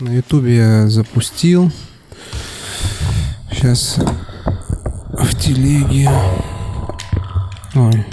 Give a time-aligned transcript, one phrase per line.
[0.00, 1.72] На ютубе я запустил.
[3.50, 3.98] Сейчас
[5.12, 6.08] в телеге.
[7.74, 8.06] Ой.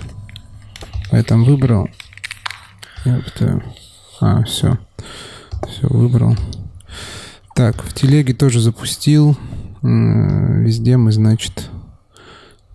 [1.28, 1.88] Там выбрал.
[3.06, 3.64] Ёпта.
[4.20, 4.80] А, все.
[5.68, 6.36] Все, выбрал.
[7.54, 9.38] Так, в телеге тоже запустил.
[9.84, 11.70] Везде мы, значит...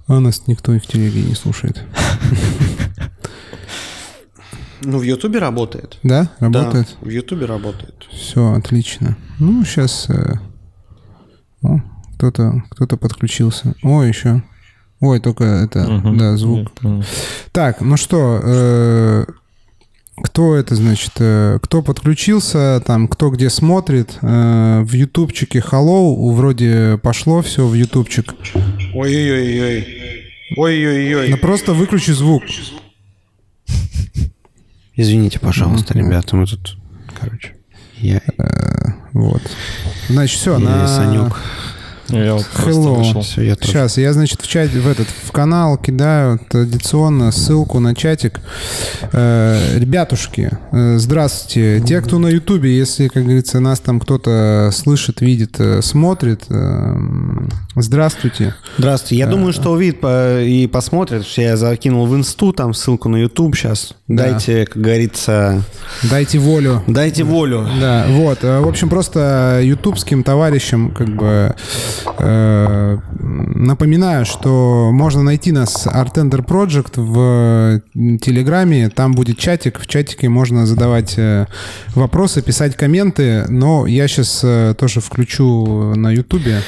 [0.07, 1.85] А нас никто в телеге не слушает.
[4.83, 5.99] Ну, в Ютубе работает.
[6.03, 6.31] Да?
[6.41, 6.97] Работает?
[7.01, 7.95] Да, в Ютубе работает.
[8.11, 9.17] Все, отлично.
[9.39, 10.09] Ну, сейчас...
[11.63, 11.81] О,
[12.17, 13.75] кто-то кто подключился.
[13.83, 14.43] О, еще.
[15.01, 16.19] Ой, только это, Мгм.
[16.19, 16.69] да, звук.
[17.53, 19.25] Так, ну что, э,
[20.23, 26.99] кто это, значит, э, кто подключился, там, кто где смотрит, э, в ютубчике Hello, вроде
[27.03, 28.35] пошло все в ютубчик.
[28.95, 29.87] Ой-ой-ой-ой.
[30.57, 31.29] Ой-ой-ой.
[31.31, 32.43] Ну просто выключи звук.
[35.01, 36.77] Извините, пожалуйста, ребята, мы тут,
[37.19, 37.55] короче,
[37.97, 38.21] я,
[39.15, 39.41] Вот.
[40.11, 40.87] Значит, все, на...
[40.87, 41.41] Санек.
[42.11, 43.23] Я вот Hello.
[43.23, 43.71] Все, я тоже.
[43.73, 48.41] Сейчас, я, значит, в чат, в этот, в канал кидаю традиционно ссылку на чатик.
[49.13, 51.81] Э, ребятушки, э, здравствуйте.
[51.87, 56.95] Те, кто на Ютубе, если, как говорится, нас там кто-то слышит, видит, э, смотрит, э,
[57.77, 58.55] здравствуйте.
[58.79, 59.17] Здравствуйте.
[59.17, 63.17] Я думаю, что увидит по- и посмотрит, что я закинул в инсту там ссылку на
[63.17, 63.95] YouTube сейчас.
[64.09, 64.31] Да.
[64.31, 65.63] Дайте, как говорится,
[66.11, 66.83] Дайте волю.
[66.87, 67.67] дайте волю.
[67.81, 68.39] Да, вот.
[68.43, 71.53] э, В общем, просто ютубским товарищам как бы э,
[73.55, 78.89] напоминаю, что можно найти нас Artender Project в э, Телеграме.
[78.89, 79.79] Там будет чатик.
[79.81, 81.47] В чатике можно задавать э,
[81.95, 83.45] вопросы, писать комменты.
[83.49, 84.45] Но я сейчас
[84.77, 86.61] тоже включу на Ютубе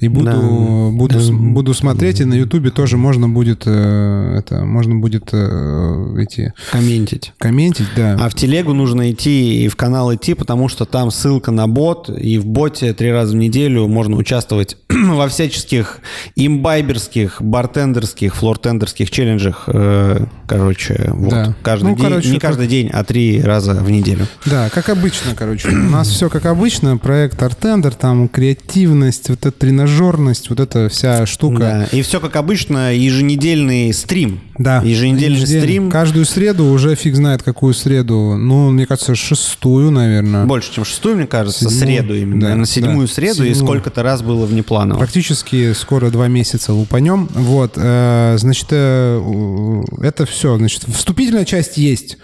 [0.00, 0.96] и буду, Да.
[0.96, 2.20] буду, с- буду смотреть.
[2.20, 7.32] И на Ютубе тоже можно будет э, это можно будет э, эти Комментить.
[7.38, 8.16] комментить, да.
[8.20, 12.10] А в телегу нужно идти и в канал идти, потому что там ссылка на бот,
[12.10, 15.98] и в боте три раза в неделю можно участвовать во всяческих
[16.36, 19.64] имбайберских, бартендерских, флортендерских челленджах.
[19.66, 21.30] Э, Короче, вот.
[21.30, 21.54] Да.
[21.62, 24.26] Каждый Ну, день, короче, не как- каждый день, а три раза в неделю.
[24.44, 25.68] Да, как обычно, короче.
[25.68, 26.96] У нас все как обычно.
[26.98, 31.58] Проект Артендер, там креативность, вот эта тренажерность, вот эта вся штука.
[31.58, 31.84] Да.
[31.96, 34.40] И все как обычно, еженедельный стрим.
[34.58, 34.80] Да.
[34.82, 35.62] Еженедельный Ежедельно.
[35.62, 35.90] стрим.
[35.90, 38.36] Каждую среду, уже фиг знает какую среду.
[38.36, 40.44] Ну, мне кажется, шестую, наверное.
[40.46, 41.78] Больше, чем шестую, мне кажется, Седьмую.
[41.80, 42.40] среду именно.
[42.40, 43.12] Да, Наверное, седьмую да.
[43.12, 43.54] среду и Седьмую.
[43.66, 44.98] сколько-то раз было внепланово.
[44.98, 47.28] Практически скоро два месяца лупанем.
[47.34, 50.56] Вот, э, значит, э, это все.
[50.56, 52.18] Значит, вступительная часть есть.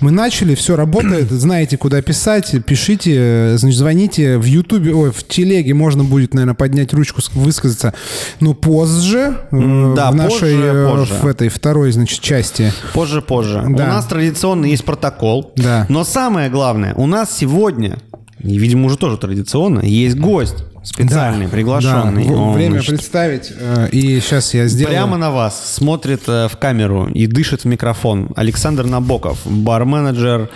[0.00, 1.28] Мы начали, все работает.
[1.30, 2.54] Знаете, куда писать.
[2.64, 7.30] Пишите, э, значит, звоните в Ютубе, ой, в Телеге можно будет, наверное, поднять ручку, ск-
[7.38, 7.94] высказаться.
[8.40, 11.14] Но позже, э, да, в нашей, позже, э, позже.
[11.14, 12.72] в этой второй, значит, части.
[12.94, 13.64] Позже, позже.
[13.68, 13.84] Да.
[13.84, 15.52] У нас традиционно есть протокол.
[15.56, 15.86] Да.
[15.88, 17.98] Но самое главное, у нас сегодня,
[18.40, 22.26] и, видимо, уже тоже традиционно, есть гость специальный, Да, приглашенный.
[22.28, 22.34] да.
[22.34, 23.52] Он, время значит, представить.
[23.58, 24.94] э, И сейчас я сделаю.
[24.94, 30.50] Прямо на вас смотрит э, в камеру и дышит в микрофон Александр Набоков, бар-менеджер,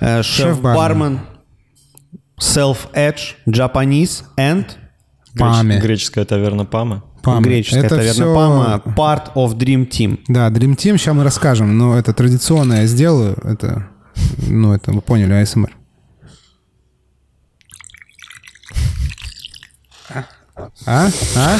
[0.00, 1.20] э, шеф-бармен,
[2.40, 4.66] self-edge, Japanese and
[5.36, 5.78] Паме.
[5.80, 7.04] Греческая таверна Пама.
[7.22, 7.44] Паме.
[7.44, 10.18] греческая Это таверна всё- Пама, part of Dream Team.
[10.28, 13.36] Да, Dream Team, сейчас мы расскажем, но это традиционно я сделаю.
[13.44, 13.88] Это,
[14.48, 15.70] ну, это вы поняли, АСМР.
[20.86, 21.08] А?
[21.36, 21.56] А?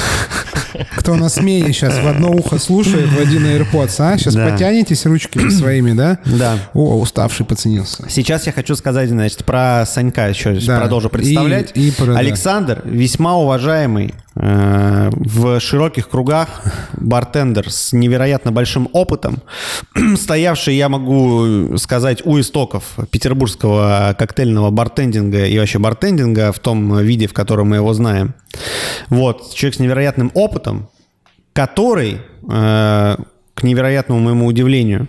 [0.97, 4.17] Кто на смене сейчас в одно ухо слушает, в один AirPods, а?
[4.19, 4.49] Сейчас Да.
[4.51, 6.19] потянетесь ручками своими, да?
[6.25, 6.57] Да.
[6.75, 8.05] О, уставший поценился.
[8.09, 10.79] Сейчас я хочу сказать, значит, про Санька еще Да.
[10.79, 11.73] продолжу представлять.
[11.75, 12.19] И- и про- да.
[12.19, 16.63] Александр весьма уважаемый в широких кругах
[16.97, 19.39] бартендер с невероятно большим опытом,
[20.17, 27.27] стоявший, я могу сказать, у истоков петербургского коктейльного бартендинга и вообще бартендинга в том виде,
[27.27, 28.35] в котором мы его знаем.
[29.09, 30.89] Вот, человек с невероятным опытом,
[31.53, 32.19] который,
[32.49, 33.17] э,
[33.55, 35.09] к невероятному моему удивлению,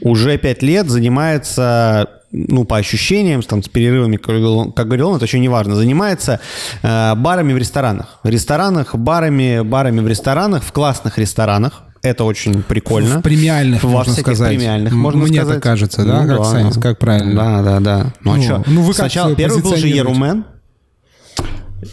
[0.00, 5.40] уже пять лет занимается, ну, по ощущениям, там, с перерывами, как говорил он, это очень
[5.40, 6.40] неважно, занимается
[6.82, 8.20] э, барами в ресторанах.
[8.22, 11.82] В ресторанах, барами, барами в ресторанах, в классных ресторанах.
[12.02, 13.18] Это очень прикольно.
[13.18, 14.56] В премиальных, Во можно сказать.
[14.56, 15.54] премиальных, можно мне сказать.
[15.56, 16.22] так кажется, да?
[16.22, 17.34] Ну Как, Саня, как правильно?
[17.34, 18.12] Да, да, да.
[18.24, 18.64] Ну, а Ну, чё?
[18.66, 19.86] ну, вы Сначала первый был же?
[19.88, 20.44] Ерумен.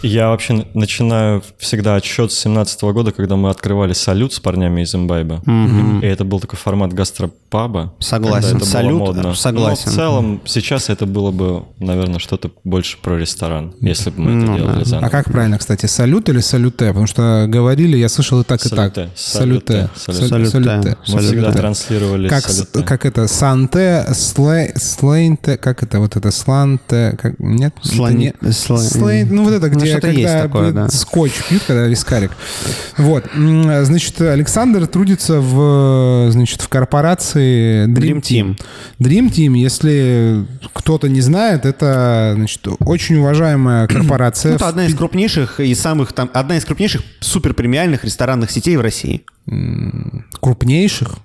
[0.04, 4.94] Я вообще начинаю всегда отсчет с 17 года, когда мы открывали салют с парнями из
[4.96, 5.42] имбайба.
[6.02, 7.94] И это был такой формат гастропаба.
[8.00, 8.34] Согласен.
[8.36, 9.34] когда это было Салют, модно.
[9.36, 9.84] согласен.
[9.86, 14.32] Но в целом сейчас это было бы, наверное, что-то больше про ресторан, если бы мы
[14.42, 15.10] это Ну, делали А заново.
[15.10, 16.88] как правильно, кстати, салют или салюте?
[16.88, 18.94] Потому что говорили, я слышал и так, и так.
[18.94, 19.90] Салюте, Салюте.
[19.96, 20.50] салюте, Салю- салюте.
[20.52, 20.98] салюте.
[21.08, 21.58] Мы всегда Салюте.
[21.58, 22.84] транслировали Как, салюте.
[22.84, 27.74] как это, санте, слей, слейнте, как это, вот это, сланте, как, нет?
[27.84, 30.90] Это Слани- не- сла- слейн- ну вот это, где что-то когда есть такое, да.
[30.90, 32.32] скотч пьют, когда вискарик.
[32.98, 38.58] Вот, значит, Александр трудится в, значит, в корпорации Dream Dream Team.
[38.58, 38.60] Team.
[39.00, 44.52] Dream Team, если кто-то не знает, это, значит, очень уважаемая корпорация.
[44.52, 48.82] Ну, это одна из крупнейших и самых там одна из крупнейших суперпремиальных ресторанных сетей в
[48.82, 49.24] России.
[50.40, 51.16] крупнейших.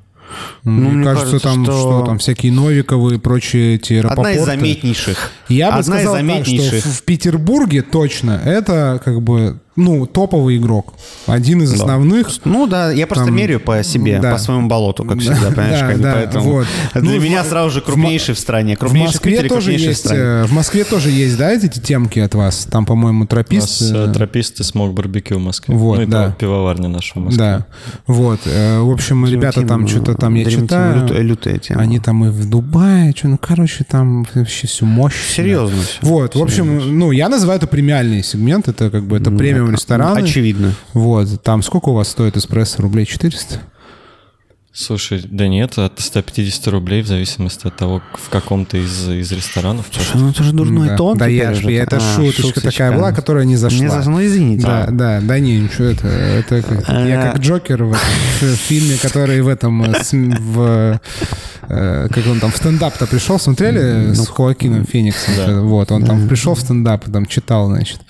[0.64, 4.44] Ну, мне, кажется, кажется, там что- что там всякие Новиковы и прочие эти Одна из
[4.44, 5.31] заметнейших.
[5.49, 6.81] Я бы одна сказал из так, заметнейших.
[6.81, 10.92] что в, в Петербурге точно это как бы ну топовый игрок,
[11.26, 12.28] один из основных.
[12.44, 14.32] Ну да, я просто Там, меряю по себе, да.
[14.32, 16.66] по своему болоту, как всегда, понимаешь, Да, как да, поэтому вот.
[16.94, 19.48] для Ну, меня в- сразу же в крупнейший в стране, В крупнейший в Москве Питере,
[19.48, 20.20] тоже крупнейший в есть, стране.
[20.22, 22.66] э, в Москве тоже есть, да, эти темки от вас?
[22.70, 23.82] Там, по-моему, У нас тропист.
[23.82, 25.75] э, э, трописты смог барбекю в Москве.
[25.75, 26.32] Вот, ну и да.
[26.38, 27.38] пивоварня наша в Москве.
[27.38, 27.66] Да,
[28.06, 28.40] вот.
[28.44, 31.25] В общем, ребята там что-то там я Dream Team читаю.
[31.25, 31.80] лютая- тема.
[31.80, 35.18] Они там и в Дубае, что, ну, короче, там вообще все мощно.
[35.34, 35.98] Серьезно всё.
[36.02, 40.19] Вот, в общем, ну, я называю это премиальный сегмент, это как бы, это премиум рестораны.
[40.20, 40.73] Очевидно.
[40.94, 42.82] Вот, там сколько у вас стоит эспрессо?
[42.82, 43.61] Рублей 400?
[44.75, 49.31] Слушай, да нет, от 150 рублей в зависимости от того, в каком то из, из
[49.31, 49.85] ресторанов.
[49.93, 50.97] Слушай, ну это же дурной да.
[50.97, 51.73] тон Да я, ж- уже.
[51.73, 53.79] я- это А, шуточка, такая была, которая не зашла.
[53.79, 54.62] Не зашла, ну извините.
[54.67, 57.32] Да, да, да не, ничего, это, это как, я А.
[57.32, 58.00] как Джокер в, этом,
[58.41, 61.00] в фильме, который в этом, э, в,
[61.69, 65.35] э, как он там, в стендап-то пришел, смотрели с Хоакином Фениксом?
[65.37, 65.61] Да.
[65.61, 68.00] Вот, он там пришел в стендап, там читал, значит.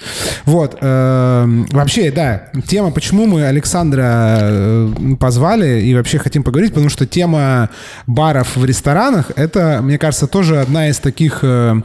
[0.45, 6.89] Вот, эм, вообще, да, тема, почему мы Александра э, позвали и вообще хотим поговорить, потому
[6.91, 7.71] что тема
[8.07, 11.81] баров в ресторанах, это, мне кажется, тоже одна из таких, э,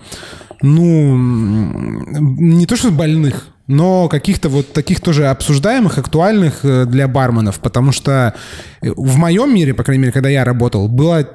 [0.62, 7.92] ну, не то что больных, но каких-то вот таких тоже обсуждаемых, актуальных для барменов, потому
[7.92, 8.34] что
[8.82, 11.28] в моем мире, по крайней мере, когда я работал, было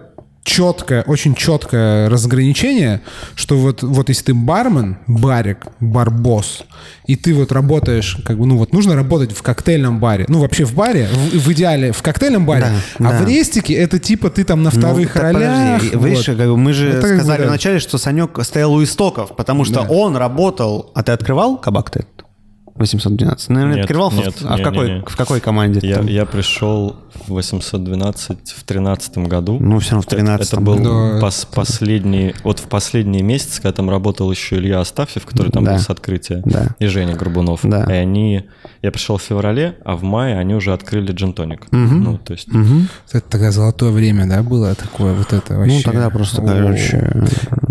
[0.44, 3.00] четкое, очень четкое разграничение,
[3.34, 6.64] что вот, вот если ты бармен, барик, барбос,
[7.06, 10.64] и ты вот работаешь, как бы, ну вот нужно работать в коктейльном баре, ну вообще
[10.64, 12.66] в баре, в, в идеале в коктейльном баре,
[12.98, 13.24] Да, а да.
[13.24, 15.80] в рестике это типа ты там на вторых Ну, ролях.
[15.80, 16.06] подожди, вот.
[16.06, 17.48] Видишь, как бы мы же Это как бы, сказали да.
[17.48, 19.86] вначале, что Санек стоял у истоков, потому что Да.
[19.88, 20.90] он работал...
[20.94, 22.11] А ты открывал кабак-то этот?
[22.74, 23.50] 812.
[23.50, 24.10] Наверное, Нет, открывал?
[24.10, 25.00] в- нет, а в не, какой, не, не.
[25.06, 25.80] в какой команде?
[25.86, 26.06] Я, там?
[26.06, 26.96] я пришел
[27.26, 29.58] в 812 в 13 году.
[29.60, 31.26] Ну, все равно в Это- 13 Это был Да.
[31.26, 35.72] пос- последний, вот в последние месяцы, когда там работал еще Илья Астафьев, который там Да.
[35.72, 36.68] был с открытия, Да.
[36.78, 37.60] и Женя Горбунов.
[37.62, 37.84] Да.
[37.84, 38.44] И они,
[38.82, 41.66] я пришел в феврале, а в мае они уже открыли джентоник.
[41.70, 42.48] Ну, то есть,
[43.12, 45.76] Это тогда золотое время, да, было такое вот это вообще.
[45.76, 47.12] Ну, тогда просто, короче...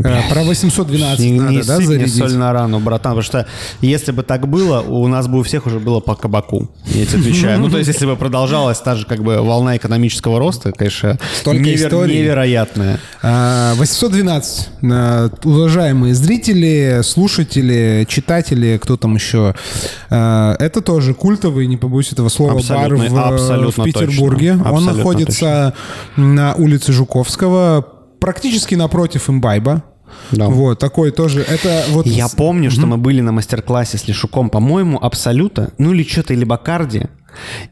[0.03, 2.15] Э, Про 812 Не, надо, не да, зарядить?
[2.15, 3.45] соль на рану, братан, потому что
[3.81, 7.19] если бы так было, у нас бы у всех уже было по кабаку, я тебе
[7.21, 7.59] отвечаю.
[7.59, 11.61] Ну, то есть, если бы продолжалась та же как бы волна экономического роста, конечно, Столько
[11.61, 12.17] невер- историй.
[12.19, 12.99] невероятная.
[13.23, 14.69] А, 812.
[14.83, 19.55] А, Уважаемые зрители, слушатели, читатели, кто там еще.
[20.09, 24.53] а, Это тоже культовый, не побоюсь этого слова, бар Абсолютно- в, абсолютно в Петербурге.
[24.53, 24.71] точно.
[24.71, 25.73] Он находится
[26.17, 27.85] на улице Жуковского,
[28.19, 29.83] практически напротив имбайба.
[30.31, 30.47] Да.
[30.47, 31.41] Вот, такой тоже.
[31.41, 32.05] Это вот...
[32.07, 36.43] Я помню, что мы были на мастер-классе с Лешуком, по-моему, Абсолюта, ну или что-то, или
[36.43, 37.07] Бакарди,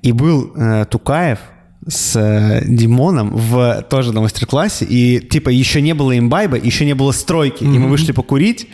[0.01, 1.39] и был э, Тукаев
[1.87, 6.93] с э, Димоном в, тоже на мастер-классе, и типа еще не было имбайба, еще не
[6.93, 8.67] было стройки, и мы вышли покурить,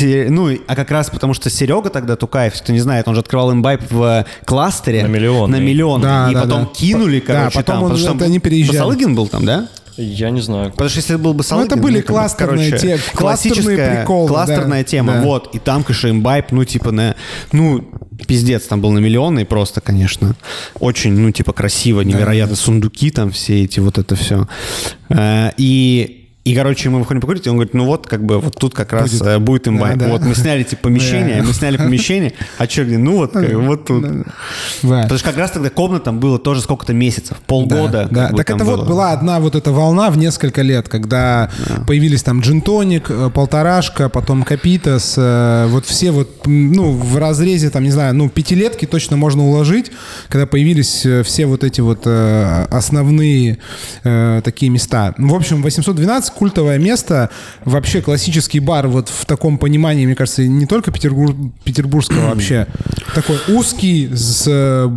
[0.00, 3.52] ну, а как раз потому что Серега тогда, Тукаев, кто не знает, он же открывал
[3.52, 5.02] имбайб в кластере.
[5.02, 5.58] На Миллионной.
[5.58, 6.00] На миллион.
[6.02, 6.70] Да, и да, потом да.
[6.72, 7.82] кинули, Да, короче, потом там.
[7.84, 8.76] он- потому что это они переезжали.
[8.76, 9.68] Басалыгин был там, да?
[10.00, 10.70] Я не знаю.
[10.70, 11.66] Потому что если это был бы Салыгин...
[11.72, 14.34] это были как бы, кластерные короче, те- классическая приколы, да.
[14.34, 15.14] кластерная тема.
[15.14, 15.22] Да.
[15.22, 15.54] Вот.
[15.54, 17.16] И там, конечно, имбайб, ну, типа, на...
[17.52, 17.84] Ну,
[18.26, 20.34] пиздец, там был на миллионный просто, конечно.
[20.78, 22.56] Очень, ну, типа, красиво, невероятно.
[22.56, 24.46] Сундуки там все эти, вот это все.
[25.56, 26.19] И...
[26.42, 28.94] И, короче, мы выходим покурить, и он говорит, ну вот, как бы, вот тут как
[28.94, 29.26] раз Будет.
[29.26, 29.98] э, будет имбайб.
[29.98, 30.12] Да, да.
[30.12, 31.46] Вот, мы сняли, типа, помещение, Да.
[31.46, 34.02] мы сняли помещение, а что, где, ну вот, как вот тут.
[34.82, 35.02] Да.
[35.02, 38.08] Потому что как раз тогда комнатам было тоже сколько-то месяцев, полгода.
[38.10, 38.88] Да, бы, так это вот было.
[38.88, 41.50] была одна вот эта волна в несколько лет, когда
[41.86, 47.84] появились там джинтоник, э, полторашка, потом капитас, э, вот все вот, ну, в разрезе там,
[47.84, 49.92] не знаю, ну, пятилетки точно можно уложить,
[50.30, 53.58] когда появились э, все вот эти вот основные
[54.02, 55.14] такие места.
[55.18, 57.30] В общем, 812 сейчас культовое место,
[57.64, 61.34] вообще классический бар, вот в таком понимании, мне кажется, не только петербур...
[61.64, 62.66] петербургского вообще,
[63.14, 64.88] такой узкий, с э,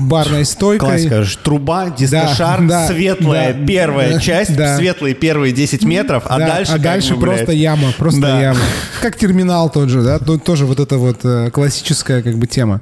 [0.00, 0.88] барной стойкой.
[0.88, 4.76] Классика, труба, дискошар, да, светлая да, первая да, часть, да.
[4.76, 8.40] светлые первые 10 метров, а Да, дальше а дальше бы, просто блядь, яма, просто Да.
[8.40, 8.60] яма.
[9.00, 12.80] Как терминал тот же, да, тоже вот эта вот э, классическая как бы тема.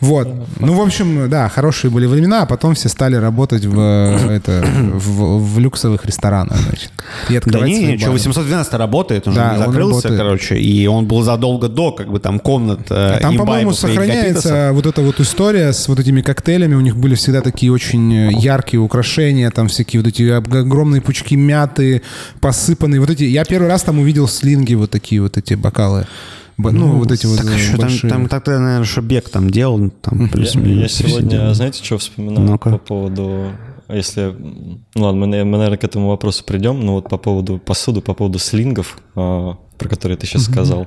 [0.00, 0.28] Вот.
[0.58, 4.64] Ну, в общем, да, хорошие были времена, а потом все стали работать в, э, это,
[4.64, 6.90] в, в люксовых ресторанах, значит.
[7.32, 8.18] И Да открывать не, свои не, что бары.
[8.18, 10.18] 812 работает, он же Да, не он закрылся, работает.
[10.18, 14.86] короче, и он был задолго до, как бы там комнат э, Там, по-моему, сохраняется вот
[14.86, 16.74] эта вот история с вот этими коктейлями.
[16.74, 21.00] У них были всегда такие очень э, яркие украшения, там всякие вот эти ог- огромные
[21.00, 22.02] пучки мяты,
[22.40, 23.00] посыпанные.
[23.00, 23.24] Вот эти.
[23.24, 26.06] Я первый раз там увидел слинги, вот такие вот эти бокалы.
[26.58, 28.10] Б- Ну, вот эти вот Так, э, что там, большие.
[28.10, 30.80] там тогда, наверное, Шобек там делал, там Я, плюс-минус.
[31.00, 31.54] я сегодня, делали.
[31.54, 32.70] знаете, что вспоминаю Ну-ка.
[32.70, 33.46] по поводу...
[33.92, 34.34] Если...
[34.94, 38.14] Ну ладно, мы, мы, наверное, к этому вопросу придем, но вот по поводу посуды, по
[38.14, 40.86] поводу слингов, а, про которые ты сейчас сказал,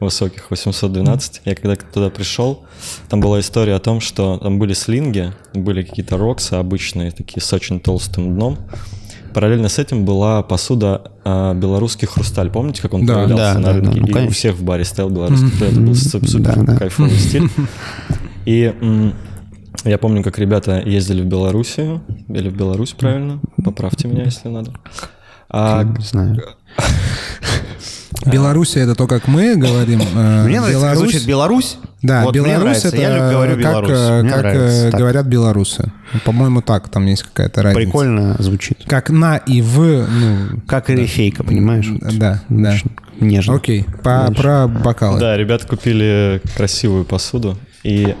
[0.00, 1.42] высоких 812.
[1.44, 2.64] Я когда туда пришел,
[3.08, 7.52] там была история о том, что там были слинги, были какие-то роксы обычные, такие с
[7.52, 8.58] очень толстым дном.
[9.32, 12.50] Параллельно с этим была посуда а, белорусский хрусталь.
[12.50, 13.90] Помните, как он Да, появлялся да, на да, рынке?
[13.90, 14.34] да, ну, И у конечно.
[14.34, 15.50] всех в баре стоял белорусский.
[15.66, 16.76] Это был суп- супер Да, да.
[16.76, 17.48] кайфовый стиль.
[18.46, 18.72] И
[19.84, 23.40] я помню, как ребята ездили в Белоруссию, или в Беларусь, правильно?
[23.64, 24.72] Поправьте меня, если надо.
[25.50, 26.42] А, Не знаю.
[28.26, 30.00] Белоруссия это то, как мы говорим.
[30.00, 31.76] э, Мне нравится, как звучит Беларусь.
[32.00, 33.90] Да, вот Беларусь это Я люблю, говорю как, Беларусь.
[33.92, 35.00] э, Мне как, нравится э, так.
[35.00, 35.92] говорят белорусы.
[36.24, 37.84] По-моему, так, там есть какая-то разница.
[37.84, 38.78] Прикольно звучит.
[38.86, 41.88] Как на и в, ну, Как эрифейка, понимаешь?
[41.90, 42.16] Вот.
[42.18, 42.70] да, да.
[42.72, 43.54] Очень Нежно.
[43.56, 45.20] Окей, по, про бокалы.
[45.20, 48.14] Да, ребята купили красивую посуду, и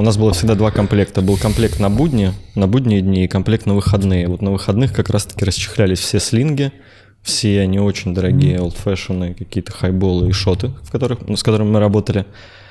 [0.00, 1.20] у нас было всегда два комплекта.
[1.20, 4.28] Был комплект на будни, на будние дни и комплект на выходные.
[4.28, 6.72] Вот на выходных как раз-таки расчехлялись все слинги,
[7.20, 11.80] все они очень дорогие, олдфэшенные, какие-то хайболы и шоты, в которых, ну, с которыми мы
[11.80, 12.24] работали.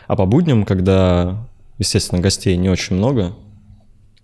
[0.07, 3.35] А по будням, когда, естественно, гостей не очень много,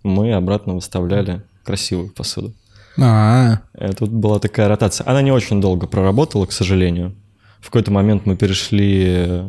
[0.02, 2.56] мы обратно выставляли красивую посуду.
[3.00, 5.08] А, Э, Тут была такая ротация.
[5.08, 7.14] Она не очень долго проработала, к сожалению.
[7.60, 9.44] В какой-то момент мы перешли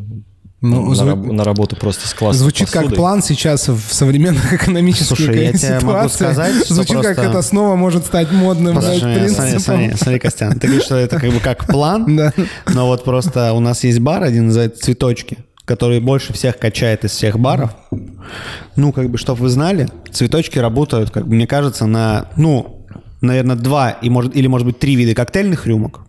[0.59, 2.39] Ну, на, зву- раб- на работу просто с классом.
[2.39, 6.31] Звучит как план сейчас в современных экономических Слушай, я тебе могу ситуациях.
[6.33, 9.59] сказать, что Звучит как просто- это снова может стать модным Послушай, смотри, принципом.
[9.59, 12.33] смотри, смотри, Костян, ты говоришь, что это как бы как план, Да.
[12.73, 17.11] но вот просто у нас есть бар один, называется «Цветочки», который больше всех качает из
[17.11, 17.71] всех баров.
[18.75, 22.87] Ну, как бы, чтобы вы знали, «Цветочки» работают, как мне кажется, на, ну,
[23.21, 26.01] наверное, два и может, или, может быть, три вида коктейльных рюмок.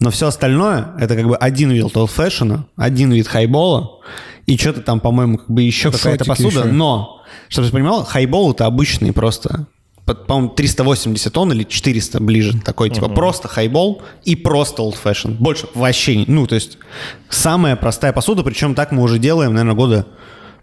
[0.00, 4.00] Но все остальное это как бы один вид old fashion, один вид хайбола
[4.46, 6.60] и что-то там, по-моему, как бы еще какая-то посуда.
[6.60, 6.72] еще.
[6.72, 9.66] Но, чтобы ты понимал, хайбол это обычный просто,
[10.06, 15.36] по-моему, 380 тонн или 400 ближе такой, типа просто хайбол и просто old fashion.
[15.38, 16.78] Больше вообще не, ну, то есть
[17.28, 20.06] самая простая посуда, причем так мы уже делаем, наверное, года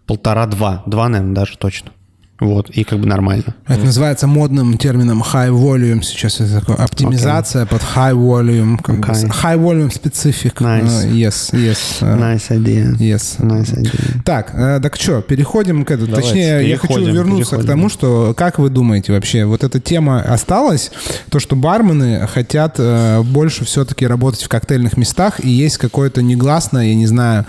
[0.08, 0.82] полтора-два.
[0.88, 1.91] Два, наверное, даже точно.
[2.39, 3.56] Вот, и как бы нормально.
[3.67, 6.03] Это называется модным термином high volume.
[6.03, 8.77] Сейчас это такое оптимизация под high volume.
[8.82, 9.08] как бы.
[9.08, 9.27] Okay.
[9.44, 10.53] High volume specific.
[10.60, 11.06] Nice.
[11.06, 12.01] Uh, yes, yes.
[12.01, 12.96] uh, Nice idea.
[13.00, 13.39] Yes.
[13.39, 14.22] Nice idea.
[14.24, 16.08] Так, э, так что, переходим к этому.
[16.10, 17.67] Давайте, Точнее, я хочу переходим, вернуться к переходим.
[17.67, 20.91] тому, что, как вы думаете вообще, вот эта тема осталась,
[21.29, 26.86] то, что бармены хотят э, больше все-таки работать в коктейльных местах, и есть какое-то негласное,
[26.89, 27.46] я не знаю,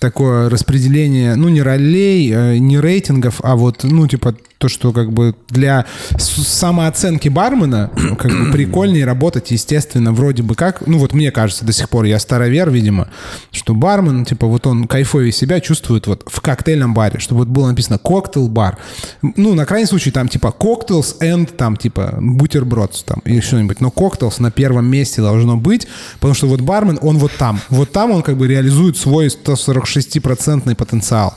[0.00, 4.31] такое распределение, ну, не ролей, э, не рейтингов, а вот, ну, типа,
[4.62, 5.86] то, что как бы для
[6.18, 11.72] самооценки бармена как бы прикольнее работать, естественно, вроде бы как, ну вот мне кажется до
[11.72, 13.08] сих пор, я старовер, видимо,
[13.50, 17.66] что бармен, типа вот он кайфовее себя чувствует вот в коктейльном баре, чтобы вот было
[17.66, 18.78] написано cocktail bar.
[19.20, 23.90] Ну, на крайний случай там типа коктейлс and там типа бутербродс там или что-нибудь, но
[23.90, 25.88] cocktails на первом месте должно быть,
[26.20, 30.72] потому что вот бармен, он вот там, вот там он как бы реализует свой 146%
[30.76, 31.34] потенциал.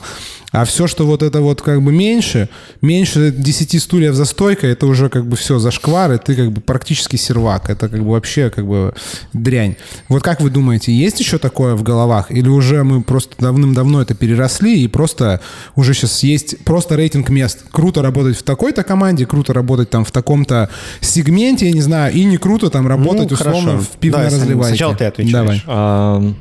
[0.56, 2.48] А все, что вот это вот как бы меньше,
[2.80, 6.60] меньше 10 стульев за стойкой, это уже как бы все зашквар, и ты как бы
[6.60, 7.68] практически сервак.
[7.68, 8.94] Это как бы вообще как бы
[9.34, 9.76] дрянь.
[10.08, 12.30] Вот как вы думаете, есть еще такое в головах?
[12.30, 15.40] Или уже мы просто давным-давно это переросли, и просто
[15.74, 17.64] уже сейчас есть просто рейтинг мест?
[17.70, 20.70] Круто работать в такой-то команде, круто работать там в таком-то
[21.00, 23.78] сегменте, я не знаю, и не круто там работать Ну, условно хорошо.
[23.84, 24.68] в пивной Саня, разливайке.
[24.76, 25.32] сначала ты отвечаешь.
[25.32, 25.62] Давай.
[25.66, 26.32] А,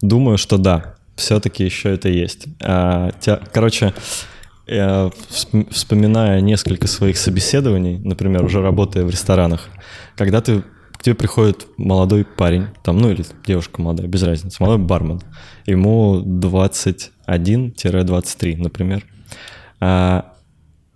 [0.00, 0.93] думаю, что да.
[1.16, 2.46] Все-таки еще это есть.
[2.62, 3.10] А,
[3.52, 3.92] короче,
[4.66, 9.68] я всп- вспоминая несколько своих собеседований, например, уже работая в ресторанах,
[10.16, 14.86] когда ты к тебе приходит молодой парень, там, ну или девушка молодая, без разницы, молодой
[14.86, 15.20] бармен,
[15.66, 19.04] ему 21-23, например.
[19.80, 20.32] А,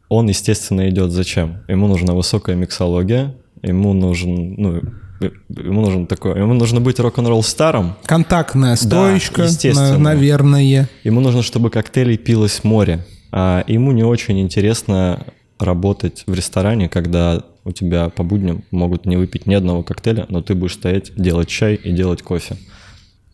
[0.09, 1.59] он, естественно, идет зачем?
[1.69, 4.81] Ему нужна высокая миксология, ему нужен, ну,
[5.21, 7.95] ему нужен такой, ему нужно быть рок-н-ролл старом.
[8.05, 9.93] Контактная стоечка, естественно.
[9.93, 10.89] на- наверное.
[11.05, 13.05] Ему нужно, чтобы коктейлей пилось море.
[13.33, 15.27] А ему не очень интересно
[15.59, 20.41] работать в ресторане, когда у тебя по будням могут не выпить ни одного коктейля, но
[20.41, 22.57] ты будешь стоять, делать чай и делать кофе.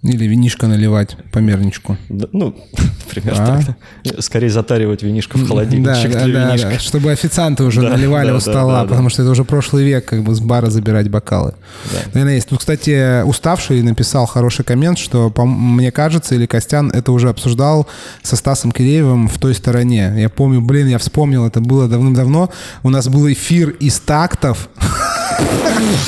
[0.05, 1.97] Или винишко наливать по мерничку.
[2.11, 2.55] Да, ну,
[3.07, 3.63] например, А?
[4.05, 4.23] так.
[4.23, 6.71] Скорее затаривать винишко в Да, холодильничек да, для да, винишка.
[6.73, 8.89] да, чтобы официанты уже Да, наливали да, у да, стола, да, да.
[8.91, 11.55] потому что это уже прошлый век, как бы с бара забирать бокалы.
[11.91, 11.99] Да.
[12.13, 12.49] Наверное, есть.
[12.51, 17.87] Тут, кстати, уставший написал хороший коммент, что, по- мне кажется, или Костян это уже обсуждал
[18.23, 20.13] со Стасом Киреевым в той стороне.
[20.19, 22.51] Я помню, блин, я вспомнил, это было давным-давно.
[22.83, 24.69] У нас был эфир из тактов.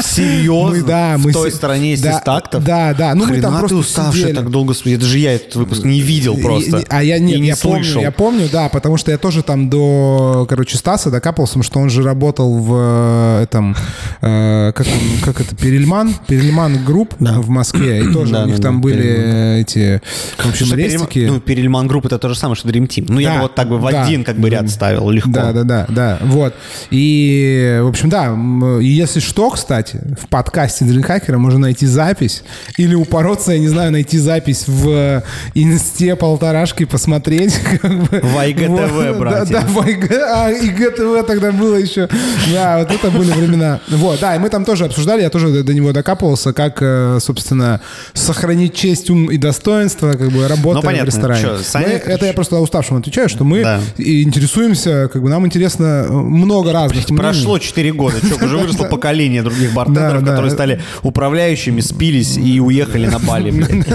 [0.02, 0.70] Серьезно?
[0.76, 2.64] Мы, да, в мы той се- стороне есть да, тактов?
[2.64, 3.14] Да, да.
[3.14, 4.36] Ну, мы Хрена там ты просто уставший сидели.
[4.36, 5.00] так долго смотрел.
[5.00, 6.78] Даже я этот выпуск не видел просто.
[6.78, 8.02] И- А я не, не я помню, слышал.
[8.02, 11.90] я помню, да, потому что я тоже там до, короче, Стаса докапался, потому что он
[11.90, 13.76] же работал в э, этом,
[14.22, 18.56] э, как, он- как это, Перельман, Перельман Групп в Москве, и тоже Да, у них
[18.56, 19.36] да, там да, были Перельман.
[19.60, 20.02] эти,
[20.38, 21.18] в общем, Что рестики.
[21.18, 23.06] Перельман- Ну, Перельман Групп это то же самое, что Dream Team.
[23.08, 24.04] Ну, я бы вот так бы в да.
[24.04, 25.30] один как бы ряд ставил легко.
[25.30, 26.54] Да, да, да, да, вот.
[26.90, 28.36] И, в общем, да,
[28.80, 32.42] если что, кстати, в подкасте Дринкхакера можно найти запись
[32.78, 35.22] или упороться, я не знаю, найти запись в
[35.54, 37.54] инсте полторашки, посмотреть.
[37.82, 38.20] как бы.
[38.22, 39.52] В Вот, братья.
[39.52, 42.08] Да, да, в IG, а, ИГТВ тогда было еще.
[42.52, 43.80] Да, вот это были времена.
[43.88, 47.80] Вот, да, и мы там тоже обсуждали, я тоже до, него докапывался, как, э, собственно,
[48.14, 51.42] сохранить честь, ум и достоинство, как бы, работая Ну, понятно, в ресторане.
[51.42, 53.80] чё, Саня, Мы- это я просто уставшим отвечаю, что мы Да.
[53.98, 57.16] интересуемся, как бы нам интересно э, много разных мнений.
[57.22, 60.26] Прошло 4 года, чё, уже выросло поколение других бартендеров, Да, да.
[60.32, 63.50] которые стали управляющими, спились и уехали на Бали.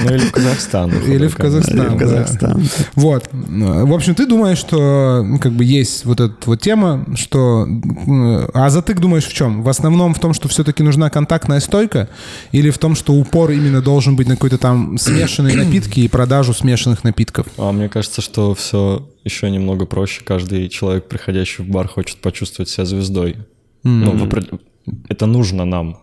[0.00, 0.90] Ну или в Казахстан.
[1.06, 1.78] Или в Казахстан.
[1.78, 1.98] Или в да.
[1.98, 2.68] Казахстан.
[2.94, 3.28] Вот.
[3.32, 7.66] В общем, ты думаешь, что ну, как бы есть вот эта вот тема, что...
[7.66, 9.62] э, А затык думаешь в чем?
[9.62, 12.08] В основном в том, что все-таки нужна контактная стойка?
[12.52, 16.52] Или в том, что упор именно должен быть на какой-то там смешанные напитки и продажу
[16.52, 17.46] смешанных напитков?
[17.58, 20.22] А мне кажется, что все еще немного проще.
[20.24, 23.36] Каждый человек, приходящий в бар, хочет почувствовать себя звездой.
[23.84, 24.60] Ну, в опред-
[25.08, 25.98] это нужно нам.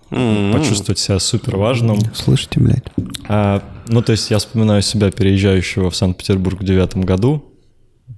[0.54, 2.00] Почувствовать себя супер важным.
[2.14, 2.84] Слышите, блядь?
[3.28, 7.46] А, ну, то есть я вспоминаю себя, переезжающего в Санкт-Петербург в девятом году,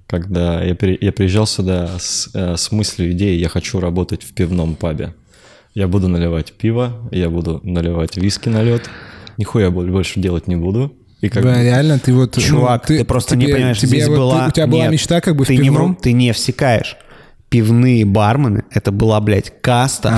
[0.06, 4.34] когда я, пере- я приезжал сюда с, э, с мыслью, идеей, я хочу работать в
[4.34, 5.14] пивном пабе.
[5.74, 8.88] Я буду наливать пиво, я буду наливать виски на лед,
[9.38, 10.94] нихуя бо- больше делать не буду.
[11.22, 12.36] И как Да, бы- реально, ты вот...
[12.36, 14.40] ну, Чувак, ты, просто не тебе- понимаешь, тебе здесь вот- была...
[14.44, 15.92] ты- У тебя была Нет, мечта как бы в ты не, пивном?
[15.92, 16.96] вру- ты не всекаешь.
[17.48, 20.08] Пивные бармены, это была, блядь, каста,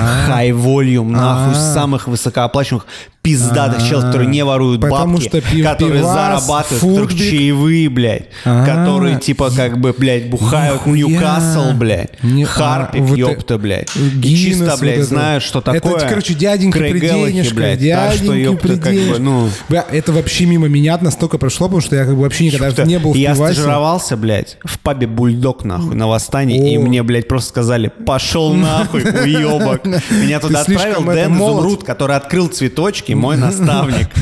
[0.51, 1.73] volume, нахуй, А.
[1.73, 2.85] самых высокооплачиваемых
[3.25, 3.87] пиздатых А.
[3.89, 8.27] челов, которые не воруют Потому бабки, что пив- которые пивас, зарабатывают, у которых чаевые, блядь,
[8.45, 8.65] А.
[8.65, 10.85] которые, типа, как бы, блядь, бухают.
[10.85, 13.89] Ньюкасл, блядь, Не- а, Харпик, вот ёпта, блядь.
[13.95, 15.05] И чисто, вот блядь, это.
[15.05, 15.99] знают, что Это, такое.
[16.07, 19.49] короче, дяденька при Крейг денежках, блядь, так что, ёпта, как бы, ну...
[19.69, 22.99] Бля, это вообще мимо меня настолько прошло, потому что я как бы вообще никогда не
[22.99, 23.53] был в я пивасе.
[23.55, 26.81] стажировался, блядь, в пабе Бульдог, нахуй, на восстании, и О.
[26.81, 29.85] мне, блядь, просто сказали, пошел нахуй, уебок.
[29.85, 31.35] Меня туда отправил это Дэн.
[31.35, 34.07] Изумруд, который открыл цветочки, мой наставник.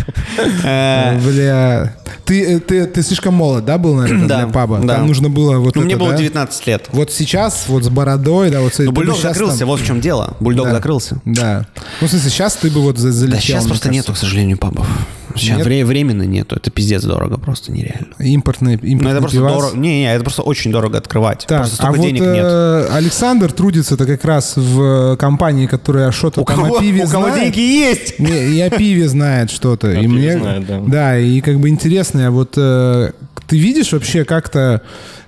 [0.64, 1.94] Э, Бля,
[2.26, 4.80] ты, э, ты, ты слишком молод, да, был, наверное, для паба?
[4.80, 4.96] да.
[4.96, 6.18] Там нужно было вот Ну, мне было да?
[6.18, 6.88] 19 лет.
[6.92, 10.36] Вот сейчас, вот с бородой, да, вот бы Бульдог закрылся, вот в чем дело.
[10.40, 11.20] Бульдог закрылся.
[11.26, 11.68] Да.
[12.02, 14.58] Ну, в смысле, сейчас ты бы вот за- залетел, Да сейчас просто нету, к сожалению,
[14.58, 14.88] пабов.
[15.36, 15.66] Сейчас Нет?
[15.68, 16.56] вре- временно нету.
[16.56, 18.14] Это пиздец дорого, просто нереально.
[18.20, 19.54] Импортный, импортный Ну, это просто пивас.
[19.54, 19.78] дорого.
[19.78, 21.46] Не-не, это просто очень дорого открывать.
[21.48, 22.46] Так, просто а столько вот денег нет.
[22.46, 27.04] э, Александр трудится-то как раз в э, компании, которая что-то У там кого, о пиве
[27.06, 27.54] у кого знает.
[27.54, 28.20] деньги есть?
[28.20, 29.92] Не, и о пиве знает что-то.
[29.92, 30.82] и мне, знает, да.
[30.86, 33.12] Да, и как бы интересно, а вот э,
[33.48, 34.82] ты видишь вообще как-то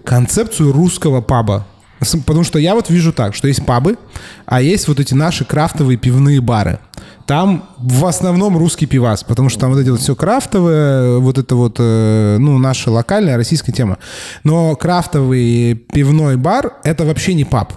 [0.04, 1.66] концепцию русского паба?
[2.00, 3.98] Потому что я вот вижу так, что есть пабы,
[4.46, 6.80] а есть вот эти наши крафтовые пивные бары.
[7.26, 11.56] Там в основном русский пивас, потому что там вот эти вот все крафтовое, вот это
[11.56, 13.98] вот, э, ну, наша локальная российская тема.
[14.44, 17.74] Но крафтовый пивной бар— это вообще не паб.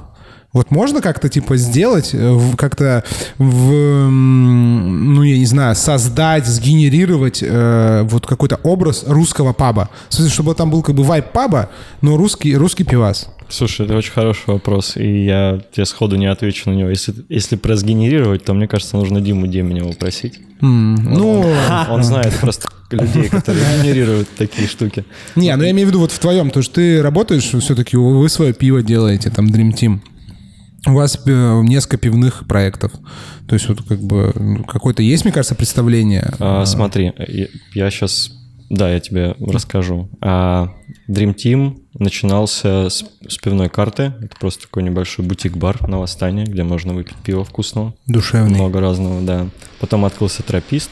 [0.55, 3.05] Вот можно как-то типа сделать, э, как-то
[3.37, 9.91] в, ну я не знаю, создать, сгенерировать э, вот какой-то образ русского паба.
[10.09, 11.69] В смысле, чтобы там был как бы вайп паба,
[12.01, 13.29] но русский, русский пивас.
[13.51, 16.91] Слушай, это очень хороший вопрос, и я тебе сходу не отвечу на него.
[16.91, 20.39] Если, если просгенерировать, то мне кажется, нужно Диму Деменева просить.
[20.61, 21.45] М, Ну,
[21.91, 25.05] Он знает просто людей, которые генерируют такие штуки.
[25.37, 28.27] не, ну я имею в виду вот в твоем, то что ты работаешь, все-таки вы
[28.31, 29.99] свое пиво делаете, там Dream Team.
[30.87, 32.93] У вас э, несколько пивных проектов.
[33.47, 36.33] То есть вот как бы ну, какое-то есть, мне кажется, представление.
[36.39, 37.13] А, смотри,
[37.75, 38.31] я, сейчас,
[38.71, 40.09] да, я тебе расскажу.
[40.21, 40.73] А,
[41.09, 44.15] Dream Team начинался с, с пивной карты.
[44.21, 47.95] Это просто такой небольшой бутик-бар на Восстание, где можно выпить пиво вкусного.
[48.07, 48.55] Душевный.
[48.55, 49.49] Много разного, да.
[49.81, 50.91] Потом открылся тропист,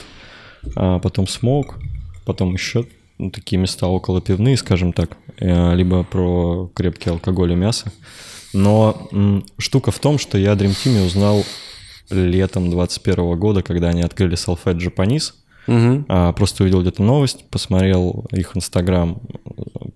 [0.74, 1.78] а потом смоук,
[2.24, 2.86] потом еще
[3.18, 7.92] ну, такие места около пивные, скажем так, э, либо про крепкий алкоголь и мясо.
[8.52, 11.44] Но м, штука в том, что я о Dream Team узнал
[12.10, 15.32] летом 21 года, когда они открыли Solfed Japanese.
[16.08, 19.20] А, просто увидел где-то новость, посмотрел их инстаграм,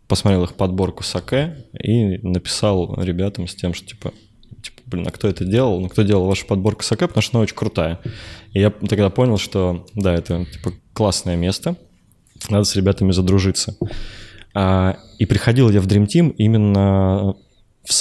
[0.08, 4.12] посмотрел их подборку саке и написал ребятам с тем, что типа,
[4.62, 5.80] типа, блин, а кто это делал?
[5.80, 8.00] Ну, кто делал вашу подборку саке, потому что она очень крутая.
[8.52, 11.76] И я тогда понял, что да, это типа классное место,
[12.48, 13.76] надо с ребятами задружиться.
[14.52, 17.36] А, и приходил я в Dream Team именно
[17.84, 17.92] в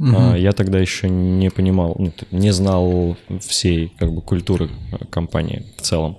[0.00, 0.32] Self.
[0.32, 1.96] А, я тогда еще не понимал,
[2.30, 6.18] не знал всей как бы культуры э, компании в целом.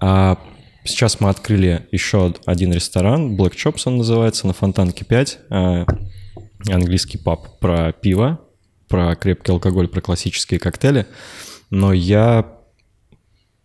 [0.00, 0.38] А
[0.84, 5.86] сейчас мы открыли еще один ресторан, Black Chops он называется, на Фонтанке 5, а,
[6.70, 8.40] английский паб про пиво,
[8.88, 11.06] про крепкий алкоголь, про классические коктейли.
[11.70, 12.46] Но я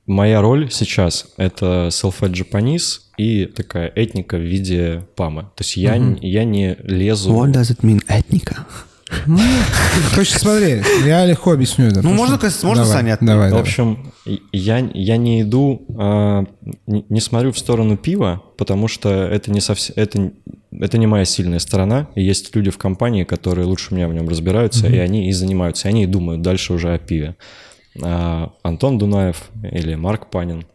[0.08, 5.42] Моя роль сейчас— это self-fed Japanese и такая этника в виде памы.
[5.54, 7.34] То есть я, н- я не лезу...
[7.34, 8.66] What does it mean, этника?
[10.12, 12.02] Короче, смотри, я легко объясню это.
[12.02, 13.62] Ну, можно, что- можно, Давай, Саня, Давай, В давай.
[13.64, 14.12] общем,
[14.52, 16.46] я, я не иду, а,
[16.88, 20.32] не, не смотрю в сторону пива, потому что это не совсем, это,
[20.72, 22.10] это не моя сильная сторона.
[22.16, 25.88] И есть люди в компании, которые лучше меня в нем разбираются, и они и занимаются,
[25.88, 27.36] и они и думают дальше уже о пиве.
[28.02, 30.66] А, Антон Дунаев или Марк Панин,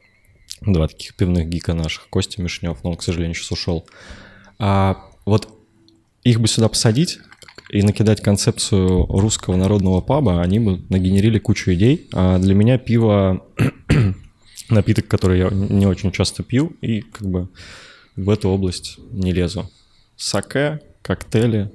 [0.62, 3.86] два таких пивных гика наших, Костя Мишнев, но он, к сожалению, сейчас ушел.
[4.58, 5.48] А вот
[6.24, 7.18] их бы сюда посадить
[7.72, 12.06] и накидать концепцию русского народного паба, они бы нагенерили кучу идей.
[12.12, 13.46] А для меня пиво
[14.68, 17.48] напиток, который я не очень часто пью, и как бы
[18.14, 19.70] в эту область не лезу.
[20.16, 21.72] Саке, коктейли.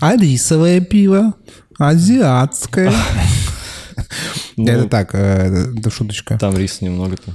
[0.00, 1.34] А рисовое пиво,
[1.78, 2.92] азиатское.
[4.56, 6.38] Ну, Это так, э, это шуточка.
[6.38, 7.32] Там рис немного-то.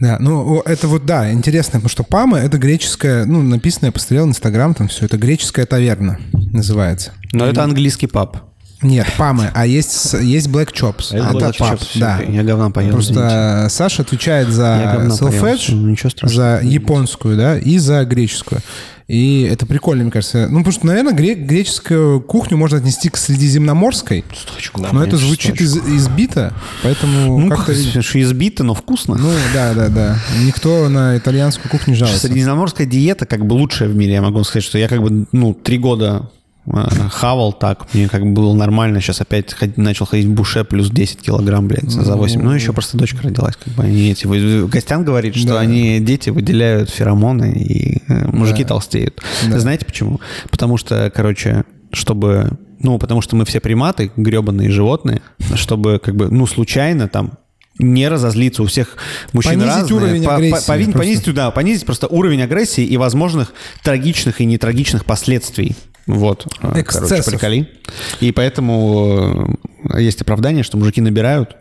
[0.00, 4.28] Да, ну это вот, да, интересно, потому что Пама— это греческая, ну, написано, я посмотрел
[4.28, 6.20] Инстаграм, там все, это греческая таверна
[6.52, 7.12] называется.
[7.32, 8.36] Но это английский паб.
[8.80, 11.08] Нет, Памы, а есть, есть Black Chops.
[11.12, 12.20] А это Chops, да.
[12.20, 13.14] Я говна поел, извините.
[13.14, 18.60] Просто Саша отвечает за self-edge, ну, за японскую, да, и за греческую.
[19.08, 20.48] И это прикольно, мне кажется.
[20.50, 24.22] Ну, потому что, наверное, гре- греческую кухню можно отнести к средиземноморской,
[24.76, 27.72] Да, но это звучит из- избито, поэтому Ну, как-то...
[27.72, 29.16] как избито, но вкусно.
[29.16, 30.18] Ну, да, да, да.
[30.44, 32.26] Никто на итальянскую кухню не жалуется.
[32.28, 35.54] Средиземноморская диета как бы лучшая в мире, я могу сказать, что я как бы, ну,
[35.54, 36.30] три года
[37.10, 41.20] хавал так, мне как бы было нормально, сейчас опять начал ходить в буше плюс 10
[41.22, 42.40] килограмм, блядь, за 8.
[42.42, 44.68] Ну, еще просто дочка родилась, как бы они эти...
[44.68, 45.60] Костян говорит, что Да.
[45.60, 48.68] они, дети, выделяют феромоны, и э, мужики Да.
[48.70, 49.20] толстеют.
[49.48, 49.58] Да.
[49.58, 50.20] Знаете почему?
[50.50, 52.58] Потому что, короче, чтобы...
[52.80, 55.22] Ну, потому что мы все приматы, гребаные животные,
[55.54, 57.32] чтобы как бы, ну, случайно там
[57.80, 58.62] не разозлиться.
[58.62, 58.96] У всех
[59.32, 59.96] мужчин Понизить разные.
[59.96, 60.98] уровень По- по- агрессии повинить- просто.
[60.98, 63.52] понизить, да, понизить просто уровень агрессии и возможных
[63.82, 65.76] трагичных и нетрагичных последствий.
[66.08, 67.34] Вот, э, короче, Эксцессов.
[67.34, 67.68] приколи.
[68.20, 69.54] И поэтому
[69.94, 71.54] э, есть оправдание, что мужики набирают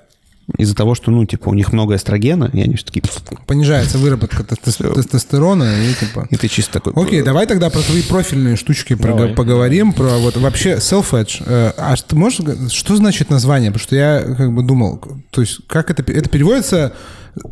[0.57, 3.03] из-за того, что, ну, типа, у них много эстрогена, и они все такие...
[3.45, 6.25] Понижается выработка тестос- тестостерона и типа...
[6.31, 6.93] И ты чисто такой...
[6.95, 9.33] Окей, давай тогда про твои профильные штучки Давай.
[9.33, 11.43] поговорим, про вот вообще self-edge.
[11.45, 12.39] Э, А ты можешь,
[12.71, 13.71] что значит название?
[13.71, 16.93] Потому что я как бы думал, то есть как это, это переводится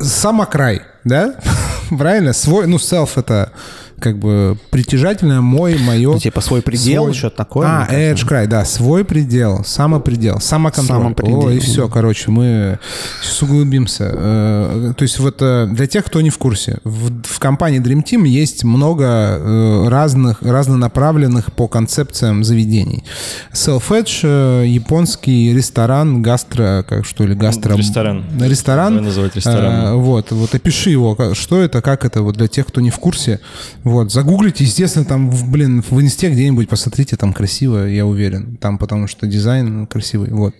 [0.00, 1.34] самокрай, да?
[1.90, 2.32] Правильно?
[2.32, 3.52] Свой, ну, self это
[3.98, 6.12] как бы притяжательное, мой, мое.
[6.12, 11.00] Ну, типа, свой предел, что-то такое, А, edge край, да, свой предел, самопредел, самоконтроль.
[11.02, 11.46] Самопредел.
[11.46, 12.78] О, и все, короче, мы
[13.22, 14.10] сейчас углубимся.
[14.12, 18.02] Э, То есть вот э, для тех, кто не в курсе, в, в компании Dream
[18.04, 23.04] Team есть много э, разных, разнонаправленных по концепциям заведений.
[23.52, 27.74] Self-Edge, японский ресторан, гастро, как что ли, гастро...
[27.76, 28.24] Ресторан.
[28.40, 28.94] Ресторан.
[28.94, 29.86] Давай называть рестораном.
[29.86, 32.98] Э, Вот, вот опиши его, что это, как это, вот для тех, кто не в
[32.98, 33.40] курсе.
[33.86, 38.56] Вот, загуглите, естественно, там, блин, в инсте где-нибудь посмотрите, там красиво, я уверен.
[38.56, 40.56] Там потому что дизайн красивый, вот.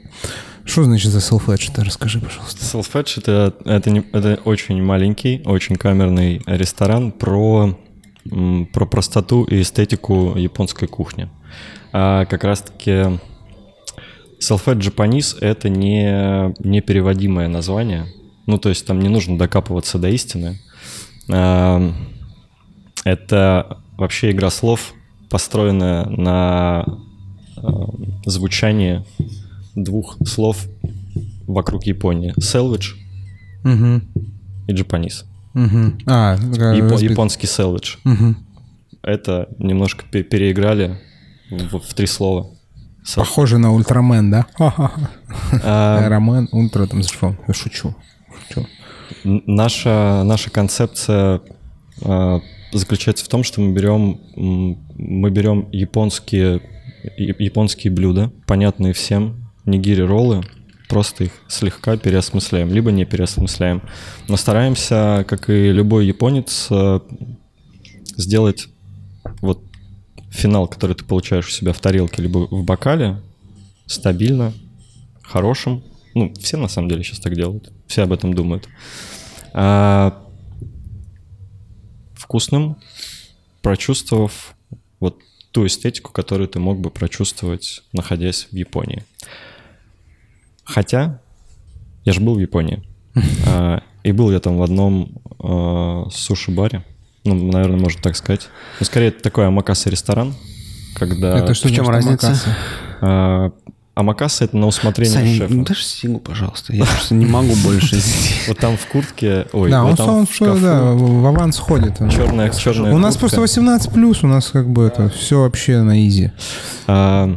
[0.65, 1.73] Что значит за self-edge?
[1.75, 2.65] Ты расскажи, пожалуйста.
[2.65, 7.77] Self-Edge это, это, не- это очень маленький, очень камерный ресторан про,
[8.73, 11.29] про простоту и эстетику японской кухни.
[11.93, 13.19] А как раз-таки
[14.41, 18.07] Self-Edge Japanese— это не непереводимое название.
[18.47, 20.61] Ну, то есть там не нужно докапываться до истины.
[21.29, 21.93] А,
[23.07, 24.93] Это вообще игра слов,
[25.31, 26.85] построенная на
[27.57, 27.89] а,
[28.25, 29.05] звучании
[29.77, 30.67] двух слов
[31.47, 32.35] вокруг Японии.
[32.39, 32.95] Salvage
[33.65, 34.01] Угу.
[34.67, 35.25] и Japanese.
[35.55, 35.93] Угу.
[36.07, 37.11] А, Япо- разбит.
[37.13, 37.99] японский salvage.
[38.05, 38.37] Мгм.
[39.03, 40.99] это немножко пе- переиграли
[41.51, 42.49] в, в три слова.
[43.05, 43.29] Селфи.
[43.29, 44.47] Похоже на Ультрамен, да?
[45.63, 47.37] А, Аэромен, Ультра, там, шучу.
[48.49, 48.67] Шучу.
[49.23, 51.41] Наша, наша концепция
[52.03, 52.41] э,
[52.73, 56.61] заключается в том, что мы берем, мы берем японские,
[57.17, 60.43] японские блюда, понятные всем, нигири роллы,
[60.89, 63.83] просто их слегка переосмысляем, либо не переосмысляем.
[64.29, 67.01] Но стараемся, как и любой японец, э,
[68.17, 68.69] сделать
[69.41, 69.63] вот
[70.31, 73.21] финал, который ты получаешь у себя в тарелке либо в бокале,
[73.87, 74.53] стабильно,
[75.23, 75.83] хорошим.
[76.15, 77.73] Ну, все на самом деле сейчас так делают.
[77.87, 78.69] Все об этом думают.
[79.53, 80.26] А,
[82.27, 82.77] вкусным,
[83.63, 84.55] прочувствовав
[85.01, 85.21] вот
[85.53, 89.05] ту эстетику, которую ты мог бы прочувствовать, находясь в Японии.
[90.65, 91.21] Хотя
[92.05, 92.83] я же был в Японии.
[93.47, 96.85] А, И был я там в одном а, суши-баре.
[97.25, 98.49] Ну, наверное, можно так сказать.
[98.81, 100.35] Ну, скорее, это такой амакаса ресторан,
[100.95, 101.39] когда...
[101.39, 102.37] Это что в чем разница?
[103.97, 105.55] А, Амакаса это на усмотрение Саня, шефа.
[105.55, 106.75] ну дашь стигу, пожалуйста.
[106.75, 107.99] Я просто не могу больше.
[108.47, 111.99] Вот там в куртке, ой, Да, вот он, там в да, в аванс ходит.
[112.11, 116.07] черная, черная У нас просто 18 плюс, у нас как бы это все вообще на
[116.07, 116.31] изи.
[116.87, 117.35] А,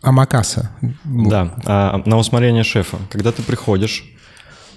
[0.00, 0.70] Амакаса.
[1.04, 2.98] да, а, на усмотрение шефа.
[3.10, 4.04] Когда ты приходишь,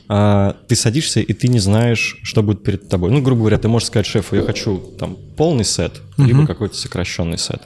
[0.07, 3.11] а, ты садишься, и ты не знаешь, что будет перед тобой.
[3.11, 7.37] Ну, грубо говоря, ты можешь сказать шефу, я хочу там полный сет, либо какой-то сокращенный
[7.37, 7.61] сет.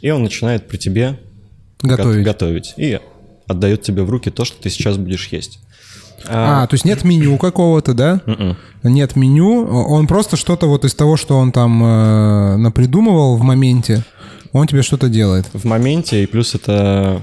[0.00, 1.20] И он начинает при тебе
[1.82, 2.24] Готовить.
[2.24, 2.74] готовить.
[2.76, 3.00] И
[3.46, 5.58] отдает тебе в руки то, что ты сейчас будешь есть.
[6.28, 8.20] А, то есть нет меню какого-то, да?
[8.26, 8.56] Мгм.
[8.82, 14.04] Нет меню, он просто что-то вот из того, что он там э, напридумывал в моменте,
[14.52, 15.46] он тебе что-то делает.
[15.52, 17.22] в моменте, и плюс это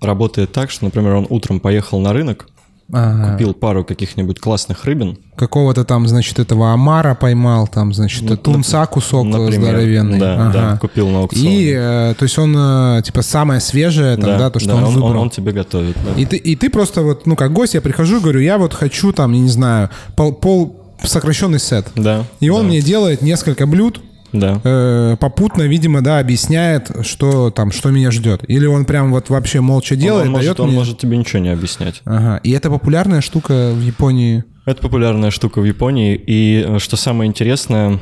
[0.00, 2.48] работает так, что, например, он утром поехал на рынок,
[2.90, 8.84] Купил пару каких-нибудь классных рыбин, Какого-то там, значит, этого омара поймал, там, значит, Ну, тунца
[8.86, 9.52] кусок например.
[9.70, 10.18] здоровенный.
[10.18, 10.52] Да, Ага.
[10.52, 11.56] да, купил на аукционе.
[11.62, 14.94] И, э, то есть он, э, типа, самое свежее, там, да, то, что он, он,
[14.94, 15.22] выбрал.
[15.22, 15.96] он тебе готовит.
[16.04, 16.20] да.
[16.20, 18.74] И ты, и ты просто вот, ну, как гость, я прихожу и говорю, я вот
[18.74, 21.86] хочу там, я не знаю, пол, пол сокращенный сет.
[21.94, 22.24] Да.
[22.40, 24.00] И он да, мне делает несколько блюд,
[24.32, 24.60] Да.
[24.62, 28.44] э, попутно, видимо, да, объясняет, что там, что меня ждет.
[28.48, 30.78] Или он прям вот вообще молча делает, он, дает может, он мне...
[30.78, 32.02] может тебе ничего не объяснять.
[32.04, 32.40] Ага.
[32.42, 34.44] И это популярная штука в Японии.
[34.66, 36.14] Это популярная штука в Японии.
[36.14, 37.98] И э, что самое интересное,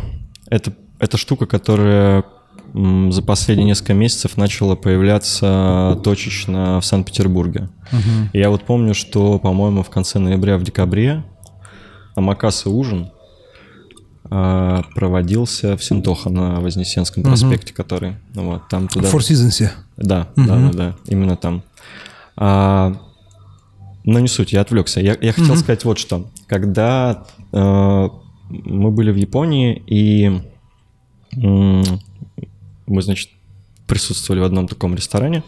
[0.51, 2.25] это, это штука, которая
[2.75, 7.71] за последние несколько месяцев начала появляться точечно в Санкт-Петербурге.
[8.33, 11.25] И Я вот помню, что, по-моему, в конце ноября, в декабре
[12.14, 13.11] Амакаса ужин
[14.29, 19.09] проводился в Синтоха на Вознесенском проспекте, который, ну вот, там туда...
[19.09, 19.71] Four Seasons.
[19.97, 21.62] Да, да, да, да, именно там.
[22.37, 22.95] А,
[24.05, 25.01] но не суть, я отвлекся.
[25.01, 26.31] Я, я хотел сказать вот что.
[26.47, 28.09] Когда э,
[28.49, 30.41] мы были в Японии, и
[31.37, 31.85] м,
[32.87, 33.31] мы, значит,
[33.87, 35.43] присутствовали в одном таком ресторане,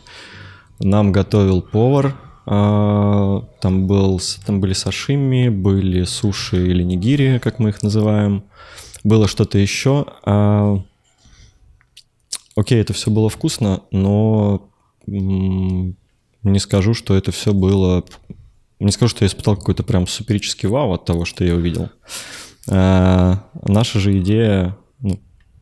[0.79, 7.71] нам готовил повар, а, там, был, там были сашими, были суши или нигири, как мы
[7.71, 8.45] их называем,
[9.05, 10.07] было что-то еще.
[10.25, 10.83] а,
[12.57, 14.71] Окей, это все было вкусно, но
[15.07, 18.05] не скажу, что это все было...
[18.81, 21.91] Не скажу, что я испытал какой-то прям суперический вау от того, что я увидел.
[22.69, 25.21] А, наша же идея, ну,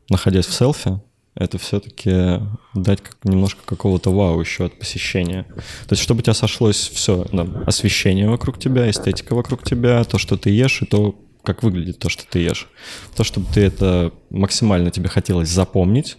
[0.08, 1.00] находясь в селфи,
[1.38, 2.40] это все-таки
[2.74, 5.44] дать как, немножко какого-то вау еще от посещения.
[5.86, 7.26] То есть, чтобы у тебя сошлось все,
[7.66, 12.08] освещение вокруг тебя, эстетика вокруг тебя, то, что ты ешь, и то, как выглядит то,
[12.08, 12.68] что ты ешь.
[13.16, 16.16] То, чтобы ты это максимально тебе хотелось запомнить,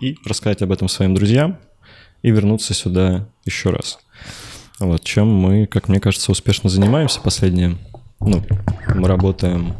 [0.00, 1.58] и рассказать об этом своим друзьям
[2.22, 3.98] и вернуться сюда еще раз.
[4.78, 7.78] Вот, чем мы, как мне кажется, успешно занимаемся последние...
[8.20, 8.44] Ну,
[8.94, 9.74] мы работаем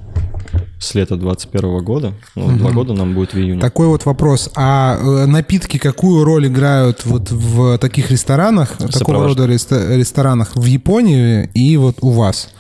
[0.79, 2.13] с лета 21 года.
[2.35, 3.61] Ну, два года нам будет в июне.
[3.61, 4.51] Такой вот вопрос.
[4.57, 10.57] А э, напитки какую роль играют вот в таких ресторанах, такого Сопровож- рода реста- ресторанах
[10.57, 12.53] в Японии и вот у вас?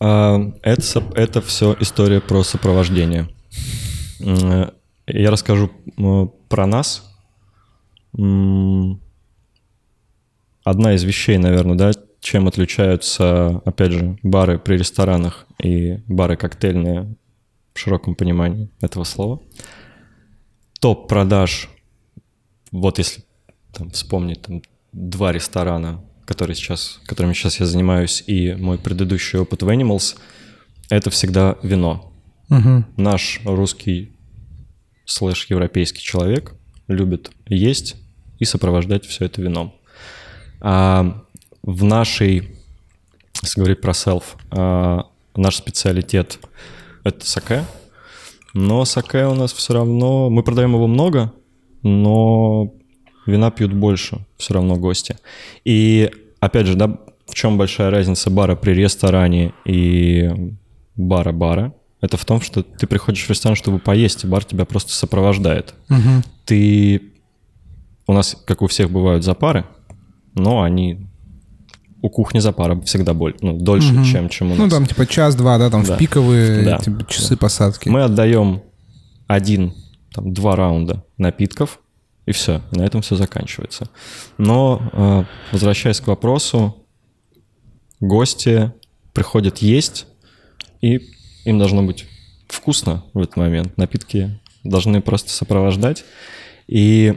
[0.00, 3.28] А, Это, это все история про сопровождение.
[4.20, 4.70] М,
[5.06, 5.70] Я расскажу
[6.48, 7.02] про нас.
[10.64, 17.16] Одна из вещей, наверное, да, чем отличаются, опять же, бары при ресторанах и бары коктейльные
[17.72, 19.40] в широком понимании этого слова.
[20.80, 21.68] Топ продаж,
[22.72, 23.24] вот если
[23.72, 29.62] там, вспомнить там, два ресторана, которые сейчас, которыми сейчас я занимаюсь, и мой предыдущий опыт
[29.62, 30.16] в Animals,
[30.88, 32.12] это всегда вино.
[32.48, 32.86] Мгм.
[32.96, 34.12] Наш русский
[35.04, 36.54] слэш европейский человек
[36.88, 37.96] любит есть
[38.38, 39.74] и сопровождать все это вином.
[40.60, 41.24] А
[41.62, 42.50] в нашей,
[43.42, 46.38] если говорить про селф, а, наш специалитет—
[47.04, 47.64] это саке.
[48.54, 50.28] Но саке у нас все равно...
[50.30, 51.32] Мы продаем его много,
[51.82, 52.72] но
[53.26, 55.16] вина пьют больше все равно гости.
[55.64, 60.54] И опять же, да, в чем большая разница бара при ресторане и
[60.96, 61.72] бара-бара?
[62.00, 65.74] Это в том, что ты приходишь в ресторан, чтобы поесть, и бар тебя просто сопровождает.
[65.88, 66.22] Мгм.
[66.44, 67.12] Ты...
[68.06, 69.64] У нас, как у всех, бывают запары,
[70.34, 71.06] но они...
[72.02, 74.04] У кухни запара всегда боль, ну, дольше, Мгм.
[74.04, 74.58] чем, чем у нас.
[74.58, 75.96] Ну, там, типа, час-два, да, там Да.
[75.96, 76.78] в пиковые Да.
[76.78, 77.88] типа, часы посадки.
[77.88, 78.62] Мы отдаем
[79.26, 79.74] один,
[80.14, 81.78] там, два раунда напитков,
[82.26, 83.88] и все, на этом все заканчивается.
[84.38, 86.74] Но, э, возвращаясь к вопросу,
[88.00, 88.72] гости
[89.12, 90.06] приходят есть,
[90.80, 91.00] и
[91.44, 92.06] им должно быть
[92.48, 93.76] вкусно в этот момент.
[93.76, 96.04] Напитки должны просто сопровождать.
[96.66, 97.14] И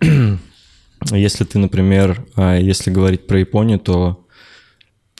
[1.10, 4.21] если ты, например, а, если говорить про Японию, то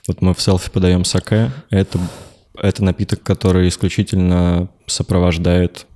[0.07, 1.51] вот мы в селфи подаем саке.
[1.71, 1.99] Это,
[2.57, 5.87] это напиток, который исключительно сопровождает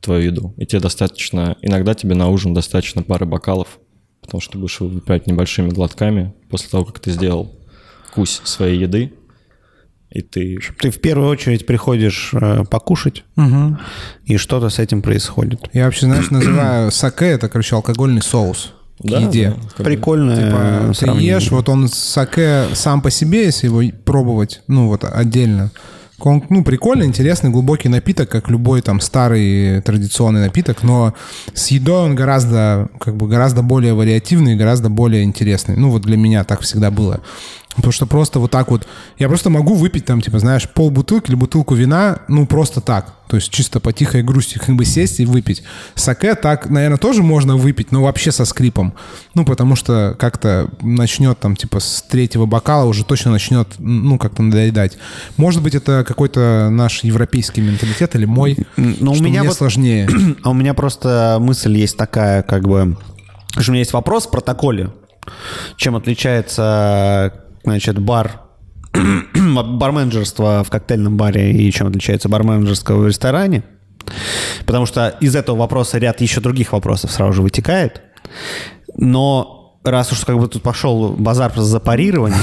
[0.00, 0.54] твою еду.
[0.56, 3.78] И тебе достаточно, иногда тебе на ужин достаточно пары бокалов,
[4.20, 7.50] потому что ты будешь выпивать небольшими глотками после того, как ты сделал
[8.14, 9.12] кусь своей еды,
[10.10, 10.58] и ты...
[10.78, 13.78] Ты в первую очередь приходишь э, покушать, Мгм.
[14.24, 15.68] и что-то с этим происходит.
[15.72, 19.54] Я вообще, знаешь, называю саке, это, короче, алкогольный соус Да, еде.
[19.78, 20.36] да, Прикольно.
[20.36, 25.70] Типа, ты ешь, вот он саке сам по себе, если его пробовать, ну, вот отдельно,
[26.18, 31.14] он, ну, прикольный, интересный, глубокий напиток, как любой там старый традиционный напиток, но
[31.52, 35.76] с едой он гораздо, как бы, гораздо более вариативный, гораздо более интересный.
[35.76, 37.20] Ну, вот для меня так всегда было.
[37.76, 38.86] Потому что просто вот так вот...
[39.18, 43.12] Я просто могу выпить там, типа, знаешь, пол бутылки или бутылку вина, ну, просто так.
[43.28, 45.62] То есть чисто по тихой грусти как бы сесть и выпить.
[45.94, 48.94] Саке так, наверное, тоже можно выпить, но вообще со скрипом.
[49.34, 54.42] Ну, потому что как-то начнет там, типа, с третьего бокала уже точно начнет, ну, как-то
[54.42, 54.96] надоедать.
[55.36, 59.58] Может быть, это какой-то наш европейский менталитет или мой, Но у что меня мне вот-
[59.58, 60.08] сложнее.
[60.42, 62.96] А у меня просто мысль есть такая, как бы...
[63.58, 64.90] что У меня есть вопрос в протоколе.
[65.76, 68.42] Чем отличается, значит, бар
[69.34, 73.64] барменджерство в коктейльном баре и чем отличается барменджерство в ресторане.
[74.64, 78.02] Потому что из этого вопроса ряд еще других вопросов сразу же вытекает.
[78.96, 82.38] Но раз уж как бы тут пошел базар за запарирование,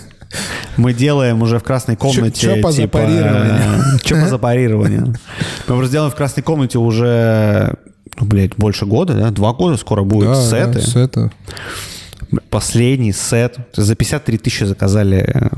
[0.76, 2.40] мы делаем уже в красной комнате...
[2.40, 3.98] чё по типа, запарированию?
[4.04, 5.06] Что по запарированию?
[5.06, 7.74] Мы просто делаем в красной комнате уже,
[8.18, 9.30] ну, блядь, больше года, да?
[9.30, 11.30] Два года скоро будет Да, да, сеты.
[12.50, 13.58] Последний сет.
[13.76, 15.50] За 53 тысячи заказали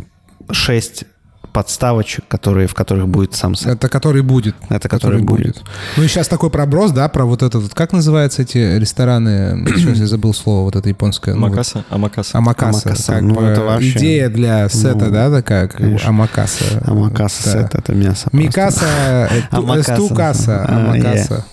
[0.51, 1.05] 6
[1.53, 3.75] подставочек, которые, в которых будет сам сет.
[3.75, 4.55] Это который будет.
[4.71, 5.63] Это который будет.
[5.99, 9.99] Ну и сейчас такой проброс, да, про вот этот, вот, как называются эти рестораны, сейчас
[9.99, 11.35] я забыл слово, вот это японское.
[11.35, 11.85] ну, вот, Амакаса?
[11.91, 12.39] Амакаса.
[12.39, 12.89] Амакаса.
[12.89, 16.09] Амакаса, как ну, бы это вообще- идея для сета, Ну, да, такая, как конечно.
[16.09, 16.65] Амакаса.
[16.87, 17.63] Амакаса Да.
[17.63, 18.29] сет, это мясо.
[18.33, 18.87] Микаса,
[19.31, 19.93] э, Амакаса.
[19.93, 21.45] э, стукаса, А, Амакаса.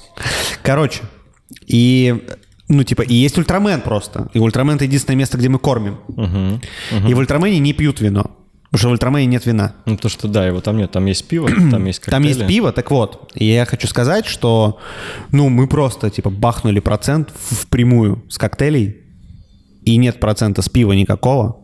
[0.64, 1.02] Короче,
[1.68, 2.26] и
[2.70, 4.30] ну, типа, и есть ультрамен просто.
[4.34, 5.98] И ультрамен— это единственное место, где мы кормим.
[6.08, 6.62] Мгм.
[7.10, 8.32] И в ультрамене не пьют вино.
[8.72, 9.74] Потому что в ультрамене нет вина.
[9.88, 10.92] Ну, то, что да, его там нет.
[10.92, 12.28] Там есть пиво, там есть Там коктейли.
[12.38, 13.32] есть пиво, так вот.
[13.34, 14.78] И я хочу сказать, что,
[15.32, 18.98] ну, мы просто, типа, бахнули процент в- впрямую с коктейлей,
[19.86, 21.58] и нет процента с пива никакого.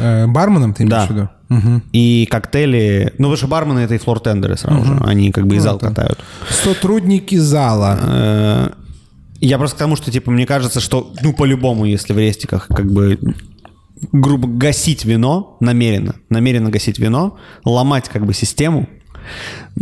[0.00, 1.06] Э, Барменом ты имеешь Да.
[1.06, 1.28] в виду?
[1.50, 1.82] Мгм.
[1.92, 3.12] И коктейли...
[3.18, 4.98] Ну, выше бармены— это и флор-тендеры сразу же.
[5.04, 6.18] Они как бы и зал катают.
[6.48, 8.72] Сотрудники зала.
[9.44, 12.90] Я просто к тому, что, типа, мне кажется, что, ну, по-любому, если в рестиках, как
[12.90, 13.18] бы,
[14.12, 18.88] грубо гасить вино намеренно, намеренно гасить вино, ломать, как бы, систему,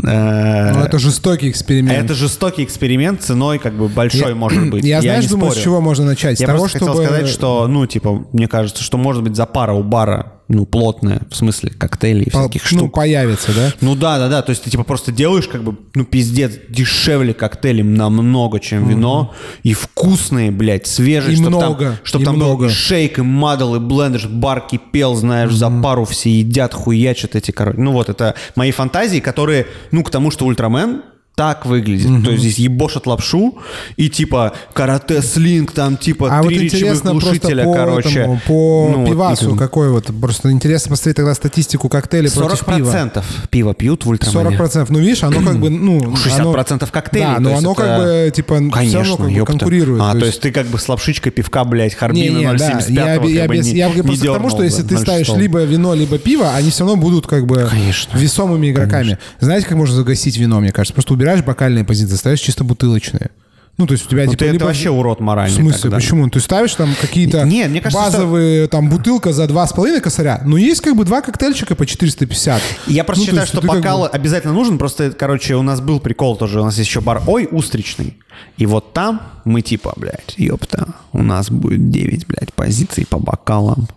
[0.02, 2.04] э, Ну, это жестокий эксперимент.
[2.04, 4.84] это жестокий эксперимент ценой, как бы, большой, Я- может быть.
[4.84, 5.64] Я, знаешь, не думаю, с спорю.
[5.64, 6.38] чего можно начать?
[6.38, 7.06] С Я того, просто хотел чтобы...
[7.06, 11.36] сказать, что, ну, типа, мне кажется, что, может быть, запара у бара, ну, плотная, в
[11.36, 12.94] смысле, коктейлей и по- всяких ну, штук.
[12.94, 13.72] появится, да?
[13.80, 14.42] Ну да, да, да.
[14.42, 19.32] То есть ты типа просто делаешь как бы, ну пиздец, дешевле коктейли намного, чем вино.
[19.62, 21.34] И вкусные, блядь, свежие.
[21.34, 22.66] И чтоб много, Там, чтоб и там был много.
[22.66, 27.52] и шейк, и мадл, и блендер, бар кипел, знаешь, за пару все едят, хуячат эти,
[27.52, 27.78] короче.
[27.80, 31.02] Ну вот это мои фантазии, которые, ну к тому, что Ультрамен
[31.40, 32.22] так выглядит.
[32.22, 33.56] То есть здесь ебошат лапшу
[33.96, 38.08] и типа карате слинг, там типа А вот три речевых интересно просто глушителя, по, короче.
[38.20, 39.56] этому, по Ну, вот пивасу этому.
[39.56, 40.10] какой вот.
[40.20, 42.92] Просто интересно посмотреть тогда статистику коктейлей против пива.
[42.92, 44.54] 40% пива пьют в Ультрамене.
[44.58, 44.86] 40%.
[44.90, 45.98] Ну, видишь, оно как бы, ну...
[46.14, 49.16] 60% оно- коктейлей, Да, то но есть оно это- как бы, типа, все Конечно, равно
[49.16, 50.02] как бы конкурирует.
[50.02, 53.18] А, то есть ты как бы с лапшичкой пивка, блядь, Харбина Не-не, да, 075 я,
[53.18, 55.00] как я, бы без- не- я не просто к тому, дёрнул что если ты 0,6.
[55.02, 58.18] ставишь либо вино, либо пиво, они все равно будут как бы Конечно.
[58.18, 59.16] весомыми игроками.
[59.40, 60.92] Знаете, как можно загасить вино, мне кажется?
[60.92, 63.30] Просто убираешь бокальные позиции, ставишь чисто бутылочные.
[63.78, 65.80] Ну, то есть у тебя Ну, типа ты это либо- вообще урод моральный В смысле,
[65.82, 65.96] тогда.
[65.96, 66.28] почему?
[66.28, 70.82] Ты ставишь там какие-то Не, мне кажется, базовые, там, бутылка за 2,5 косаря, но есть
[70.82, 72.60] как бы два коктейльчика по 450.
[72.88, 74.76] Я просто Ну, считаю, есть что ты как бокал бы- обязательно нужен.
[74.76, 76.60] Просто, короче, у нас был прикол тоже.
[76.60, 78.18] У нас есть еще бар «Ой, устричный».
[78.58, 83.88] И вот там мы типа, блядь, ёпта, у нас будет 9, блядь, позиций по бокалам.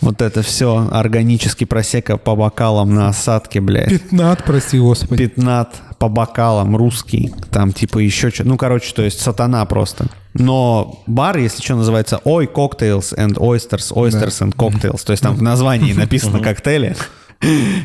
[0.00, 3.88] Вот это все органический просека по бокалам на осадке, блядь.
[3.88, 5.26] Пятнат, прости господи.
[5.28, 10.06] Пятнат по бокалам, русский, там типа еще что Ну, короче, то есть сатана просто.
[10.34, 15.04] Но бар, если что, называется «Ой, cocktails and oysters, oysters and cocktails».
[15.04, 16.96] То есть там в названии написано «коктейли».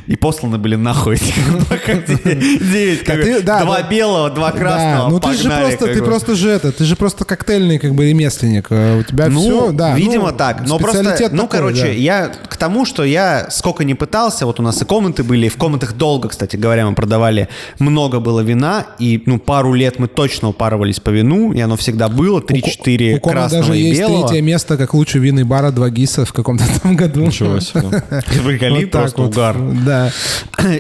[0.08, 1.34] И посланы были нахуй эти
[2.72, 6.84] девять, да, два белого, два красного, ну ты же просто, ты просто же это, ты
[6.86, 8.68] же просто коктейльный как бы ремесленник.
[8.70, 9.96] Э, У тебя Ну, все, да.
[9.96, 10.68] видимо ну, так.
[10.68, 14.82] Но просто, ну, короче, я к тому, что я сколько не пытался, вот у нас
[14.82, 17.50] и комнаты были, в комнатах долго, кстати говоря, мы продавали,
[17.80, 22.10] много было вина, и, ну, пару лет мы точно упарывались по вину, и оно всегда
[22.10, 24.28] было, У 3-4 Кома красного даже и есть белого.
[24.28, 27.26] третье место, как лучший винный бар от Вагиса в каком-то там году.
[27.26, 28.04] Ничего себе.
[28.46, 29.34] Приколи, просто вот.
[29.56, 29.84] Угар.
[29.86, 30.12] Да.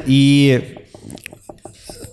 [0.05, 0.77] И,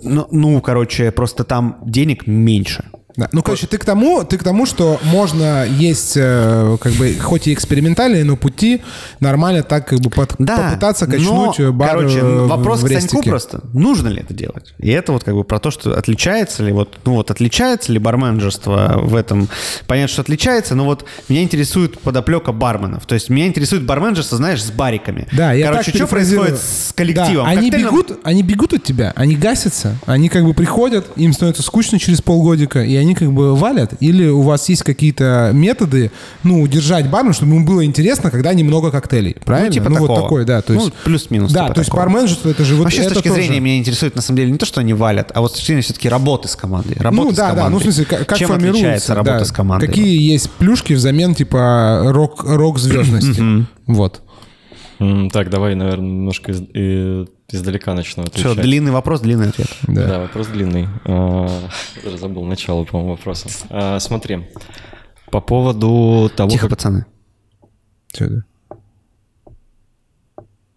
[0.03, 2.85] ну, ну, короче, просто там денег меньше.
[3.17, 3.29] Да.
[3.33, 7.47] Ну, короче, ты к тому, ты к тому, что можно есть, э, как бы, хоть
[7.47, 8.83] и экспериментальные, но пути
[9.21, 12.87] нормально так как бы под- Да, попытаться качнуть но, бар короче, э, в- вопрос в
[12.87, 14.75] к Саньку просто, нужно ли это делать?
[14.79, 17.99] И это вот как бы про то, что отличается ли вот, ну вот отличается ли
[17.99, 19.49] барменджерство в этом?
[19.87, 23.07] Понятно, что отличается, но вот меня интересует подоплека барменов.
[23.07, 25.29] То есть меня интересует барменджерство, знаешь, с бариками.
[25.33, 27.45] Да, я Короче, так что происходит с коллективом?
[27.45, 31.63] Да, они бегут, они бегут от тебя, они гасятся, они как бы приходят, им становится
[31.63, 33.93] скучно через полгодика, и они как бы валят.
[34.01, 36.11] Или у вас есть какие-то методы,
[36.43, 39.69] ну, удержать бармен, чтобы ему было интересно, когда немного коктейлей, правильно?
[39.69, 40.23] Ну, типа вот такого.
[40.23, 40.63] такой, да.
[40.63, 42.07] То Ну, есть, плюс-минус Да, типа то есть такого.
[42.07, 43.43] барменджерство это же вот Вообще, с это точки тоже.
[43.43, 45.67] зрения, меня интересует, на самом деле, не то, что они валят, а вот с точки
[45.67, 46.97] зрения все-таки работы с командой.
[46.99, 47.73] Работа Ну с да, да, командой.
[47.73, 49.45] ну в смысле, как, как Чем формируется отличается работа да.
[49.45, 49.87] с командой?
[49.89, 53.67] Какие есть плюшки взамен типа рок, рок-звездности.
[53.87, 54.23] Вот.
[55.33, 56.53] Так, давай, наверное, немножко
[57.51, 58.57] издалека начну отвечать.
[58.61, 59.69] длинный вопрос, длинный ответ.
[59.87, 60.07] Да.
[60.07, 60.89] Да, вопрос длинный.
[61.05, 61.49] А,
[62.03, 63.49] Даже забыл начало, по-моему, вопроса.
[63.71, 64.47] А, Смотри,
[65.31, 66.77] по поводу того, Тихо, как...
[66.79, 67.07] пацаны.
[68.13, 68.45] Чё это?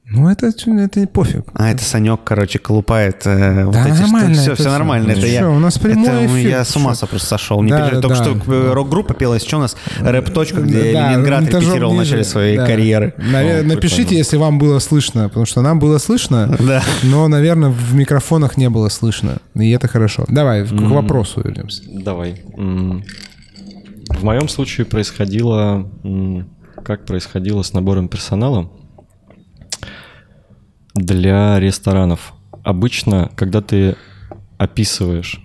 [0.10, 1.44] Ну, это, это пофиг.
[1.54, 5.08] А, это Санек, короче, колупает э, вот Да эти нормально, Все, это все нормально.
[5.12, 7.08] Ну это я, у нас прямой это эфир, Я с ума чё?
[7.08, 7.62] просто сошел.
[7.62, 8.02] Не Да, переживай.
[8.02, 8.42] да, Только да.
[8.42, 9.44] что э, рок-группа пелась.
[9.44, 9.76] Что у нас?
[10.00, 12.66] Рэп-точка, где Да, Ленинград репетировал в начале своей Да.
[12.66, 13.16] карьеры.
[13.18, 14.18] Наве- О, Напишите, прикольно.
[14.20, 16.82] если вам было слышно, потому что нам было слышно, Да.
[17.04, 19.40] но, наверное, в микрофонах не было слышно.
[19.56, 20.24] И это хорошо.
[20.30, 21.84] Давай, к вопросу вернемся.
[21.86, 22.42] Давай.
[22.58, 23.04] М,
[24.10, 25.86] В моем случае происходило...
[26.86, 28.70] Как происходило с набором персонала
[30.98, 32.34] для ресторанов?
[32.64, 33.96] Обычно, когда ты
[34.58, 35.42] описываешь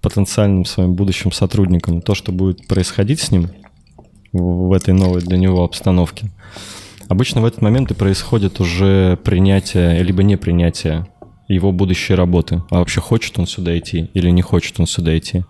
[0.00, 3.50] потенциальным своим будущим сотрудникам то, что будет происходить с ним
[4.32, 6.30] в этой новой для него обстановке,
[7.08, 11.06] обычно в этот момент и происходит уже принятие, либо не принятие
[11.48, 12.62] его будущей работы.
[12.70, 15.44] А вообще хочет он сюда идти или не хочет он сюда идти.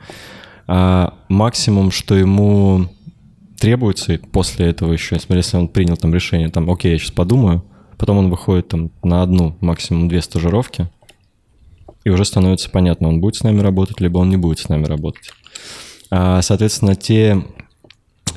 [0.67, 2.89] А максимум, что ему
[3.59, 7.65] требуется после этого еще, если он принял там решение, там, окей, я сейчас подумаю,
[7.99, 10.89] потом он выходит там на одну, максимум две стажировки,
[12.05, 14.87] и уже становится понятно, он будет с нами работать, либо он не будет с нами
[14.87, 15.31] работать.
[16.11, 17.45] А, соответственно, те,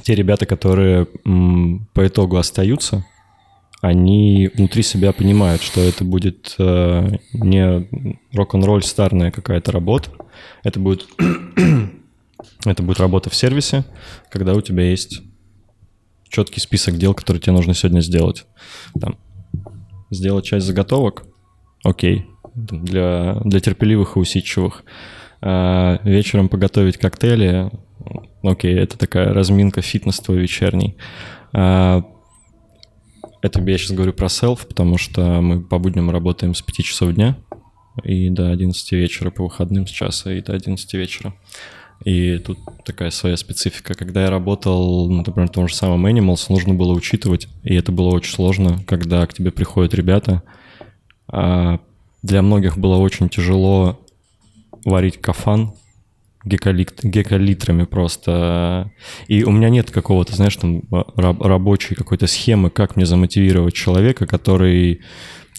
[0.03, 3.05] те ребята, которые м, по итогу остаются,
[3.82, 7.88] они внутри себя понимают, что это будет э, не
[8.34, 10.12] рок-н-ролл старная какая-то работа,
[10.64, 11.07] это будет,
[12.66, 13.84] это будет работа в сервисе,
[14.30, 15.22] когда у тебя есть
[16.30, 18.45] четкий список дел, которые тебе нужно сегодня сделать.
[18.99, 19.18] Там,
[20.12, 21.24] сделать часть заготовок,
[21.84, 24.84] окей, для, для терпеливых и усидчивых.
[25.41, 27.72] А вечером поготовить коктейли,
[28.43, 30.97] окей, это такая разминка, фитнес твой вечерний.
[31.53, 32.03] А
[33.41, 37.14] это я сейчас говорю про селф, потому что мы по будням работаем с 5 часов
[37.14, 37.38] дня
[38.03, 41.34] и до 11 вечера, по выходным с часа и до 11 вечера.
[42.04, 43.93] И тут такая своя специфика.
[43.93, 47.91] Когда я работал, ну, например, в том же самом Animals, нужно было учитывать, и это
[47.91, 50.41] было очень сложно, когда к тебе приходят ребята.
[51.28, 51.80] А
[52.24, 53.99] для многих было очень тяжело
[54.84, 55.74] варить кафан
[56.43, 58.91] гекалит, гекалитрами просто.
[59.28, 60.84] И у меня нет какого-то, знаешь, там
[61.16, 65.02] раб- рабочей какой-то схемы, как мне замотивировать человека, который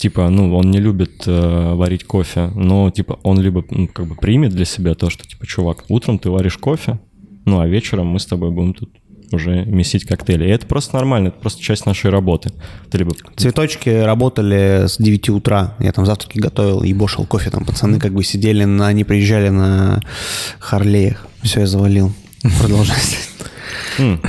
[0.03, 4.17] типа, ну, он не любит э, варить кофе, но, типа, он либо, ну, как бы
[4.17, 6.99] примет для себя то, что, типа, чувак, утром ты варишь кофе,
[7.45, 8.91] ну, а вечером мы с тобой будем тут
[9.31, 10.45] уже месить коктейли.
[10.45, 12.51] И это просто нормально, это просто часть нашей работы.
[12.91, 15.77] Ты либо Цветочки работали с 9 утра.
[15.79, 17.51] Я там завтраки готовил и бошил кофе.
[17.51, 20.01] Там пацаны как бы сидели, на, они приезжали на
[20.59, 21.29] Харлеях.
[21.43, 22.13] Все, я завалил.
[22.61, 23.19] Продолжайте.
[23.99, 24.21] М.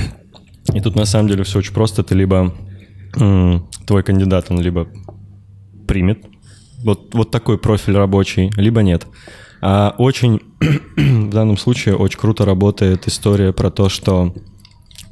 [0.72, 2.04] И тут на самом деле все очень просто.
[2.04, 2.54] Ты либо
[3.86, 4.88] твой кандидат, он либо
[5.86, 6.24] примет
[6.84, 9.06] вот, вот такой профиль рабочий, либо нет.
[9.60, 10.40] А очень
[10.96, 14.34] в данном случае очень круто работает история про то, что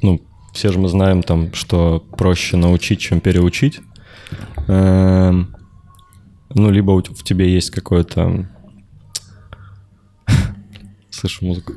[0.01, 0.21] ну,
[0.53, 3.81] все же мы знаем там, что проще научить, чем переучить.
[4.67, 5.55] Эм,
[6.53, 8.47] ну, либо в тебе есть какое-то...
[11.09, 11.73] Слышу музыку.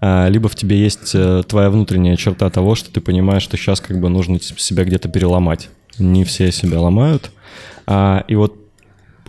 [0.00, 3.80] А, либо в тебе есть э, твоя внутренняя черта того, что ты понимаешь, что сейчас
[3.80, 5.70] как бы нужно себя где-то переломать.
[5.98, 7.32] Не все себя ломают.
[7.90, 8.54] А, и вот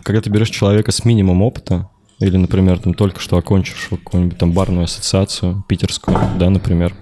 [0.02, 1.88] когда ты берешь человека с минимум опыта,
[2.18, 6.94] или, например, там только что окончишь какую-нибудь там барную ассоциацию питерскую, да, например,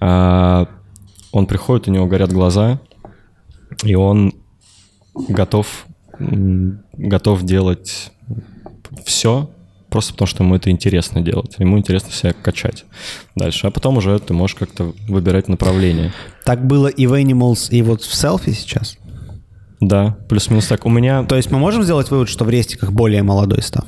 [0.00, 0.68] а,
[1.32, 2.78] он приходит, у него горят глаза,
[3.82, 4.34] и он
[5.14, 5.86] готов,
[6.18, 8.12] готов делать
[9.06, 9.48] все,
[9.88, 11.56] просто потому что ему это интересно делать.
[11.58, 12.84] Ему интересно себя качать
[13.34, 13.66] дальше.
[13.66, 16.12] А потом уже ты можешь как-то выбирать направление.
[16.44, 18.98] Так было и в Animals, и вот в селфи сейчас.
[19.82, 20.86] Да, плюс-минус так.
[20.86, 21.24] У меня...
[21.24, 23.84] То есть мы можем сделать вывод, что в рестиках более молодой став?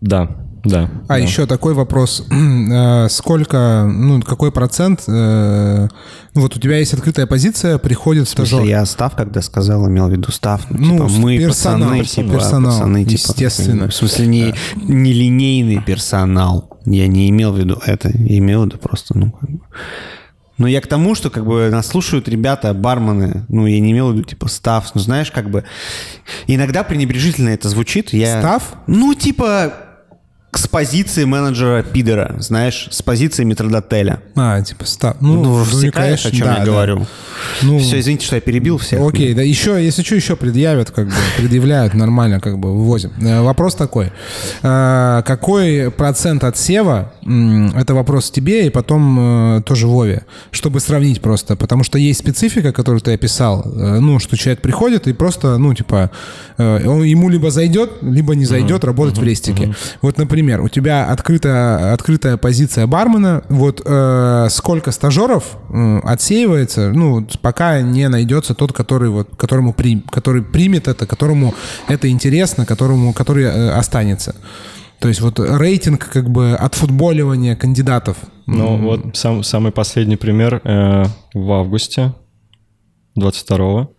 [0.00, 0.30] Да,
[0.64, 0.90] да.
[1.04, 1.18] А да.
[1.18, 2.26] еще такой вопрос.
[2.72, 5.04] Э, Сколько, ну, какой процент...
[5.06, 5.88] э,
[6.34, 8.60] Ну, вот у тебя есть открытая позиция, приходит стажер.
[8.60, 10.66] что я став, когда сказал, имел в виду став.
[10.70, 13.88] Ну, типа, мы персонал, пацаны, персонал, типа, персонал, пацаны, типа, естественно.
[13.88, 14.54] В смысле, не,
[14.88, 16.80] не линейный персонал.
[16.84, 18.08] Я не имел в виду это.
[18.08, 19.60] Я имел в виду просто, ну, как бы...
[20.58, 24.10] Но я к тому, что как бы нас слушают ребята, бармены, ну, я не имел
[24.10, 25.64] в виду, типа, став, ну, знаешь, как бы...
[26.46, 28.12] Иногда пренебрежительно это звучит.
[28.12, 28.40] Я...
[28.40, 28.74] Став?
[28.86, 29.72] Ну, типа,
[30.54, 34.20] с позиции менеджера пидора, знаешь, с позиции метродотеля.
[34.36, 35.16] А, типа, ста...
[35.20, 36.64] Ну, Ну, ну, всекаешь, о чем да, я да.
[36.66, 37.06] говорю.
[37.62, 39.00] Ну, Все, извините, что я перебил всех.
[39.00, 43.12] Окей, да, еще, если что, еще предъявят, как бы, предъявляют нормально, как бы, вывозим.
[43.22, 44.12] Э, Вопрос такой.
[44.62, 47.14] Э, Какой процент отсева,
[47.74, 52.72] это вопрос тебе и потом э, тоже Вове, чтобы сравнить просто, потому что есть специфика,
[52.72, 56.10] которую ты описал, ну, что человек приходит и просто, ну, типа,
[56.58, 59.74] ему либо зайдет, либо не зайдет работать в рестике.
[60.02, 67.26] Вот, например, у тебя открыта, открытая позиция бармена, вот э, сколько стажеров э, отсеивается, ну,
[67.40, 71.54] пока не найдется тот, который вот, которому при, который примет это, которому
[71.88, 74.34] это интересно, которому, который э, останется.
[75.00, 78.18] То есть вот рейтинг как бы отфутболивания кандидатов.
[78.46, 82.14] Ну, вот сам, самый последний пример э, в августе
[83.18, 83.94] 22-го.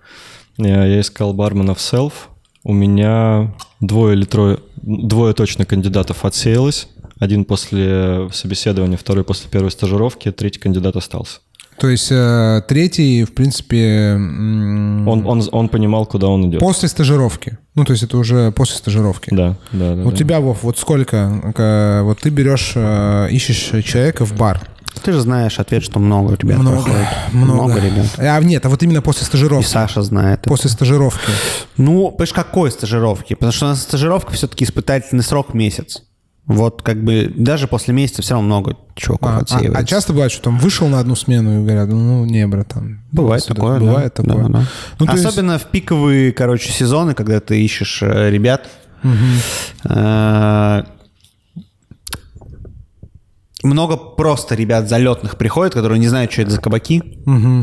[0.57, 2.29] Я, я искал бармена в селф.
[2.63, 6.87] У меня двое или трое, двое точно кандидатов отсеялось.
[7.19, 11.39] Один после собеседования, второй после первой стажировки, третий кандидат остался.
[11.77, 16.59] То есть э, третий, в принципе, Он, он, он понимал, куда он идет.
[16.59, 17.57] после стажировки.
[17.75, 19.29] Ну, то есть это уже после стажировки.
[19.31, 20.03] Да, да, да.
[20.03, 20.17] У да.
[20.17, 24.61] тебя, Вов, вот сколько, э, вот ты берешь, э, ищешь человека в бар.
[25.03, 27.07] Ты же знаешь ответ, что много ребят Много, проходит.
[27.31, 27.79] много.
[27.79, 28.05] ребят.
[28.17, 29.65] А нет, а вот именно после И стажировки.
[29.67, 30.41] Саша знает.
[30.41, 30.49] это.
[30.49, 31.19] После стажировки.
[31.77, 33.33] Ну, понимаешь, какой стажировки?
[33.33, 36.03] Потому что у нас стажировка все-таки испытательный срок месяц.
[36.45, 39.77] Вот как бы даже после месяца все равно много чуваков А, а- отсеивается.
[39.79, 42.99] а часто бывает, что там вышел на одну смену и говорят, ну, не, братан.
[43.13, 43.55] Бывает сюда.
[43.55, 43.85] такое, да.
[43.85, 44.35] Бывает такое.
[44.43, 44.65] Да, да.
[44.99, 48.67] Ну, то есть- Особенно в пиковые, короче, сезоны, когда ты ищешь э, ребят.
[49.85, 50.83] Э,
[53.63, 57.01] Много просто ребят залетных приходят, которые не знают, что это за кабаки,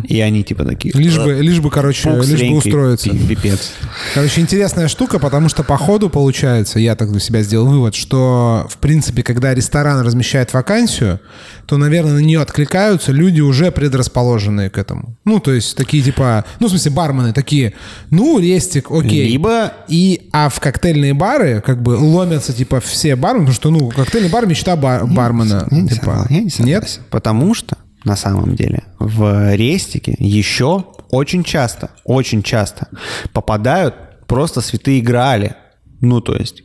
[0.09, 0.93] и они типа такие...
[0.97, 3.11] Лишь бы, лишь бы, короче, «Пук лишь бы устроиться.
[3.11, 3.73] пи- Пипец.
[4.15, 8.67] Короче, интересная штука, потому что по ходу получается, я так для себя сделал вывод, что,
[8.71, 11.21] в принципе, когда ресторан размещает вакансию,
[11.67, 15.17] то, наверное, на нее откликаются люди уже предрасположенные к этому.
[15.25, 17.75] Ну, то есть такие типа, ну, в смысле, бармены такие,
[18.11, 19.29] ну, рестик, окей.
[19.29, 23.89] Либо И, а в коктейльные бары как бы ломятся, типа, все бармены, потому что, ну,
[23.91, 25.66] коктейльный бар— мечта бар- бармена.
[25.70, 26.64] Я не Типа, согласен, я не согласен.
[26.81, 27.01] Нет?
[27.11, 32.89] Потому что, на самом деле, в рестике еще очень часто, очень часто
[33.33, 33.95] попадают
[34.26, 35.55] просто святые грали.
[36.01, 36.62] Ну, то есть,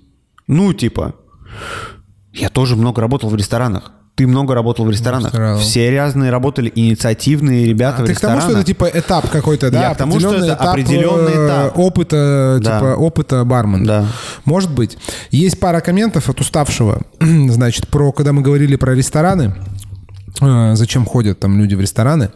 [0.48, 1.16] ну, типа,
[2.34, 3.92] я тоже много работал в ресторанах.
[4.16, 5.32] Ты много работал в ресторанах.
[5.34, 5.62] ресторанах.
[5.62, 8.44] Все разные работали инициативные ребята А в ты к тому, ресторанах.
[8.44, 9.90] что это типа этап какой-то, да?
[9.90, 11.78] Я к тому, что это определенный э, этап.
[11.78, 12.80] Опыта, Да.
[12.80, 13.86] типа, опыта бармена.
[13.86, 14.06] Да.
[14.46, 14.98] Может быть.
[15.32, 19.54] Есть пара комментов от уставшего, значит, про, когда мы говорили про рестораны.
[20.42, 22.30] Э, зачем ходят там люди в рестораны.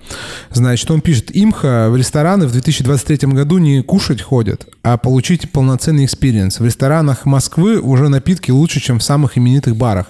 [0.51, 6.05] Значит, он пишет, имхо в рестораны в 2023 году не кушать ходят, а получить полноценный
[6.05, 6.59] experience.
[6.59, 10.07] В ресторанах Москвы уже напитки лучше, чем в самых именитых барах.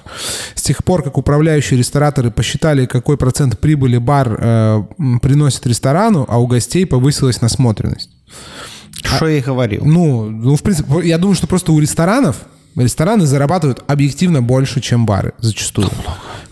[0.55, 4.83] С тех пор, как управляющие рестораторы посчитали, какой процент прибыли бар э,
[5.21, 8.09] приносит ресторану, а у гостей повысилась насмотренность.
[9.03, 9.85] Что я и говорил.
[9.85, 12.37] Ну, ну, в принципе, я думаю, что просто у ресторанов
[12.75, 15.89] рестораны зарабатывают объективно больше, чем бары зачастую.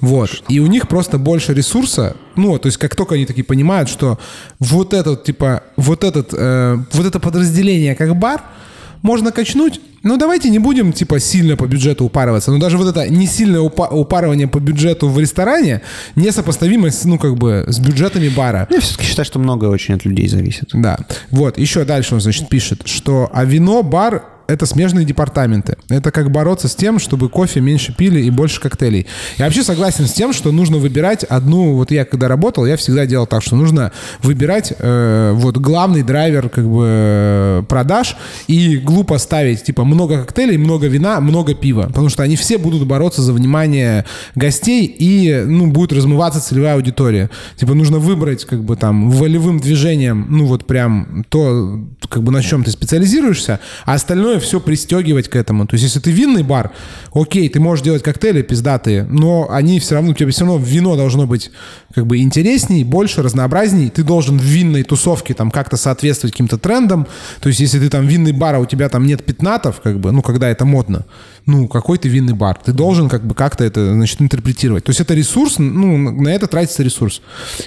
[0.02, 0.44] Вот.
[0.48, 2.16] И у них просто больше ресурса.
[2.36, 4.20] Ну, то есть как только они такие понимают, что
[4.60, 8.44] вот этот, типа, вот этот, э, вот это подразделение как бар
[9.02, 12.52] можно качнуть, ну давайте не будем, типа, сильно по бюджету упарываться.
[12.52, 15.82] Но даже вот это не сильное упа- упарывание по бюджету в ресторане
[16.16, 18.68] несопоставимо с, ну, как бы, с бюджетами бара.
[18.70, 20.70] Я все-таки считаю, что многое очень от людей зависит.
[20.74, 20.98] Да.
[21.32, 25.78] Вот, еще дальше он, значит, пишет, что а вино, бар это смежные департаменты.
[25.90, 29.06] Это как бороться с тем, чтобы кофе меньше пили и больше коктейлей.
[29.38, 31.74] Я вообще согласен с тем, что нужно выбирать одну...
[31.74, 33.92] Вот я когда работал, я всегда делал так, что нужно
[34.24, 38.16] выбирать э, вот главный драйвер как бы э, продаж
[38.48, 41.84] и глупо ставить типа много коктейлей, много вина, много пива.
[41.88, 47.30] Потому что они все будут бороться за внимание гостей и ну, будет размываться целевая аудитория.
[47.58, 52.42] Типа нужно выбрать как бы там волевым движением, ну вот прям то, как бы на
[52.42, 55.68] чем ты специализируешься, а остальное все пристегивать к этому.
[55.68, 56.72] То есть если ты винный бар,
[57.14, 60.96] окей, ты можешь делать коктейли пиздатые, но они все равно, у тебя все равно вино
[60.96, 61.52] должно быть
[61.94, 63.90] как бы интересней, больше, разнообразней.
[63.90, 67.08] Ты должен в винной тусовке там как-то соответствовать каким-то трендам.
[67.42, 70.12] То есть если ты там винный бар, а у тебя там нет пятнатов, как бы,
[70.12, 71.06] ну, когда это модно,
[71.48, 72.60] ну, какой ты винный бар?
[72.64, 74.84] Ты должен как бы как-то это, значит, интерпретировать.
[74.84, 77.22] То есть это ресурс, ну, на это тратится ресурс.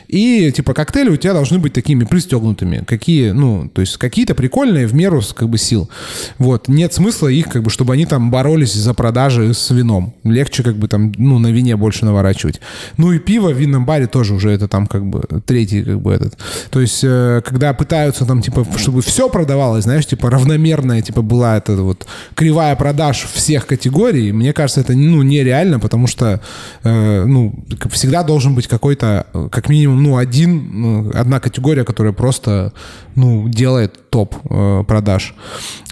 [0.07, 2.85] И, типа, коктейли у тебя должны быть такими пристегнутыми.
[2.87, 5.89] Какие, ну, то есть какие-то прикольные в меру, как бы, сил.
[6.37, 6.69] Вот.
[6.69, 10.15] Нет смысла их, как бы, чтобы они там боролись за продажи с вином.
[10.25, 12.61] Легче, как бы, там, ну, на вине больше наворачивать.
[12.99, 16.13] Ну и пиво в винном баре тоже уже это там, как бы, третий, как бы,
[16.13, 16.37] этот.
[16.71, 21.57] То есть, э, когда пытаются там, типа, чтобы все продавалось, знаешь, типа, равномерная, типа, была
[21.57, 26.41] эта вот кривая продаж всех категорий, мне кажется, это, ну, нереально, потому что,
[26.85, 27.55] э, ну,
[27.91, 32.73] всегда должен быть какой-то, э, как минимум, ну, один, ну, одна категория, которая просто,
[33.21, 35.35] ну, делает топ э, продаж.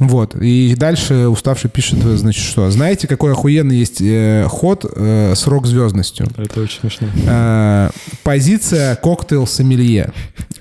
[0.00, 0.34] Вот.
[0.34, 2.70] И дальше уставший пишет, э, значит, что?
[2.70, 6.26] Знаете, какой охуенный есть э, ход э, с рок-звездностью?
[6.36, 7.08] Это очень смешно.
[7.26, 7.90] Э,
[8.24, 10.12] позиция коктейл сомелье.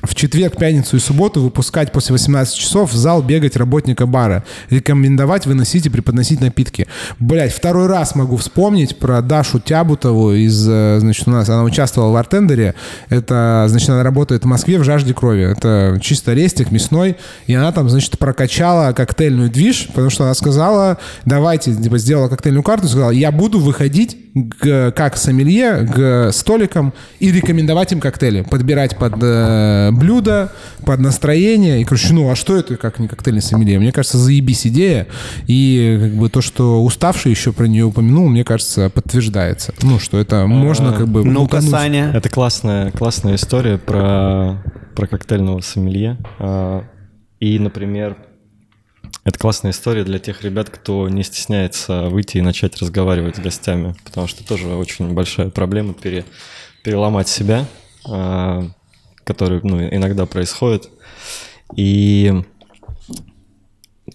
[0.04, 4.44] В четверг, пятницу и субботу выпускать после 18 часов в зал бегать работника бара.
[4.70, 6.88] Рекомендовать выносить и преподносить напитки.
[7.20, 12.12] Блять, второй раз могу вспомнить про Дашу Тябутову из, э, значит, у нас, она участвовала
[12.12, 12.76] в артендере.
[13.10, 15.52] Это, значит, она работает в Москве в жажде крови.
[15.52, 17.18] Это чисто рестик мясной.
[17.48, 22.64] И она там, значит, прокачала коктейльную движ, потому что она сказала, давайте, типа, сделала коктейльную
[22.64, 24.18] карту, сказала, я буду выходить
[24.60, 28.42] к- как сомелье к столикам и рекомендовать им коктейли.
[28.42, 30.52] Подбирать под э, блюдо,
[30.86, 31.82] под настроение.
[31.82, 33.80] И, короче, ну, а что это как не коктейльный сомелье?
[33.80, 35.08] Мне кажется, заебись идея.
[35.48, 39.74] И как бы то, что уставший еще про нее упомянул, мне кажется, подтверждается.
[39.82, 41.22] Ну, что это можно как бы...
[41.22, 41.70] Утонуть.
[41.70, 42.12] Саня.
[42.14, 44.58] Это классная, классная история про,
[44.98, 46.18] про коктейльного сомелье.
[46.40, 46.84] А,
[47.40, 48.18] И, например,
[49.24, 53.96] это классная история для тех ребят, кто не стесняется выйти и начать разговаривать с гостями,
[54.04, 56.26] потому что тоже очень большая проблема пере,
[56.84, 57.68] переломать себя,
[58.10, 58.72] а,
[59.24, 60.90] который ну, иногда происходит.
[61.76, 62.34] И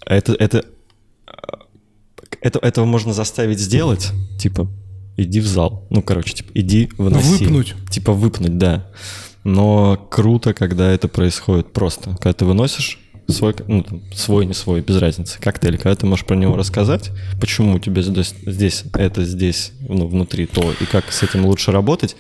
[0.05, 0.65] это, это,
[2.41, 4.67] это, этого можно заставить сделать, типа,
[5.17, 5.87] иди в зал.
[5.91, 7.45] Ну, короче, типа, иди выноси.
[7.45, 7.75] Выпнуть.
[7.89, 8.91] Типа выпнуть, да.
[9.45, 12.11] Но круто, когда это происходит просто.
[12.11, 16.25] Когда ты выносишь свой, ну, там, свой, не свой, без разницы, коктейль, когда ты можешь
[16.27, 21.11] про него рассказать, почему у тебя здесь, здесь это, здесь, ну, внутри то, и как
[21.11, 22.17] с этим лучше работать.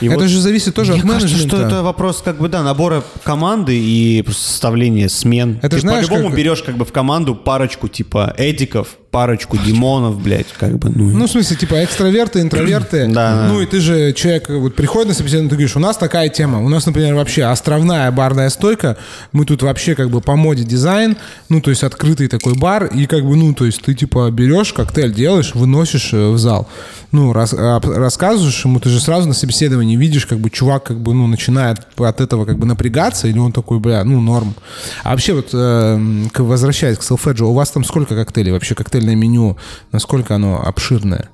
[0.00, 1.56] И Это вот- же зависит тоже Мне от кажется, менеджмента.
[1.56, 5.58] что это вопрос как бы, да, набора команды и составления смен.
[5.62, 10.48] Это Ты по-любому как- берешь как бы в команду парочку типа Эдиков, парочку Димонов, блядь,
[10.58, 11.04] как бы, ну...
[11.04, 13.08] Ну, в смысле, типа, экстраверты, интроверты.
[13.14, 13.46] Да.
[13.48, 16.64] Ну, и ты же человек, вот приходит на собеседование, ты говоришь, у нас такая тема.
[16.64, 18.96] У нас, например, вообще островная барная стойка.
[19.30, 21.16] Мы тут вообще как бы по моде дизайн.
[21.48, 22.86] Ну, то есть открытый такой бар.
[22.86, 26.66] И как бы, ну, то есть ты типа берешь коктейль, делаешь, выносишь э, в зал.
[27.12, 30.98] Ну, рас- а, рассказываешь ему, ты же сразу на собеседовании видишь, как бы чувак как
[30.98, 34.56] бы, ну, начинает от этого как бы напрягаться, или он такой, бля, ну, норм.
[35.04, 38.50] А вообще вот, э, возвращаясь к Селфеджу, у вас там сколько коктейлей?
[38.50, 38.74] Вообще
[39.04, 39.56] коктейльное меню,
[39.92, 41.28] насколько оно обширное?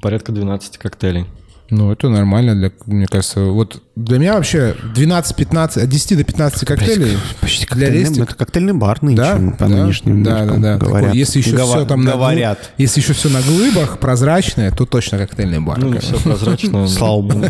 [0.00, 1.26] Порядка 12 коктейлей.
[1.68, 3.44] Ну, это нормально для, мне кажется.
[3.44, 8.22] Вот для меня вообще 12-15, от 10 до 15 коктейлей Почти для рестик.
[8.24, 10.76] это коктейльный бар нынче, Да, по да, нынешним да, да, да.
[10.76, 10.80] говорят.
[11.08, 12.70] Такой, если еще Гова- все там на говорят.
[12.78, 15.78] если еще все на глыбах прозрачное, то точно коктейльный бар.
[15.78, 16.88] Ну, все прозрачно.
[16.88, 17.46] Слава богу.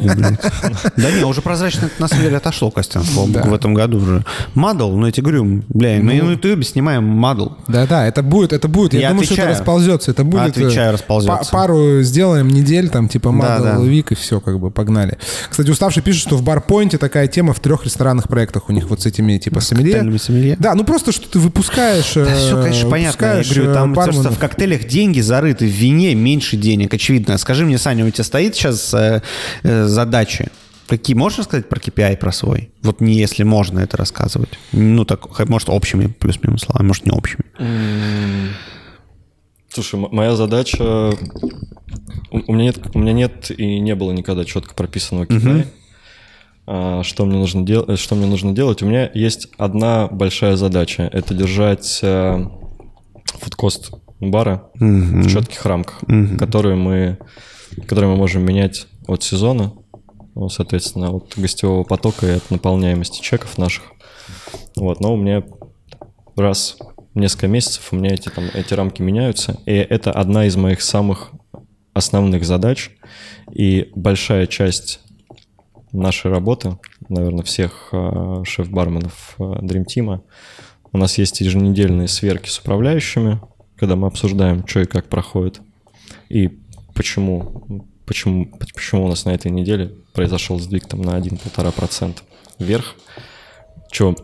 [0.97, 4.25] Да не, уже прозрачно на самом деле отошло, Костян, слава богу, в этом году уже.
[4.55, 7.49] Мадл, ну я тебе говорю, бля, мы на ютубе снимаем мадл.
[7.69, 8.95] Да, да, это будет, это будет.
[8.95, 10.11] Я, думаю, что это расползется.
[10.11, 10.43] Это будет.
[10.43, 11.51] э, Отвечаю, па- расползется.
[11.53, 13.77] пару сделаем недель, там, типа да.
[13.77, 15.19] Week, и все, как бы погнали.
[15.49, 19.03] Кстати, уставший пишет, что в Барпойнте такая тема в трех ресторанных проектах у них вот
[19.03, 19.93] с этими, типа, сомелье.
[19.93, 20.57] коктейльными сомелье?
[20.59, 22.15] Да, ну просто, что ты выпускаешь.
[22.15, 23.27] Да все, конечно, понятно.
[23.27, 27.39] Я говорю, там то, что в коктейлях деньги зарыты, в вине меньше денег, очевидно.
[27.39, 29.23] Скажи мне, Саня, у тебя стоит сейчас э,
[29.63, 30.49] э, задачи?
[30.87, 32.71] Какие можешь рассказать про KPI про свой?
[32.83, 34.59] Вот не если можно это рассказывать.
[34.73, 37.45] Ну, так, может, общими плюс-минус словами, может, не общими.
[39.69, 41.13] Слушай, моя задача...
[42.33, 45.63] У у меня нет, у меня нет и не было никогда четко прописанного KPI.
[45.63, 45.80] А,
[47.03, 47.85] Что мне, нужно дел...
[47.89, 48.81] э, что мне нужно делать?
[48.81, 51.09] У меня есть одна большая задача.
[51.13, 52.47] Это держать э,
[53.41, 56.01] фудкост бара в четких рамках,
[56.39, 57.19] которые, мы,
[57.89, 59.73] которые мы можем менять от сезона,
[60.37, 63.85] ну, соответственно, от гостевого потока и от наполняемости чеков наших.
[64.77, 65.43] Вот, но у меня
[66.37, 66.77] раз
[67.15, 70.83] в несколько месяцев у меня эти, там, эти рамки меняются, и это одна из моих
[70.83, 71.33] самых
[71.95, 72.93] основных задач,
[73.53, 75.01] и большая часть
[75.93, 76.79] нашей работы,
[77.09, 80.21] наверное, всех э, шеф-барменов э, Dream Team,
[80.93, 83.41] у нас есть еженедельные сверки с управляющими,
[83.77, 85.61] когда мы обсуждаем, что и как проходит,
[86.29, 86.59] и
[86.95, 92.17] почему, почему, почему у нас на этой неделе произошел сдвиг там на 1-1,5%
[92.59, 92.97] вверх,
[93.91, 94.15] что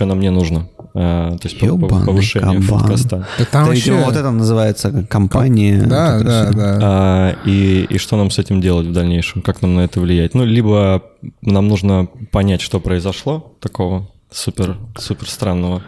[0.00, 0.68] нам не нужно.
[0.98, 2.80] А, то есть Ёбаный повышение кабан.
[2.80, 3.26] фудкоста.
[3.38, 3.90] Да там вообще...
[3.90, 5.82] видимо, вот это называется компания.
[5.82, 6.56] Да, вот да, всё.
[6.56, 6.78] да.
[6.80, 9.42] А, и, и что нам с этим делать в дальнейшем?
[9.42, 10.32] Как нам на это влиять?
[10.32, 11.02] Ну, либо
[11.42, 15.82] нам нужно понять, что произошло такого супер, супер странного.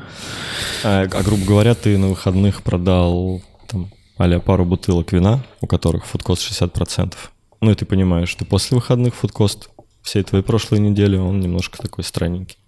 [0.85, 6.05] А, а, грубо говоря, ты на выходных продал там, а пару бутылок вина, у которых
[6.05, 7.15] фудкост 60%.
[7.63, 9.71] Ну, и ты понимаешь, что после выходных фудкост
[10.03, 12.59] всей твоей прошлой недели, он немножко такой странненький.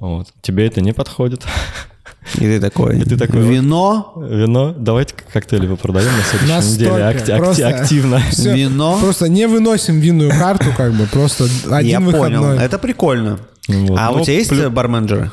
[0.00, 0.28] Вот.
[0.42, 1.44] Тебе это не подходит.
[2.36, 7.04] И ты такой, И ты такой, вино, Вино, давайте коктейли попродаем на следующей Настолько, неделе
[7.04, 8.18] акти- акти- просто- активно.
[8.30, 8.98] Всё, вино.
[9.00, 12.38] Просто не выносим винную карту, как бы, просто один я выходной.
[12.40, 13.38] понял, это прикольно.
[13.68, 13.98] Вот.
[13.98, 15.30] А Ну, у тебя есть плю- барменджеры?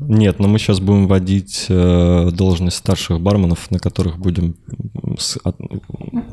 [0.00, 4.54] Нет, но мы сейчас будем вводить э, должность старших барменов, на которых будем
[5.18, 5.56] с- от-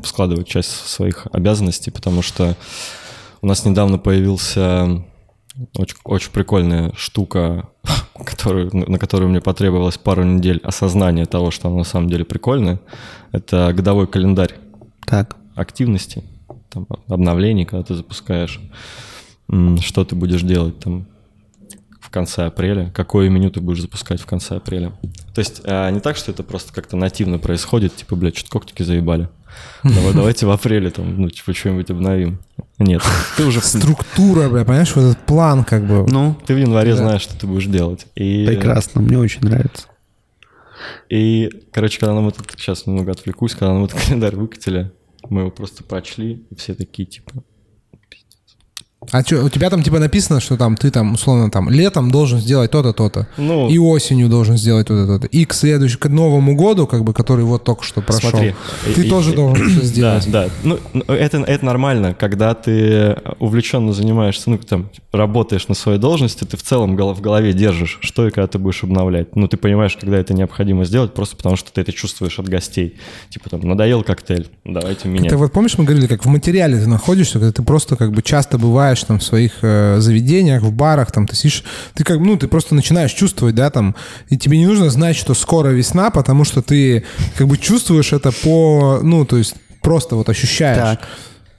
[0.04, 2.54] складывать часть своих обязанностей, потому что
[3.42, 5.02] у нас недавно появился
[5.76, 7.68] очень, очень прикольная штука,
[8.24, 12.80] которую, на которую мне потребовалось пару недель осознания того, что она на самом деле прикольная.
[13.32, 14.54] Это годовой календарь
[15.06, 15.36] Так.
[15.54, 16.24] активности,
[16.70, 18.60] там, обновлений, когда ты запускаешь,
[19.80, 21.06] что ты будешь делать там
[22.00, 24.92] в конце апреля, какое меню ты будешь запускать в конце апреля.
[25.34, 28.82] То есть а, не так, что это просто как-то нативно происходит, типа, блядь, что-то коктики
[28.82, 29.28] заебали.
[29.82, 32.40] Давай, давайте в апреле там, ну, типа, что-нибудь обновим.
[32.78, 33.02] Нет,
[33.36, 36.06] ты уже Структура, бля, понимаешь, вот этот план, как бы.
[36.08, 38.06] Ну, ты в январе знаешь, что ты будешь делать.
[38.14, 39.86] И, прекрасно, мне очень нравится.
[41.08, 44.92] И, короче, когда нам этот, сейчас немного отвлекусь, когда нам этот календарь выкатили,
[45.28, 47.32] мы его просто прочли, и все такие, типа,
[49.12, 52.40] А что, у тебя там типа написано, что там ты там, условно, там летом должен
[52.40, 53.26] сделать то-то, то-то.
[53.36, 55.26] ну, И осенью должен сделать то-то, то-то.
[55.28, 58.54] И к следующему, к Новому году, как бы, который вот только что прошел, Смотри,
[58.94, 60.30] ты и- тоже и- должен что сделать.
[60.30, 60.50] Да, да.
[60.64, 66.44] Ну, ну, это, это нормально, когда ты увлеченно занимаешься, ну, там, работаешь на своей должности,
[66.44, 69.34] ты в целом в голове держишь, что и когда ты будешь обновлять.
[69.36, 72.96] Ну, ты понимаешь, когда это необходимо сделать, просто потому что ты это чувствуешь от гостей.
[73.30, 75.30] Типа, там, надоел коктейль, давайте менять.
[75.30, 78.22] Ты вот помнишь, мы говорили, как в материале ты находишься, когда ты просто как бы
[78.22, 78.58] часто
[78.96, 82.48] бываешь там в своих э, заведениях, в барах, там ты сидишь, ты как, ну, ты
[82.48, 83.94] просто начинаешь чувствовать, да, там,
[84.30, 87.04] и тебе не нужно знать, что скоро весна, потому что ты
[87.36, 90.98] как бы чувствуешь это по, ну, то есть просто вот ощущаешь.
[90.98, 91.08] Так.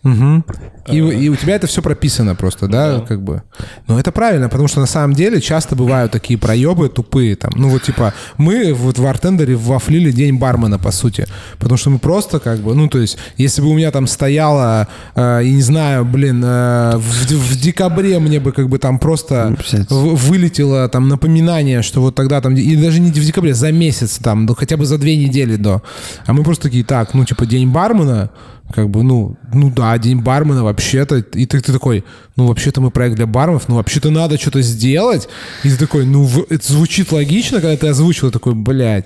[0.08, 0.46] Мгм.
[0.88, 3.42] И, и у тебя это все прописано просто, да, как бы.
[3.88, 7.52] Но это правильно, потому что на самом деле часто бывают такие проебы тупые там.
[7.56, 11.28] Ну вот типа мы вот в артендере вафлили день бармена, по сути.
[11.60, 14.88] Потому что мы просто как бы, ну то есть, если бы у меня там стояло,
[15.16, 19.58] э, я не знаю, блин, э, в, в декабре мне бы как бы там просто
[19.90, 24.20] в- вылетело там напоминание, что вот тогда там, и даже не в декабре, за месяц
[24.20, 25.82] там, ну хотя бы за две недели до.
[26.26, 28.30] А мы просто такие, так, ну типа день бармена,
[28.74, 31.18] Как бы, ну, ну да, день бармена вообще-то.
[31.18, 32.04] И ты, ты такой,
[32.36, 35.30] ну вообще-то мы проект для барменов, ну вообще-то надо что-то сделать.
[35.64, 39.06] И ты такой, ну в- это звучит логично, когда ты озвучил, такой, блядь.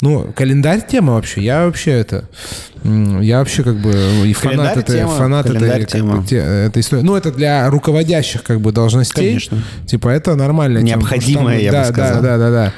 [0.00, 1.42] Ну, календарь тема вообще.
[1.42, 2.28] Я вообще это...
[2.84, 3.92] Я вообще как бы
[4.26, 6.26] и фанат этой, тема, фанат этой, как бы, тема.
[6.26, 6.36] те-
[6.66, 7.02] этой истории.
[7.02, 9.28] Ну, это для руководящих как бы должностей.
[9.28, 9.62] Конечно.
[9.86, 10.78] Типа это нормально.
[10.78, 12.22] Необходимое, я бы да, сказал.
[12.22, 12.72] Да, да, да, да.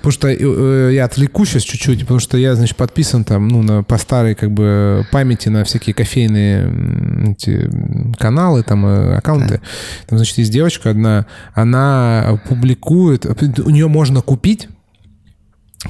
[0.00, 3.82] Потому что э, я отвлеку сейчас чуть-чуть, потому что я, значит, подписан там, ну, на,
[3.82, 7.70] по старой, как бы, памяти на всякие кофейные эти,
[8.18, 9.60] каналы, там, э, аккаунты.
[10.06, 14.68] Там, значит, есть девочка одна, она публикует, у нее можно купить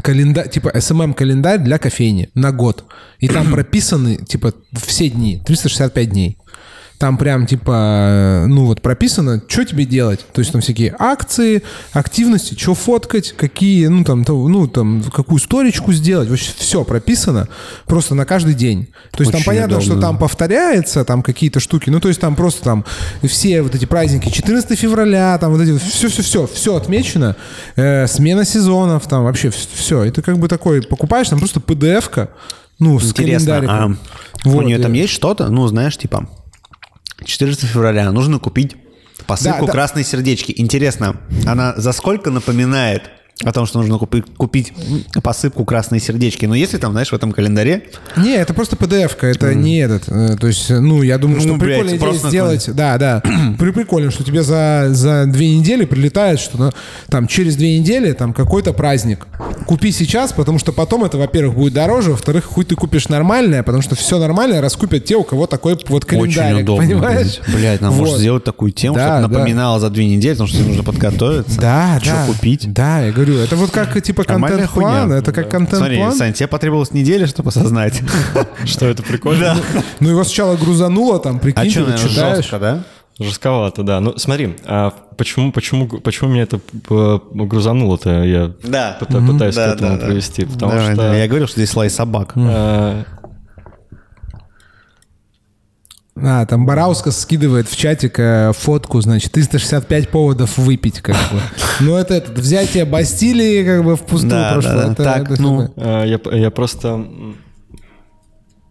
[0.03, 2.85] календарь, типа SMM-календарь для кофейни на год.
[3.19, 6.39] И там прописаны, типа, все дни, 365 дней.
[7.01, 10.21] Там прям, типа, ну вот прописано, что тебе делать.
[10.35, 11.63] То есть там всякие акции,
[11.95, 16.29] активности, что фоткать, какие, ну там, то- ну там, какую сторичку сделать.
[16.29, 17.49] Вообще все прописано
[17.87, 18.89] просто на каждый день.
[19.13, 20.09] То есть там Очень понятно, что удобно.
[20.09, 21.89] там повторяется, там какие-то штуки.
[21.89, 22.85] Ну, то есть там просто там
[23.25, 27.35] все вот эти праздники, 14 февраля, там вот эти, все-все-все, все отмечено.
[27.77, 30.05] Э, смена сезонов, там вообще все.
[30.05, 32.29] И ты как бы такой покупаешь, там просто PDF-ка,
[32.79, 33.99] ну, с Интересно, а календариком.
[34.45, 36.29] у Вот, нее и- там есть что-то, ну, знаешь, типа
[37.25, 38.77] 14 февраля нужно купить
[39.27, 39.73] посылку Да, да.
[39.73, 40.53] красные сердечки.
[40.57, 41.17] Интересно,
[41.47, 43.11] она за сколько напоминает
[43.45, 44.73] о том, что нужно купить, купить
[45.23, 46.47] посыпку красные сердечки?
[46.47, 47.85] Но если там, знаешь, в этом календаре
[48.17, 50.09] Не, это просто PDF-ка, это не этот.
[50.09, 52.69] э, То есть, ну, я думаю, Ну, что блядь, прикольная идея просто сделать.
[52.75, 53.23] Да, да.
[53.59, 56.71] При- Прикольно, что тебе за, за две недели прилетает, что ну,
[57.09, 59.27] там через две недели там какой-то праздник.
[59.67, 63.83] Купи сейчас, потому что потом это, во-первых, будет дороже, во-вторых, хуй ты купишь нормальное, потому
[63.83, 66.85] что все нормальное раскупят те, у кого такой вот календарик, очень удобно.
[66.87, 67.41] понимаешь?
[67.47, 68.01] Блядь, Блядь, нам Вот.
[68.01, 69.79] может сделать такую тему, Да, чтобы да.
[69.79, 71.61] за две недели, потому что тебе нужно подготовиться.
[71.61, 72.27] Да, Что да.
[72.27, 72.73] купить?
[72.73, 76.13] Да, я говорю, это вот как типа контент-план, это как Смотри, контент-план.
[76.15, 78.03] Сань, тебе потребовалась неделя, чтобы осознать.
[78.65, 79.57] Что это прикольно?
[80.01, 82.37] Ну его сначала грузануло, там, А прикинь, что, ты наверное, читаешь.
[82.39, 82.83] жестко, да?
[83.19, 84.01] Жестковато, да.
[84.01, 86.59] Ну, смотри, а почему, почему, почему меня это
[86.91, 88.23] э, грузануло-то?
[88.25, 88.97] Я Да.
[88.99, 90.07] пыта- пытаюсь Да, к этому да, да.
[90.07, 90.45] привести.
[90.47, 91.19] Потому Давай, что давай.
[91.21, 92.33] Я говорил, что здесь лай собак.
[92.37, 93.05] э,
[96.23, 101.41] А, там Бараускас скидывает в чатик э, фотку, значит, 365 поводов выпить, как бы.
[101.81, 104.71] Ну, это, это взятие Бастилии, как бы, впустую Да, прошло.
[104.73, 104.93] да, да.
[104.93, 107.07] Это- Так, это ну, э, я, я просто...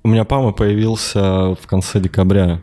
[0.04, 2.62] У меня Пама появился в конце декабря,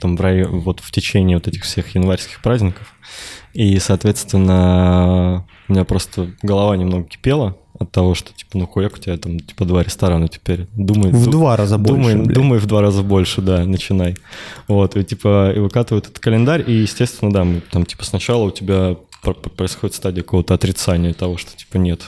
[0.00, 2.94] там в районе, вот в течение вот этих всех январских праздников.
[3.52, 8.98] И, соответственно, у меня просто голова немного кипела от того, что, типа, ну хуяк у
[8.98, 10.66] тебя там, типа, два ресторана теперь.
[10.76, 12.34] Думай, В ду- два раза больше, Думай, блядь.
[12.34, 14.16] думай в два раза больше, да, начинай.
[14.68, 18.50] Вот, и, типа, и выкатывают этот календарь, и, естественно, да, мы, там, типа, сначала у
[18.50, 22.02] тебя пр- пр- происходит стадия какого-то отрицания того, что, типа, нет,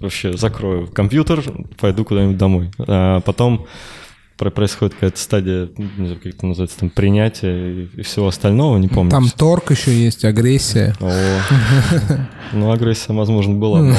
[0.00, 1.42] вообще закрою компьютер,
[1.80, 2.70] пойду куда-нибудь домой.
[2.78, 3.66] А потом
[4.38, 8.88] происходит какая-то стадия, не знаю, как это называется, там, принятия и, и всего остального, не
[8.88, 9.10] помню.
[9.10, 10.94] Там торг еще есть, агрессия.
[11.00, 11.10] О,
[12.52, 13.94] ну, агрессия, возможно, была.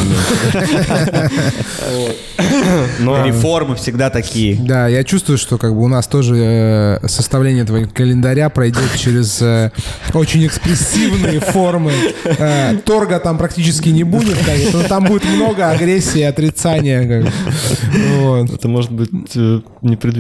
[3.00, 4.56] Но Реформы всегда такие.
[4.56, 9.42] Да, я чувствую, что как бы у нас тоже э, составление этого календаря пройдет через
[9.42, 9.72] э,
[10.14, 11.92] очень экспрессивные формы.
[12.24, 14.38] Э, торга там практически не будет,
[14.74, 17.26] но там будет много агрессии и отрицания.
[18.54, 19.62] это может быть э,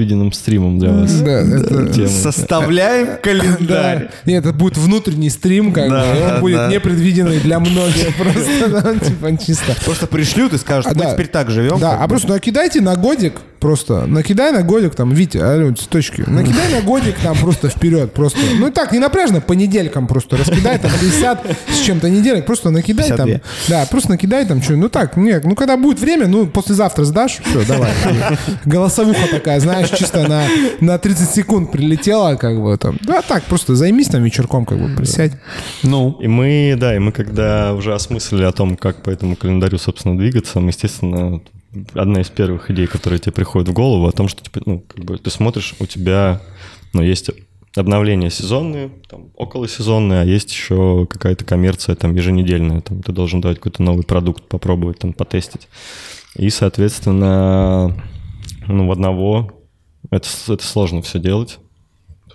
[0.09, 1.11] непредвиденным стримом для вас.
[1.21, 2.07] Да, это...
[2.07, 3.15] Составляем Да.
[3.17, 4.09] календарь.
[4.25, 9.75] Нет, это будет внутренний стрим, как бы, он будет непредвиденный для многих просто, типа чисто.
[9.85, 11.79] Просто пришлют и скажут, А, мы теперь так живем.
[11.79, 16.73] Да, а просто накидайте на годик, просто накидай на годик, там, Витя, алло, цветочки, накидай
[16.73, 18.39] на годик там просто вперед, просто.
[18.57, 22.69] Ну и так, не напряжно, по неделькам просто раскидай там 50 с чем-то неделек, просто
[22.71, 23.27] накидай там.
[23.27, 23.41] 52.
[23.67, 27.39] Да, просто накидай там что, ну так, не, ну когда будет время, ну послезавтра сдашь,
[27.45, 27.91] все, давай.
[28.65, 30.47] Голосовуха такая, знаешь, чисто на,
[30.79, 32.97] на 30 секунд прилетела, как бы там.
[33.01, 35.33] Да так, просто займись там вечерком, как бы, присядь.
[35.83, 39.77] Ну, И мы, да, и мы когда уже осмыслили о том, как по этому календарю,
[39.77, 41.41] собственно, двигаться, мы, естественно,
[41.93, 45.03] одна из первых идей, которые тебе приходят в голову, о том, что типа, ну, как
[45.03, 46.41] бы ты смотришь, у тебя
[46.93, 47.29] ну, есть
[47.75, 53.57] обновления сезонные, там, околосезонные, а есть еще какая-то коммерция там еженедельная, там, ты должен давать
[53.57, 55.67] какой-то новый продукт, попробовать, там, потестить.
[56.35, 57.95] И, соответственно,
[58.67, 59.51] ну, в одного
[60.11, 61.59] это, это сложно все делать,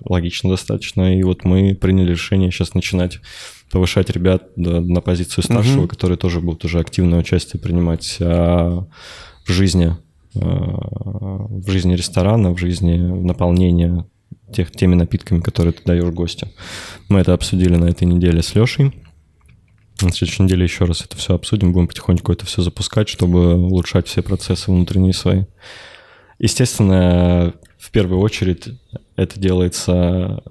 [0.04, 1.18] логично достаточно.
[1.18, 3.20] И вот мы приняли решение сейчас начинать
[3.70, 8.86] повышать ребят на позицию старшего, которые тоже будут уже активное участие принимать а,
[9.44, 9.96] в жизни,
[10.36, 14.06] а, в жизни ресторана, в жизни наполнения
[14.52, 16.48] тех, теми напитками, которые ты даешь гостю.
[17.08, 18.92] Мы это обсудили на этой неделе с Лешей.
[20.00, 24.06] На следующей неделе еще раз это все обсудим, будем потихоньку это все запускать, чтобы улучшать
[24.06, 25.44] все процессы внутренние свои.
[26.38, 28.68] Естественно, в первую очередь
[29.16, 30.42] это делается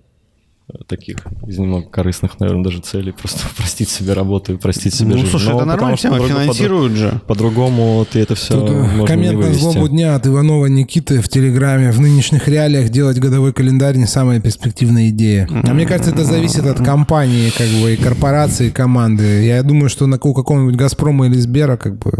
[0.88, 3.11] таких из немного корыстных, наверное, даже целей.
[3.11, 5.30] Просто простить себе работу и простить себе Ну, жизнь.
[5.30, 7.22] слушай, Но это что тема, по-друг- финансируют же.
[7.28, 11.22] По-другому ты это все Тут э, можно не коммент на злобу дня от Иванова Никиты
[11.22, 11.91] в Телеграме.
[11.91, 15.47] В нынешних реалиях делать годовой календарь не самая перспективная идея.
[15.51, 19.43] А мне кажется, это зависит от компании, как бы, и корпорации, и команды.
[19.45, 22.11] Я думаю, что на у какого-нибудь Газпрома или Сбера, как бы,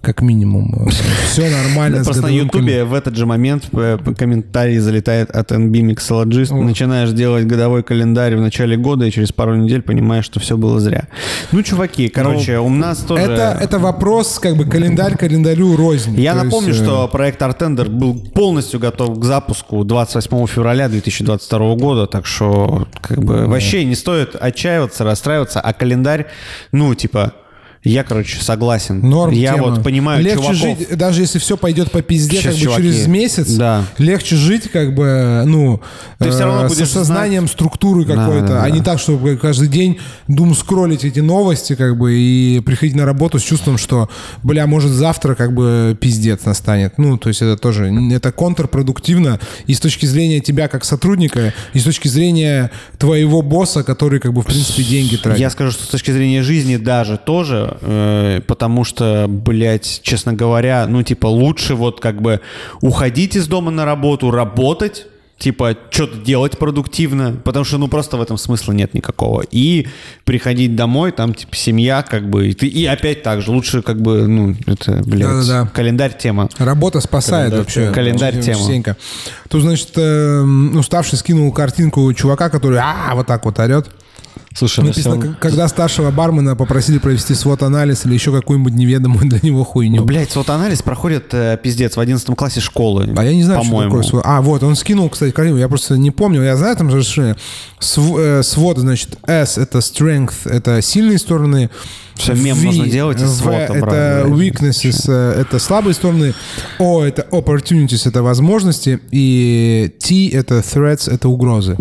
[0.00, 0.88] как минимум,
[1.30, 2.02] все нормально.
[2.02, 6.54] Просто на Ютубе в этот же момент э, комментарий залетает от NB Mixologist.
[6.58, 10.80] Начинаешь делать годовой календарь в начале года и через пару недель понимаешь, что все было
[10.80, 11.08] зря.
[11.52, 13.22] Ну, чуваки, короче, у нас тоже...
[13.22, 16.18] Это, это вопрос, как бы, календарь календарю рознь.
[16.20, 21.74] Я напомню, есть, э, что проект Артендер был полностью готов к запуску 28 февраля 2022
[21.76, 26.26] года, так что как бы вообще не стоит отчаиваться, расстраиваться, а календарь,
[26.72, 27.34] ну, типа,
[27.84, 29.00] я, короче, согласен.
[29.00, 29.68] Норм Я тема.
[29.70, 30.56] вот понимаю Легче чуваков.
[30.56, 33.84] жить, даже если все пойдет по пизде, Сейчас, как бы чуваки, через месяц, да.
[33.98, 35.80] легче жить, как бы, ну,
[36.18, 38.70] Ты всё равно будешь со сознанием структуры Да, какой-то, да, а да.
[38.70, 43.38] не так, чтобы каждый день дум скроллить эти новости, как бы, и приходить на работу
[43.38, 44.08] с чувством, что,
[44.42, 46.98] бля, может завтра, как бы, пиздец настанет.
[46.98, 51.78] Ну, то есть это тоже, это контрпродуктивно и с точки зрения тебя как сотрудника, и
[51.78, 55.40] с точки зрения твоего босса, который, как бы, в принципе, деньги тратит.
[55.40, 60.86] Я скажу, что с точки зрения жизни даже тоже, э, потому что, блядь, честно говоря,
[60.86, 62.40] ну, типа, лучше вот как бы
[62.80, 65.06] уходить из дома на работу, работать,
[65.38, 69.42] типа, что-то делать продуктивно, потому что, ну, просто в этом смысла нет никакого.
[69.50, 69.88] И
[70.24, 74.00] приходить домой, там, типа, семья, как бы, и, ты, и опять так же, лучше, как
[74.00, 75.66] бы, ну, это, блядь, Да-да-да.
[75.66, 76.48] календарь тема.
[76.58, 77.90] Работа спасает Календарь вообще.
[77.92, 78.58] Календарь тема.
[78.58, 78.96] Частенько.
[79.48, 83.88] Тут, значит, э, уставший скинул картинку чувака, который а вот так вот орет.
[84.56, 89.40] Слушай, на Написано, всем- когда старшего бармена попросили провести свод-анализ или еще какую-нибудь неведомую для
[89.42, 89.96] него хуйню.
[90.02, 93.12] Ну, блядь, вот анализ проходит, э, пиздец, в 11 классе школы.
[93.16, 94.22] А я не знаю, что такое свод.
[94.24, 95.58] А, вот, он скинул, кстати, картинку.
[95.58, 96.42] Я просто не помню.
[96.42, 97.36] Я знаю там разрешение.
[97.80, 101.68] Св- э, свод, значит, S— это strength, это сильные стороны.
[102.14, 106.32] Всё, мем V, можно делать из свода, это weaknesses, э, это слабые стороны.
[106.78, 109.00] O— это opportunities, это возможности.
[109.10, 111.76] И T— это threats, это угрозы.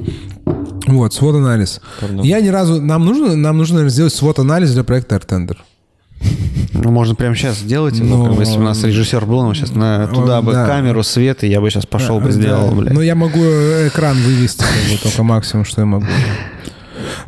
[0.94, 1.82] Вот, свод-анализ.
[2.22, 2.82] Я ни разу...
[2.82, 5.58] Нам нужно, нам нужно наверное, сделать свод-анализ для проекта Artender.
[6.74, 9.54] Ну, можно прямо сейчас сделать Ну, как бы, если бы у нас режиссер был, он
[9.56, 10.66] сейчас на, туда бы да.
[10.66, 12.32] камеру, свет, и я бы сейчас пошел бы Да.
[12.32, 12.94] сделал, блядь.
[12.94, 16.06] Но я могу экран вывести, как бы, только максимум, что я могу.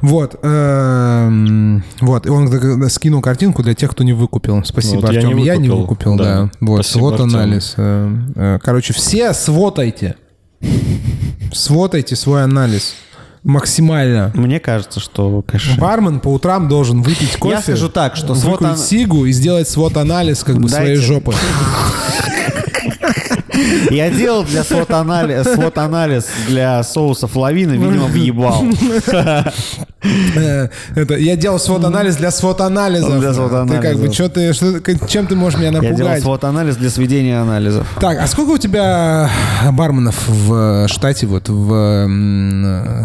[0.01, 4.63] Вот, эм, вот, и он скинул картинку для тех, кто не выкупил.
[4.63, 5.37] Спасибо, Вот я Артем.
[5.37, 6.23] не Я не выкупил, выкупил, да.
[6.43, 6.51] да.
[6.61, 7.35] Вот, Спасибо, вот Артем.
[7.35, 7.73] анализ.
[7.77, 10.15] Э, э, Короче, все свотайте.
[11.53, 12.95] Свотайте свой анализ
[13.45, 14.31] максимально.
[14.33, 15.79] Мне кажется, что, конечно...
[15.79, 19.69] Бармен по утрам должен выпить кофе, Я скажу так, что выкурить свод-ан- сигу и сделать
[19.69, 21.33] свот-анализ как бы своей жопы.
[23.91, 28.63] Я делал для свод-анализ, свод-анализ для соусов лавины, видимо, въебал.
[30.35, 33.17] Э, Это, я делал свод-анализ для свод-анализа.
[33.19, 33.81] Для Ты свод-анализов.
[33.81, 36.21] как бы, что ты, что, ты- чем ты можешь меня Я делал напугать?
[36.21, 37.87] свод-анализ для сведения анализов.
[37.99, 39.29] Так, а сколько у тебя
[39.71, 41.71] барменов в штате, вот в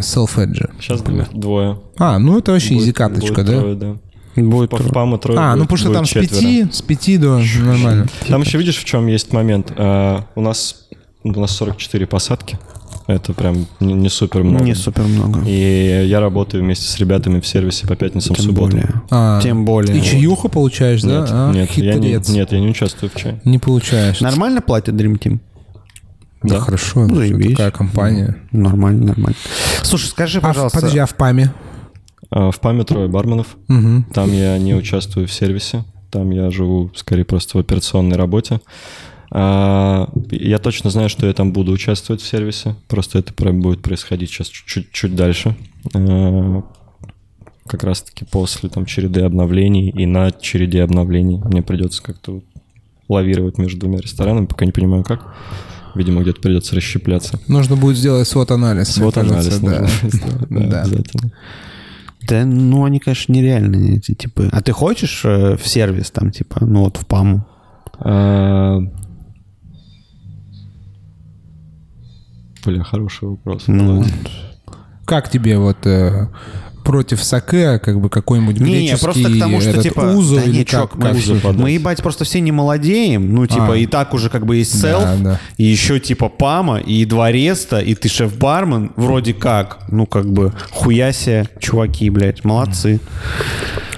[0.00, 0.70] Self-Edge?
[0.80, 1.00] Сейчас
[1.32, 1.78] двое.
[1.98, 3.58] А, ну это вообще Будет- изи-карточка, будет да?
[3.60, 3.96] трое, да.
[4.42, 6.28] Будет По ФПАМу трое А, ну будет- потому что там с четверо.
[6.40, 8.06] пяти, с пяти до нормально.
[8.28, 9.72] Там еще видишь, в чем есть момент.
[9.76, 10.86] А, у нас
[11.22, 12.58] у нас 44 посадки.
[13.06, 14.64] Это прям не, не супер много.
[14.64, 15.40] не супер много.
[15.44, 18.70] И я работаю вместе с ребятами в сервисе по пятницам, Тем субботам.
[18.80, 19.02] более.
[19.10, 19.98] А, Тем более.
[19.98, 21.20] И чаюху получаешь, да?
[21.20, 23.40] Нет, А, нет, я не, нет, я не участвую в чае.
[23.44, 24.20] Не получаешь.
[24.20, 25.40] Нормально платит Dream Team?
[26.42, 26.60] Да, Да.
[26.60, 27.06] хорошо.
[27.06, 27.20] Ну.
[27.50, 28.36] Такая компания.
[28.52, 29.36] Нормально, нормально.
[29.82, 30.78] Слушай, скажи, А, в- пожалуйста...
[30.78, 31.52] подожди, а в ПАМе?
[32.30, 33.56] А, в ПАМе трое барменов.
[33.68, 34.04] Мгм.
[34.12, 35.84] Там я не участвую в сервисе.
[36.10, 38.60] Там я живу скорее просто в операционной работе.
[39.32, 42.74] А, я точно знаю, что я там буду участвовать в сервисе.
[42.88, 45.56] Просто это будет происходить сейчас чуть-чуть чуть дальше.
[45.94, 46.62] А,
[47.66, 52.42] как раз-таки после там череды обновлений и на череде обновлений мне придется как-то
[53.08, 55.34] лавировать между двумя ресторанами, пока не понимаю как.
[55.94, 57.40] Видимо, где-то придется расщепляться.
[57.48, 58.96] Нужно будет сделать свод-анализ.
[58.96, 60.08] мне Вот анализ кажется, нужно да.
[60.08, 60.82] сделать, да, Да.
[60.82, 61.32] обязательно.
[62.28, 64.48] Да, ну, они, конечно, нереальные, эти типы.
[64.52, 67.46] А ты хочешь э, в сервис там, типа, ну, вот в ПАМу?
[67.98, 68.78] А,
[72.64, 73.64] Бля, хороший вопрос.
[73.66, 74.04] Ну,
[75.06, 76.28] Как тебе вот э,
[76.82, 80.42] против саке, как бы какой-нибудь Не, не, просто к тому, что этот типа, узо да
[80.44, 80.92] или не, как?
[80.98, 81.14] как?
[81.14, 83.76] узо мы, ебать, просто все не молодеем, ну, типа, А.
[83.76, 85.40] и так уже как бы есть селф, Да, да.
[85.56, 90.52] и еще типа пама, и два реста, и ты шеф-бармен, вроде как, ну, как бы,
[90.70, 93.00] хуяся, чуваки, блядь, молодцы.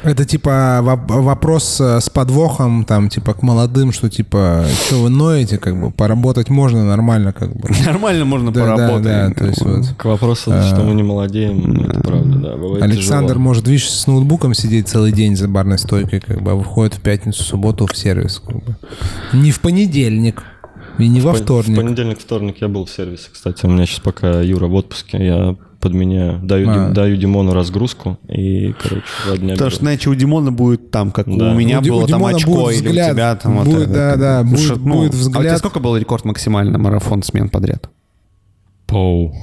[0.05, 5.11] Это типа воп- вопрос э, с подвохом, там, типа, к молодым, что типа, что вы
[5.11, 7.69] ноете, как бы, поработать можно нормально, как бы.
[7.87, 9.05] Нормально можно Да, да, поработать.
[9.05, 9.87] да, то есть вот.
[9.97, 13.41] К вопросу, что мы не молодеем, ну, это правда, да, бывает Александр тяжело.
[13.45, 17.01] может, видишь, с ноутбуком сидеть целый день за барной стойкой, как бы, а выходит в
[17.01, 18.77] пятницу, субботу в сервис, как бы.
[19.33, 20.43] Не в понедельник
[20.99, 21.77] и не во В вторник.
[21.77, 23.65] понедельник, вторник я был в сервисе, кстати.
[23.67, 25.25] У меня сейчас пока Юра в отпуске.
[25.25, 26.75] Я подменяю, даю, А.
[26.75, 29.71] Дим- даю Димону разгрузку и, короче, два дня Потому беру.
[29.71, 31.51] что, иначе у Димона будет там, как Да.
[31.51, 33.67] у меня У было у там Димона очко, будет или взгляд, у тебя там вот
[33.67, 33.93] будет, это.
[33.93, 35.59] да, да, будет- что, ну, будет А у тебя взгляд.
[35.59, 37.91] сколько был рекорд максимально марафон смен подряд?
[38.87, 39.35] Пау.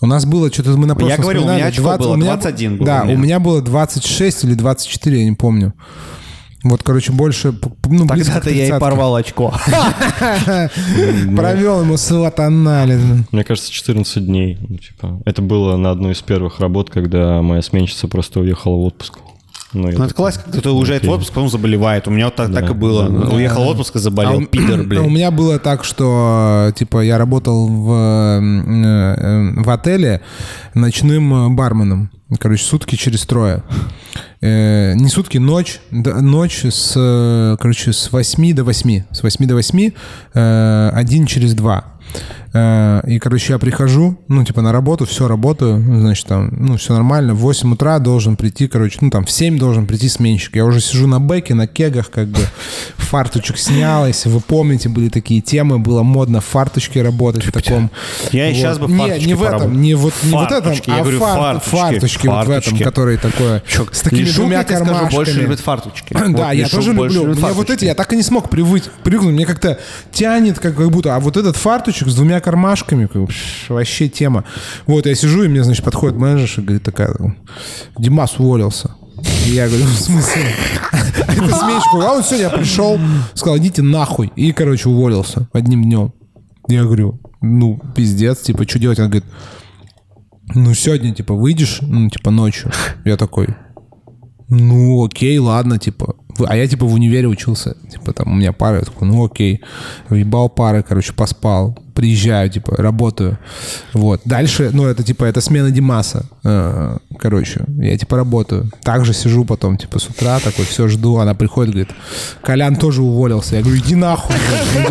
[0.00, 2.16] У нас было, что-то мы на прошлом Я говорю, у меня очко 20 было, у
[2.16, 3.14] меня- 21 было Да, у меня.
[3.14, 5.72] у меня было 26 или 24, я не помню.
[6.64, 7.54] Вот, короче, больше,
[7.86, 8.80] ну, Тогда-то я и 30.
[8.80, 9.54] порвал очко.
[11.36, 13.00] Провел ему сват-анализ.
[13.30, 14.58] Мне кажется, 14 дней.
[14.68, 18.80] Ну, типа, это было на одной из первых работ, когда моя сменщица просто уехала в
[18.86, 19.18] отпуск.
[19.74, 22.08] Ну, Ну, это классика, когда кто уезжает в отпуск, потом заболевает.
[22.08, 23.08] У меня вот так, так Да, и было.
[23.08, 23.34] да, да.
[23.36, 24.38] Уехал в отпуск и А заболел.
[24.38, 29.68] у- Пидор, а У меня было так, что, типа, я работал в, э, э, в
[29.70, 30.22] отеле
[30.74, 32.10] ночным э, барменом.
[32.38, 33.62] Короче, сутки через трое.
[34.40, 35.80] Э, не сутки, ночь.
[35.90, 39.02] да, ночь с, короче, с 8 до 8.
[39.12, 39.90] С 8 до 8.
[40.34, 41.84] э, один через два.
[42.52, 46.94] Э, И, короче, я прихожу, ну, типа, на работу, все, работаю, значит, там, ну, все
[46.94, 47.34] нормально.
[47.34, 50.56] В 8 утра должен прийти, короче, ну, там, в 7 должен прийти сменщик.
[50.56, 52.40] Я уже сижу на бэке, на кегах, как бы,
[52.96, 57.90] фарточек снял, если вы помните, были такие темы, было модно в фарточке работать в таком.
[58.32, 60.96] Я и сейчас бы в не, не в этом, не вот, не вот этом, я
[60.96, 62.82] а говорю, фар- фарточки, фарточки вот в этом, фарточки.
[62.82, 65.16] который такой, Чё, с такими Лешук, двумя тебе скажу, кармашками.
[65.16, 66.12] больше любит фарточки.
[66.12, 67.26] Да, Вот я тоже люблю.
[67.26, 68.90] Мне вот эти, я так и не смог привыкнуть.
[69.04, 69.78] Мне как-то
[70.12, 74.44] тянет, как, как будто, а вот этот фарточек с двумя кармашками, бы, пш, вообще тема.
[74.86, 77.14] Вот, я сижу, и мне, значит, подходит менеджер и говорит такая,
[77.98, 78.94] Димас уволился.
[79.46, 80.42] И я говорю, в смысле?
[80.92, 81.94] А это сменщик.
[81.94, 82.98] А он сегодня пришел,
[83.34, 84.30] сказал, идите нахуй.
[84.36, 86.12] И, короче, уволился одним днем.
[86.68, 88.98] Я говорю, ну, пиздец, типа, что делать?
[88.98, 89.24] Он говорит,
[90.54, 92.70] ну, сегодня, типа, выйдешь, ну, типа, ночью.
[93.04, 93.48] Я такой,
[94.48, 96.14] ну, окей, ладно, типа.
[96.46, 97.76] А я, типа, в универе учился.
[97.90, 98.78] Типа, там, у меня пары.
[98.78, 99.62] Я такой, ну, окей.
[100.08, 101.76] Въебал пары, короче, поспал.
[101.98, 103.38] Приезжаю, типа, работаю.
[103.92, 104.20] Вот.
[104.24, 106.26] Дальше, ну, это, типа, это смена Димаса.
[106.44, 108.70] Э, Короче, я, типа, работаю.
[108.84, 111.18] Также сижу потом, типа, с утра такой, все жду.
[111.18, 111.90] Она приходит, говорит,
[112.40, 113.56] Колян тоже уволился.
[113.56, 114.36] Я говорю, иди нахуй.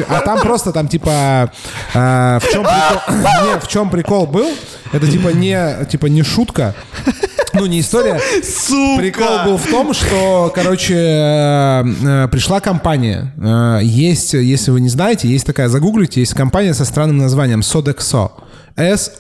[0.09, 1.49] А там просто, там, типа,
[1.93, 3.15] э, в чем прикол?
[3.45, 4.49] Не, в чем прикол был?
[4.91, 6.75] Это, типа, не, типа, не шутка.
[7.53, 8.19] Ну, не история.
[8.43, 8.99] Сука!
[9.01, 13.33] Прикол был в том, что, короче, э, э, пришла компания.
[13.37, 18.31] Э, Есть, если вы не знаете, есть такая, загуглите, есть компания со странным названием Sodexo.
[18.75, 19.11] S-O-D-E-X-O.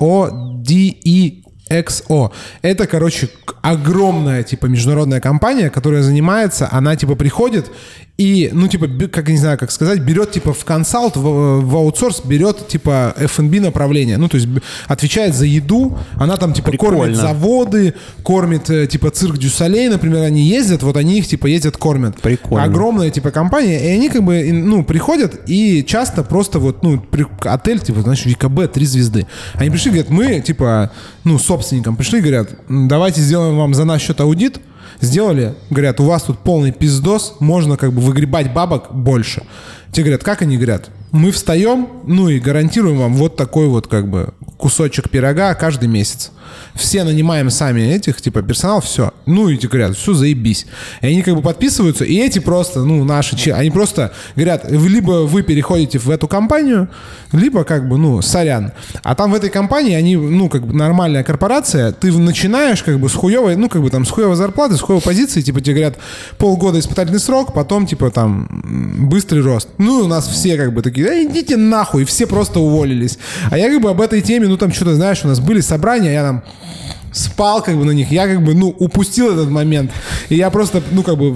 [2.63, 3.29] Это, короче,
[3.61, 7.69] огромная, типа, международная компания, которая занимается, она, типа, приходит
[8.17, 11.21] и, ну, типа, как, не знаю, как сказать, берет, типа, в консалт, в,
[11.61, 14.17] в аутсорс, берет, типа, F&B направление.
[14.17, 14.47] Ну, то есть
[14.87, 17.15] отвечает за еду, она там, типа, кормит Прикольно.
[17.15, 17.93] заводы,
[18.23, 22.19] кормит, э, типа, цирк Дюсалей, например, они ездят, вот они их, типа, ездят, кормят.
[22.19, 22.63] Прикольно.
[22.63, 27.27] Огромная, типа, компания, и они, как бы, ну, приходят, и часто просто вот, ну, при-
[27.41, 29.27] отель, типа, знаешь, ВКБ, три звезды.
[29.53, 30.91] Они пришли, говорят, мы, типа,
[31.23, 34.59] ну, собственникам пришли, говорят, «М, давайте сделаем вам за наш счет аудит,
[34.99, 39.43] Сделали, говорят, у вас тут полный пиздос, можно как бы выгребать бабок больше.
[39.91, 40.89] Те говорят, как они говорят?
[41.11, 46.31] Мы встаем, ну и гарантируем вам вот такой вот как бы кусочек пирога каждый месяц.
[46.73, 49.11] Все нанимаем сами этих, типа, персонал, все.
[49.25, 50.65] Ну и говорят, все, заебись.
[51.01, 55.43] И они как бы подписываются, и эти просто, ну, наши, они просто говорят, либо вы
[55.43, 56.89] переходите в эту компанию,
[57.31, 58.71] либо как бы, ну, сорян.
[59.03, 63.09] А там в этой компании, они, ну, как бы нормальная корпорация, ты начинаешь как бы
[63.09, 65.97] с хуевой, ну, как бы там с хуевой зарплаты, с хуевой позиции, типа тебе говорят,
[66.37, 68.47] полгода испытательный срок, потом, типа, там,
[69.09, 69.69] быстрый рост.
[69.77, 73.17] Ну, у нас все как бы такие, да идите нахуй, все просто уволились.
[73.51, 76.13] А я как бы об этой теме, ну, там что-то, знаешь, у нас были собрания,
[76.13, 76.43] я там
[77.11, 78.11] спал как бы на них.
[78.11, 79.91] Я как бы, ну, упустил этот момент.
[80.29, 81.35] И я просто, ну, как бы,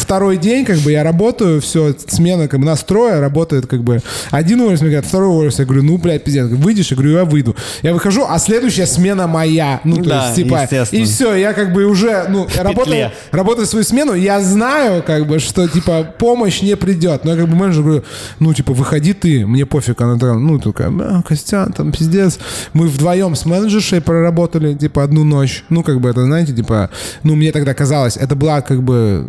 [0.00, 4.00] второй день, как бы, я работаю, все, смена, как бы, нас трое, работает, как бы,
[4.30, 5.62] один уволился, мне говорят, второй уволился.
[5.62, 6.46] Я говорю, ну, блядь, пиздец.
[6.48, 6.90] Выйдешь?
[6.90, 7.56] Я говорю, я выйду.
[7.82, 9.80] Я выхожу, а следующая смена моя.
[9.84, 12.96] Ну, то Да, есть, типа, и все, я как бы уже, ну, работаю,
[13.30, 17.24] работаю свою смену, я знаю, как бы, что, типа, помощь не придет.
[17.24, 18.04] Но я как бы менеджеру говорю,
[18.38, 20.00] ну, типа, выходи ты, мне пофиг.
[20.00, 22.38] Она такая, ну, такая, «А, Костян, там, пиздец.
[22.72, 25.64] Мы вдвоем с менеджершей проработали, типа, одну ночь.
[25.68, 26.90] Ну, как бы, это, знаете, типа,
[27.22, 29.26] ну, мне тогда казалось, это была, как бы,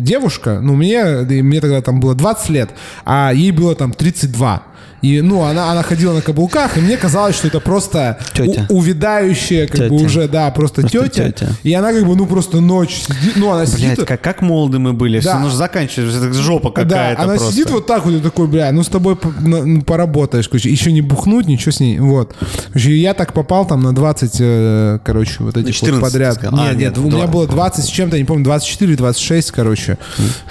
[0.00, 1.04] девушка, ну, мне,
[1.42, 2.70] мне тогда там было 20 лет,
[3.04, 4.62] а ей было там 32.
[5.02, 8.66] И, ну, она, она ходила на каблуках, и мне казалось, что это просто Тетя.
[8.68, 10.04] у- увядающая, как бы Тетя.
[10.06, 11.30] уже, да, просто, Просто тетя.
[11.32, 11.48] тетя.
[11.62, 14.04] И она как бы, ну, просто ночь сидит, ну, она Блядь, сидит...
[14.04, 15.20] как, как молоды мы были.
[15.20, 15.38] Все Да.
[15.38, 16.14] нужно заканчивать.
[16.14, 17.52] Это жопа Да, какая-то она просто.
[17.52, 21.00] сидит вот так вот и такой, бля, ну с тобой ну, поработаешь, короче, еще не
[21.00, 22.34] бухнуть, ничего с ней, вот.
[22.72, 26.42] Короче, я так попал там на 20, э, короче, вот этих 14 вот подряд.
[26.42, 29.52] Нет, А, нет, нет, у меня было 20 с чем-то, не помню, 24 или 26,
[29.52, 29.96] короче.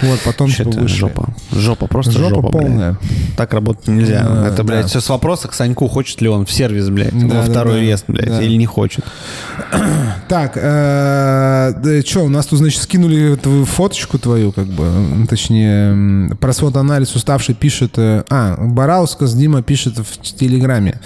[0.00, 1.28] Вот, потом типа жопа.
[1.52, 2.96] Жопа, просто Жопа жопа, полная.
[3.36, 4.37] Так работать нельзя.
[4.46, 4.88] Это, блядь, да.
[4.88, 7.74] все с вопроса к Саньку, хочет ли он в сервис, блядь, Да, во да, второй
[7.74, 7.80] да.
[7.80, 8.42] рест, блядь, Да.
[8.42, 9.04] или не хочет.
[10.28, 14.86] Так, что, у нас тут, значит, скинули твою фоточку твою, как бы,
[15.28, 21.00] точнее, про свод-анализ уставший пишет, э, а, Бараускас Дима пишет в Телеграме.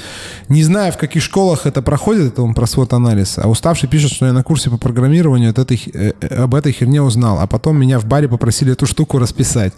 [0.49, 4.27] Не знаю, в каких школах это проходит, это он про свод-анализ, а уставший пишет, что
[4.27, 7.79] я на курсе по программированию от этой, э, э, об этой херне узнал, а потом
[7.79, 9.73] меня в баре попросили эту штуку расписать.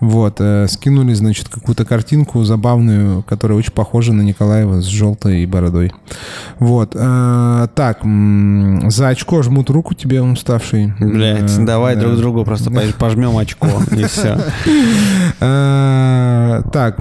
[0.00, 2.73] Вот, э, скинули, значит, какую-то картинку забавную,
[3.26, 5.92] которая очень похожа на Николаева с желтой бородой.
[6.58, 8.00] Вот, э, так,
[8.90, 10.92] за очко жмут руку тебе, уставший.
[11.00, 12.02] Блядь, Э, давай да.
[12.02, 14.38] друг другу просто по- пожмем очко, и все.
[15.40, 16.96] Э, Так,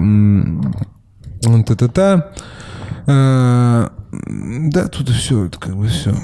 [1.65, 2.31] та-та-та.
[3.07, 3.89] Э,
[4.69, 6.15] Да, тут все, это как бы все.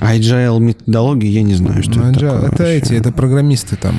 [0.00, 2.38] Agile методологии, я не знаю, что это такое.
[2.38, 2.76] Это вообще.
[2.76, 3.94] эти, это программисты там.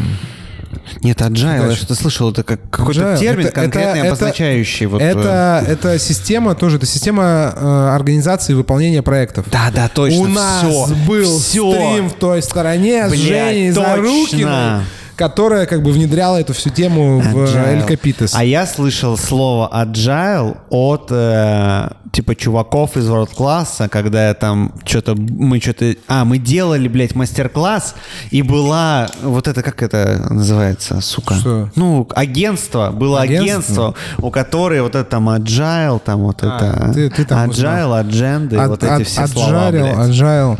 [1.03, 5.01] Нет, agile, я что-то слышал, это как какой-то термин это- конкретный, это- обозначающий вот...
[5.01, 9.45] э, Это, это система тоже, это система э, организации выполнения проектов.
[9.51, 11.71] Да, да, точно, У нас всё, был всё.
[11.71, 13.95] стрим в той стороне с Блядь, Женей точно.
[13.95, 14.81] Зарукиной,
[15.15, 17.67] которая как бы внедряла эту всю тему в Agile.
[17.67, 18.33] Эль Капитес.
[18.35, 24.73] А я слышал слово agile от э, типа чуваков из World класса, когда я там
[24.85, 27.95] что-то мы что-то, а мы делали, блядь, мастер-класс
[28.31, 31.69] и была вот это как это называется, сука, Что?
[31.75, 33.45] ну агентство, было Агентство?
[33.89, 33.95] агентство,
[34.27, 38.57] у которой вот это там agile, там вот А, это ты- ты там agile, адженды,
[38.57, 39.97] От- вот эти от- все слова, отжарил, блядь.
[39.97, 40.57] отжарил.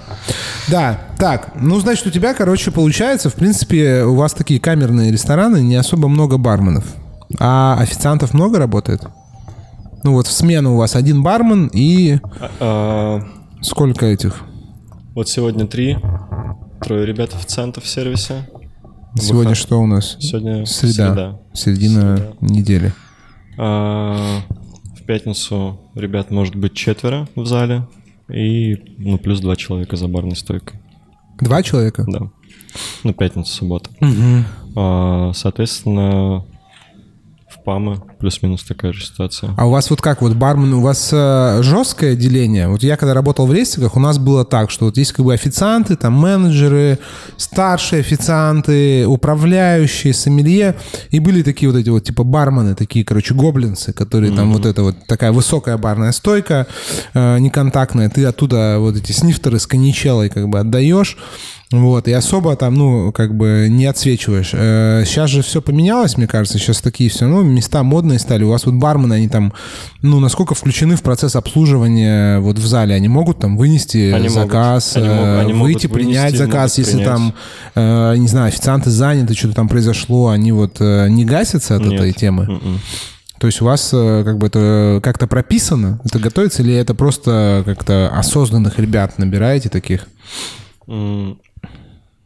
[0.67, 5.61] Да, так, ну, значит, у тебя, короче, получается, в принципе, у вас такие камерные рестораны,
[5.61, 6.95] не особо много барменов.
[7.39, 9.03] А официантов много работает?
[10.03, 12.17] Ну, вот в смену у вас один бармен и
[12.59, 13.21] А,
[13.61, 14.41] сколько этих?
[15.13, 15.95] вот сегодня три,
[16.83, 18.49] трое ребят официантов в сервисе.
[19.15, 20.17] Сегодня что у нас?
[20.19, 21.09] Сегодня Среда.
[21.09, 21.39] среда.
[21.53, 22.33] Середина Среда.
[22.41, 22.93] недели.
[23.59, 24.39] А,
[24.99, 27.87] в пятницу ребят может быть четверо в зале
[28.27, 30.80] и ну плюс два человека за барной стойкой.
[31.41, 32.05] Два человека?
[32.07, 32.29] Да.
[33.03, 33.89] Ну, пятница, суббота.
[34.75, 36.45] А, соответственно,
[37.49, 39.53] в ПАМы плюс-минус такая же ситуация.
[39.57, 42.69] А у вас вот как, вот бармен, у вас э, жесткое деление?
[42.69, 45.33] Вот я когда работал в рестиках, у нас было так, что вот есть как бы
[45.33, 46.99] официанты, там менеджеры,
[47.37, 50.75] старшие официанты, управляющие, сомелье,
[51.09, 54.83] и были такие вот эти вот типа бармены, такие, короче, гоблинцы, которые там вот это
[54.83, 56.67] вот такая высокая барная стойка,
[57.13, 61.17] э, неконтактная, ты оттуда вот эти снифтеры с коньячелой как бы отдаешь,
[61.71, 64.51] вот, и особо там, ну, как бы не отсвечиваешь.
[64.53, 68.43] Э, Сейчас же все поменялось, мне кажется, сейчас такие все, ну, места модные стали.
[68.43, 69.53] У вас вот бармены, они там,
[70.01, 72.95] ну, насколько включены в процесс обслуживания вот в зале?
[72.95, 74.51] Они могут там вынести Они могут.
[74.51, 77.07] заказ, Они могут- э, они могут выйти, принять вынести, заказ, могут если принять.
[77.07, 77.33] там,
[77.75, 81.93] э, не знаю, официанты заняты, что-то там произошло, они вот э, не гасятся от Нет.
[81.93, 82.45] этой темы?
[82.45, 82.79] Мгм.
[83.39, 87.63] То есть у вас э, как бы это как-то прописано, это готовится, или это просто
[87.65, 90.07] как-то осознанных ребят набираете таких?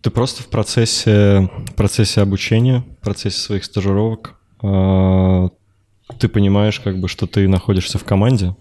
[0.02, 5.50] Ты просто в процессе, в процессе обучения, в процессе своих стажировок, а,
[6.20, 8.56] ты понимаешь, как бы, что ты находишься в команде,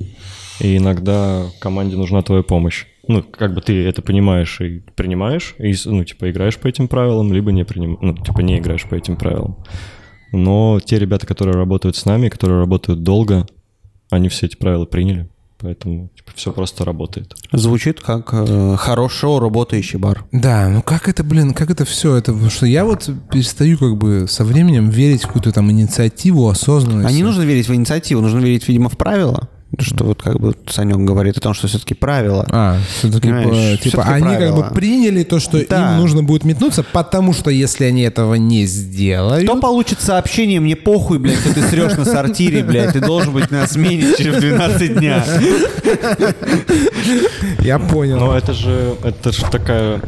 [0.61, 2.87] и иногда команде нужна твоя помощь.
[3.07, 7.33] Ну, как бы ты это понимаешь и принимаешь, и, ну, типа, играешь по этим правилам,
[7.33, 7.99] либо не приним...
[8.01, 9.59] ну, типа, не играешь по этим правилам.
[10.33, 13.47] Но те ребята, которые работают с нами, которые работают долго,
[14.11, 15.29] они все эти правила приняли,
[15.65, 17.35] поэтому типа, все просто работает.
[17.53, 20.25] Звучит как э, хорошо работающий бар.
[20.31, 22.17] Да, ну как это, блин, как это все?
[22.17, 26.49] Это потому что я вот перестаю как бы со временем верить в какую-то там инициативу,
[26.49, 27.09] осознанность.
[27.09, 29.49] А не нужно верить в инициативу, нужно верить, видимо, в правила.
[29.81, 32.47] Что вот как бы Санек говорит о том, что все-таки правила.
[32.51, 34.61] А, все-таки, Понимаешь, типа, всё-таки они правила.
[34.63, 35.93] как бы приняли то, что Да.
[35.95, 39.45] им нужно будет метнуться, потому что если они этого не сделают...
[39.49, 43.51] Кто получит сообщение, мне похуй, блядь, что ты срешь на сортире, блядь, ты должен быть
[43.51, 45.25] на смене через 12 дня.
[47.61, 48.19] Я понял.
[48.19, 50.01] Но это же, это же такая,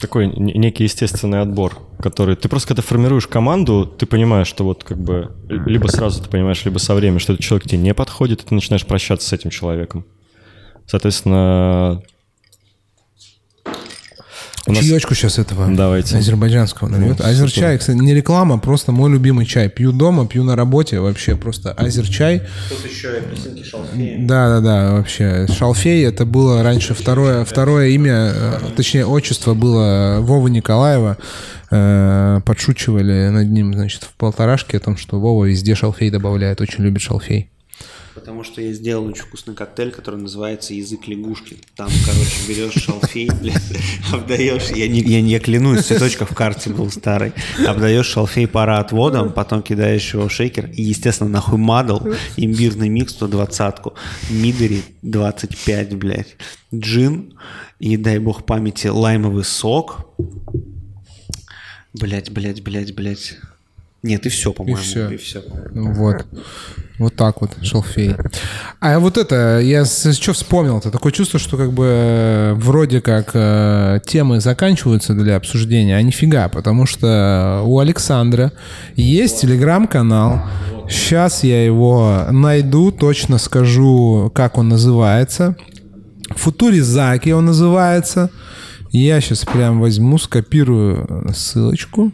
[0.00, 2.36] такой не- некий естественный отбор, который...
[2.36, 5.30] Ты просто когда формируешь команду, ты понимаешь, что вот как бы...
[5.48, 8.54] Либо сразу ты понимаешь, либо со временем, что этот человек тебе не подходит, и ты
[8.54, 10.04] начинаешь прощаться с этим человеком.
[10.86, 12.02] Соответственно,
[14.66, 15.66] У нас- Чаечку сейчас этого.
[15.74, 16.16] Давайте.
[16.16, 17.18] Азербайджанского нальет.
[17.18, 19.68] Ну, Азерчай, кстати, не реклама, просто мой любимый чай.
[19.68, 22.42] Пью дома, пью на работе, вообще просто азерчай.
[22.68, 24.16] Тут еще апельсинки шалфеи.
[24.20, 25.46] Да, да, да, вообще.
[25.48, 31.16] Шалфей это было раньше второе, второе имя, э, точнее, отчество было Вова Николаева.
[31.70, 36.84] Э, Подшучивали над ним, значит, в полторашке о том, что Вова везде шалфей добавляет, очень
[36.84, 37.48] любит шалфей.
[38.20, 41.56] Потому что я сделал очень вкусный коктейль, который называется «Язык лягушки».
[41.74, 43.30] Там, короче, берешь шалфей,
[44.12, 47.32] обдаешь, я, не, я, клянусь, цветочка в карте был старый,
[47.66, 52.06] обдаешь шалфей пароотводом, потом кидаешь его в шейкер и, естественно, нахуй мадал,
[52.36, 53.94] имбирный микс 120-ку,
[54.28, 56.36] мидери 25, блядь,
[56.74, 57.38] джин
[57.78, 60.14] и, дай бог памяти, лаймовый сок.
[61.94, 63.38] Блядь, блядь, блядь, блядь.
[64.02, 64.78] Нет, и все, по-моему.
[64.78, 65.10] всё.
[65.10, 65.42] И все.
[65.72, 66.26] Ну Вот.
[66.98, 68.14] Вот так вот, шалфей.
[68.78, 70.90] А вот это, я что вспомнил-то?
[70.90, 76.50] Такое чувство, что как бы э, вроде как э, темы заканчиваются для обсуждения, а нифига,
[76.50, 78.52] потому что у Александра
[78.96, 80.42] есть телеграм-канал.
[80.90, 85.56] Сейчас я его найду, точно скажу, как он называется.
[86.36, 88.30] Футуризаки он называется.
[88.90, 92.12] Я сейчас прям возьму, скопирую ссылочку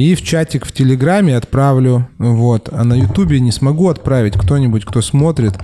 [0.00, 2.08] и в чатик в Телеграме отправлю.
[2.18, 2.68] Вот.
[2.72, 4.34] А на Ютубе не смогу отправить.
[4.34, 5.54] Кто-нибудь, кто смотрит,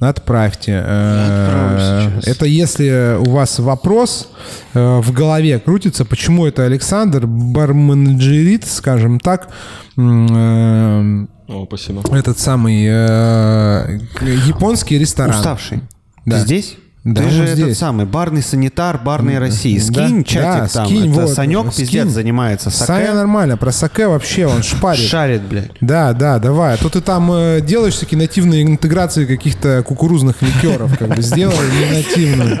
[0.00, 0.82] отправьте.
[0.84, 2.20] Э.
[2.24, 4.30] Это если у вас вопрос
[4.72, 9.48] э, в голове крутится, почему это Александр Барменджерит, скажем так,
[9.96, 12.02] м, О, спасибо.
[12.10, 13.98] э, этот самый э,
[14.46, 15.36] японский ресторан.
[15.36, 15.80] Уставший.
[16.24, 16.38] Да.
[16.38, 16.76] Ты здесь?
[17.04, 17.78] Да, Ты же этот здесь.
[17.78, 19.78] самый барный санитар барной России.
[19.78, 20.86] Да, Скинь да, чатик там.
[20.86, 21.84] скинь, Это вот, Санек скинь.
[21.84, 22.70] пиздец занимается.
[22.70, 25.06] Саня Саке нормально, про саке вообще он шпарит.
[25.06, 25.70] шарит, блядь.
[25.82, 26.74] Да, да, давай.
[26.74, 31.54] А то ты там э, делаешь всякие нативные интеграции каких-то кукурузных ликеров, как бы сделай
[31.78, 32.60] не нативную.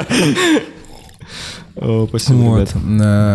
[1.76, 2.56] О, спасибо, Вот.
[2.60, 2.78] ребята.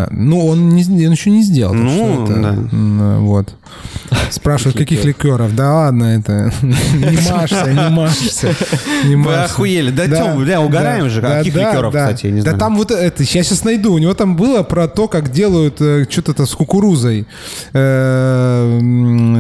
[0.10, 1.74] Э, Ну, он, не, он еще не сделал.
[1.74, 2.56] Ну, это, да.
[2.72, 3.54] э, Вот.
[4.32, 5.56] Спрашивают, каких ликеров?
[5.56, 6.52] Да ладно, это...
[6.62, 8.56] Не машься, не машься.
[9.06, 9.92] Не Вы охуели.
[9.92, 11.22] Да, Тём, бля, угораем да, же.
[11.22, 12.06] да, Каких да, ликеров, да.
[12.08, 12.58] кстати, я не Да знаю.
[12.58, 13.94] там вот это, я сейчас найду.
[13.94, 17.28] У него там было про то, как делают э, что-то с кукурузой.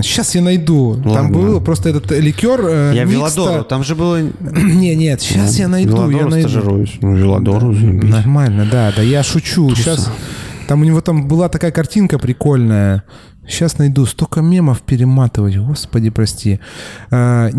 [0.03, 1.01] Сейчас я найду.
[1.03, 2.59] Там было просто этот ликер.
[2.63, 3.63] э, Я Велодору.
[3.63, 4.19] Там же было...
[4.41, 6.49] Не, нет, сейчас я найду, я Велодору найду.
[6.49, 6.93] стажируюсь.
[7.01, 7.71] Ну, Велодору.
[7.71, 9.75] Нормально, да, да, я шучу.
[9.75, 10.09] Сейчас
[10.67, 13.03] там у него там была такая картинка прикольная.
[13.47, 14.05] Сейчас найду.
[14.05, 15.57] Столько мемов перематывать.
[15.57, 16.59] Господи, прости.
[17.09, 17.49] А,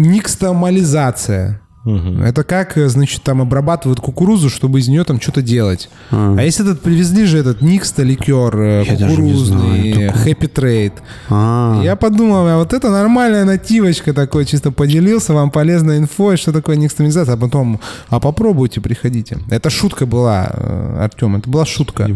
[1.85, 2.29] Никстомализация.
[2.29, 5.89] Это как, э, значит, там обрабатывают кукурузу, чтобы из нее там что-то делать.
[6.11, 10.93] А, если этот привезли же этот Никста ликер э, Я не кукурузный, Happy Trade.
[11.29, 16.53] А, Я подумал, а вот это нормальная нативочка такой, чисто поделился вам полезной инфой, что
[16.53, 19.39] такое никстомизация, а потом, а попробуйте, приходите.
[19.51, 22.09] Это шутка была, э, Артем, это была шутка.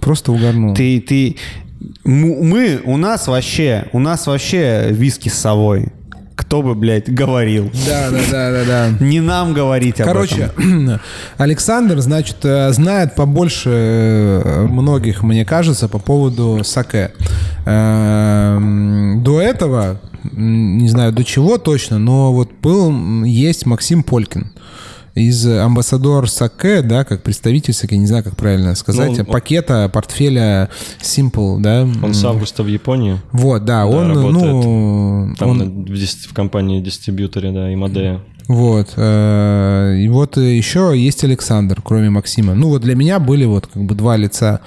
[0.00, 0.74] Просто угорнул.
[0.74, 1.36] Ты, ты...
[2.04, 5.92] Мы, у нас вообще, у нас вообще виски с совой.
[6.38, 7.68] Кто бы, блядь, говорил.
[7.84, 9.04] Да, да, да, да, да.
[9.04, 11.00] Не нам говорить об Короче, этом.
[11.36, 17.10] Александр, значит, э, знает побольше э, многих, мне кажется, по поводу саке.
[17.66, 20.00] Эм, До этого,
[20.32, 24.52] не знаю до чего точно, но вот был, есть Максим Полькин
[25.18, 29.90] из амбассадор Саке, да, как представитель Саке, не знаю, как правильно сказать, Ну, он- пакета,
[29.92, 30.70] портфеля
[31.00, 31.82] Simple, да.
[32.02, 33.20] Он с августа в Японии.
[33.32, 34.52] Вот, да, он, работает.
[34.52, 35.94] ну, Там он, в,
[36.28, 38.20] в компании-дистрибьюторе, да, Имадея.
[38.48, 38.94] Вот.
[38.96, 42.54] э, И вот э, еще есть Александр, кроме Максима.
[42.54, 44.60] Ну вот для меня были вот как бы два лица.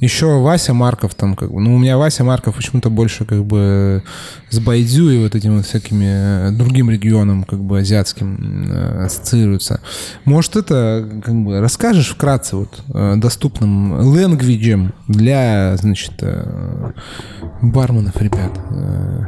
[0.00, 1.60] Еще Вася Марков там как бы.
[1.60, 4.02] Ну у меня Вася Марков почему-то больше как бы
[4.50, 8.68] с Байдзю и вот этим вот всякими э, другим регионом как бы азиатским
[9.04, 9.80] ассоциируется.
[10.24, 12.82] Может это как бы расскажешь вкратце вот
[13.20, 16.12] доступным ленгвиджем для, значит,
[17.62, 18.58] барменов, ребят.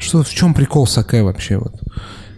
[0.01, 1.75] Что, в чем прикол саке вообще вот?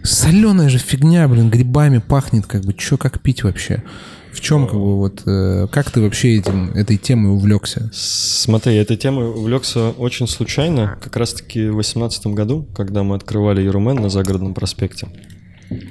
[0.05, 3.83] Соленая же фигня, блин, грибами пахнет, как бы, чё, как пить вообще?
[4.31, 7.89] В чем, как бы, вот, э, как ты вообще этим, этой темой увлекся?
[7.93, 13.95] Смотри, этой темой увлекся очень случайно, как раз-таки в 2018 году, когда мы открывали Ерумен
[13.95, 15.07] на Загородном проспекте.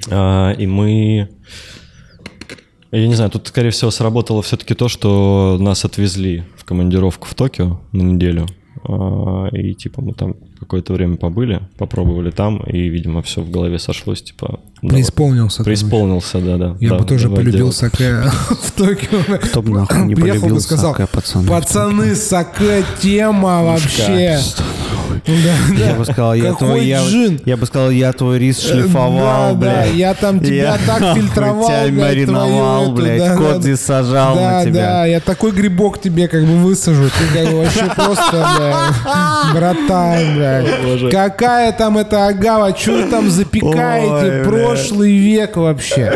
[0.09, 1.29] А, и мы...
[2.91, 7.33] Я не знаю, тут, скорее всего, сработало все-таки то, что нас отвезли в командировку в
[7.33, 8.47] Токио на неделю.
[8.87, 13.79] А, И, типа, мы там какое-то время побыли, попробовали там, и, видимо, все в голове
[13.79, 14.59] сошлось, типа...
[14.81, 15.63] Преисполнился.
[15.63, 15.79] короче.
[15.81, 16.77] Преисполнился, да-да.
[16.79, 17.75] Я да, бы тоже полюбил делать.
[17.75, 19.37] саке в Токио.
[19.39, 21.47] Кто бы нахуй не Приехал полюбил бы сказал, саке, пацаны.
[21.47, 24.39] пацаны, саке тема вообще.
[25.25, 25.33] Да,
[25.75, 25.95] Я да.
[25.95, 29.95] бы сказал, я твой, я, бы сказал, я твой рис шлифовал, Да, да, блядь.
[29.95, 33.61] я там тебя так фильтровал, тебя блядь, мариновал, блядь, да, кот да.
[33.61, 34.73] здесь сажал да, на тебя.
[34.73, 37.05] да, я такой грибок тебе как бы высажу.
[37.05, 38.93] Ты как бы вообще просто,
[39.53, 40.44] братан, блядь.
[41.11, 44.39] Какая там эта агава, что вы там запекаете?
[44.39, 46.13] Ой, Прошлый век вообще.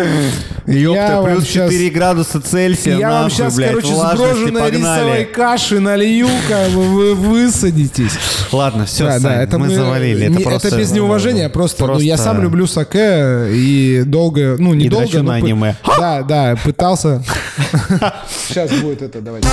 [0.65, 4.69] Ёпта, Я вам плюс щас- 4 градуса Цельсия, Я вам нахуй, сейчас, блядь, короче, сброженной
[4.69, 8.11] рисовой каши налью, как вы высадитесь.
[8.51, 10.27] Ладно, все, Да, да, это мы, завалили.
[10.27, 14.57] Это, не- просто, это без неуважения, просто, ну, я просто- сам люблю саке и долго,
[14.59, 15.75] ну не И долго, но аниме.
[15.97, 17.23] Да, да, пытался.
[18.47, 19.47] Сейчас будет это, давайте.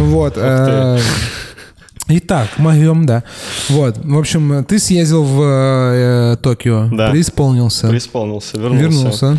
[0.00, 0.36] Вот.
[2.08, 3.24] Э, Итак, моем, да.
[3.68, 7.10] Вот, в общем, ты съездил в э, Токио, Да.
[7.10, 8.84] преисполнился, Преисполнился, вернулся.
[8.84, 9.38] вернулся.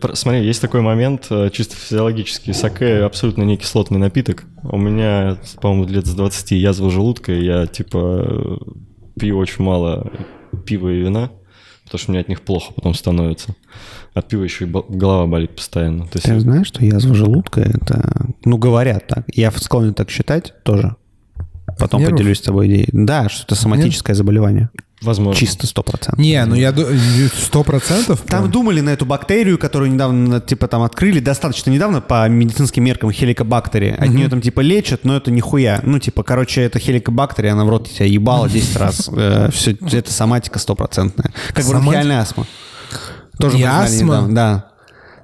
[0.00, 2.52] Про- Смотри, есть такой момент, э, чисто физиологический.
[2.52, 4.44] Саке абсолютно не кислотный напиток.
[4.64, 8.56] У меня, по-моему, лет с 20 язва желудка, и я, типа, э,
[9.20, 10.10] пью очень мало
[10.66, 11.30] пива и вина,
[11.84, 13.54] потому что мне от них плохо потом становится.
[14.12, 16.04] От пива еще и голова болит постоянно.
[16.06, 18.26] То есть Ты знаешь, что язва желудка это...
[18.44, 19.24] Ну, говорят так.
[19.32, 20.96] Я склонен так считать тоже.
[21.80, 22.18] Потом нервов?
[22.18, 22.88] поделюсь с тобой идеей.
[22.92, 24.70] Да, что это соматическое заболевание.
[25.02, 25.38] возможно.
[25.38, 26.18] Чисто сто процентов.
[26.18, 26.86] Не, ну я ду-
[27.34, 28.20] сто процентов.
[28.26, 33.10] Там думали на эту бактерию, которую недавно, типа, там открыли, достаточно недавно по медицинским меркам
[33.10, 33.94] хеликобактерии.
[33.96, 35.80] От нее там, типа, лечат, но это нихуя.
[35.82, 39.10] Ну, типа, короче, это хеликобактерия, она в рот тебя ебала 10 раз.
[39.52, 41.32] Все, это соматика стопроцентная.
[41.54, 42.46] Как бронхиальная астма.
[43.38, 44.28] Тоже И астма?
[44.28, 44.69] Да.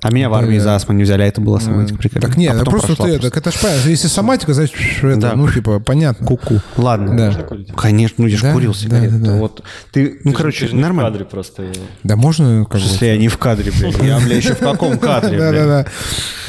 [0.02, 1.98] А меня в армии за астму не взяли, а это была соматика.
[1.98, 2.28] прикольно.
[2.28, 3.89] Так нет, А ну просто ты, так это ж понятно.
[3.89, 5.32] Если соматика, значит, это, Да.
[5.35, 6.27] ну, типа, понятно.
[6.27, 6.60] Ку-ку.
[6.77, 7.16] Ладно.
[7.16, 7.47] Да.
[7.77, 9.14] Конечно, ну я же Да, курил да, сигареты.
[9.16, 9.36] да, да.
[9.39, 9.62] Вот
[9.93, 11.10] ты, ну, Ты короче, ты не в нормально.
[11.10, 11.64] кадре просто.
[12.05, 12.86] Да можно как бы...
[12.86, 13.97] Если я не в кадре, блядь.
[14.02, 15.86] Я, бля, еще в каком кадре, Да, да, да.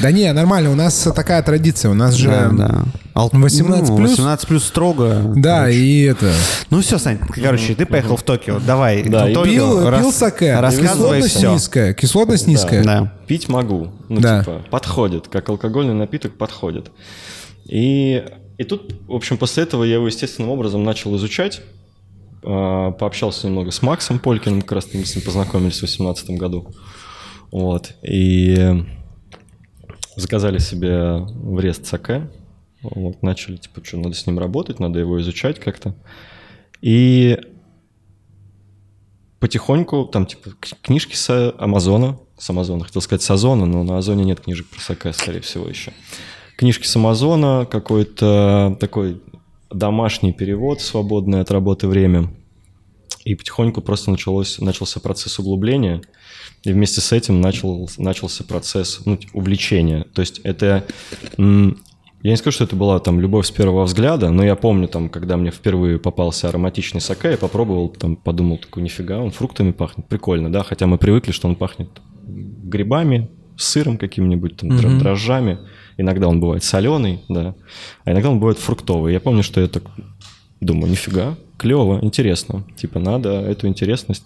[0.00, 2.28] Да не, нормально, у нас такая традиция, у нас же...
[2.28, 2.84] Да, да.
[3.14, 4.10] Ал- 18 ну, плюс?
[4.10, 5.32] 18 плюс строго.
[5.34, 6.32] Да, и это...
[6.70, 8.60] Ну все, Сань, короче, ты поехал в Токио.
[8.64, 9.02] Давай.
[9.02, 11.52] Да, в и Пил, пил саке, Рассказывай кислотность все.
[11.54, 12.84] низкая, кислотность низкая.
[12.84, 13.12] Да.
[13.28, 13.92] Пить могу.
[14.08, 14.40] Ну, Да.
[14.40, 15.28] типа, подходит.
[15.28, 16.90] Как алкогольный напиток подходит.
[17.66, 18.24] И,
[18.56, 21.60] и тут, в общем, после этого я его естественным образом начал изучать.
[22.42, 26.72] А, Пообщался немного с Максом Полькиным, как раз мы с ним познакомились в 2018 году.
[27.50, 27.94] Вот.
[28.02, 28.84] И
[30.16, 32.30] заказали себе в Рест саке.
[32.82, 35.94] Вот, начали, типа, что, надо с ним работать, надо его изучать как-то.
[36.80, 37.38] И
[39.40, 40.50] потихоньку, там, типа,
[40.82, 44.80] книжки с Амазона, с Амазона, хотел сказать с Озона, но на Озоне нет книжек про
[44.80, 45.92] саке, скорее всего, еще.
[46.56, 49.20] Книжки с Амазона, какой-то такой
[49.70, 52.30] домашний перевод, свободное от работы время.
[53.24, 56.00] И потихоньку просто началось, начался процесс углубления,
[56.64, 60.04] и вместе с этим начал, начался процесс ну, типа, увлечения.
[60.14, 60.84] То есть это...
[61.36, 61.74] я
[62.22, 65.36] не скажу, что это была там любовь с первого взгляда, но я помню, там, когда
[65.36, 70.50] мне впервые попался ароматичный саке, я попробовал, там, подумал, такой, нифига, он фруктами пахнет, прикольно,
[70.50, 71.90] да, хотя мы привыкли, что он пахнет
[72.28, 75.58] грибами, сыром каким-нибудь, там, дро- дрожжами,
[75.96, 77.54] иногда он бывает соленый, да,
[78.04, 79.12] а иногда он бывает фруктовый.
[79.12, 79.82] Я помню, что я так
[80.60, 84.24] думаю, нифига, клево, интересно, типа, надо эту интересность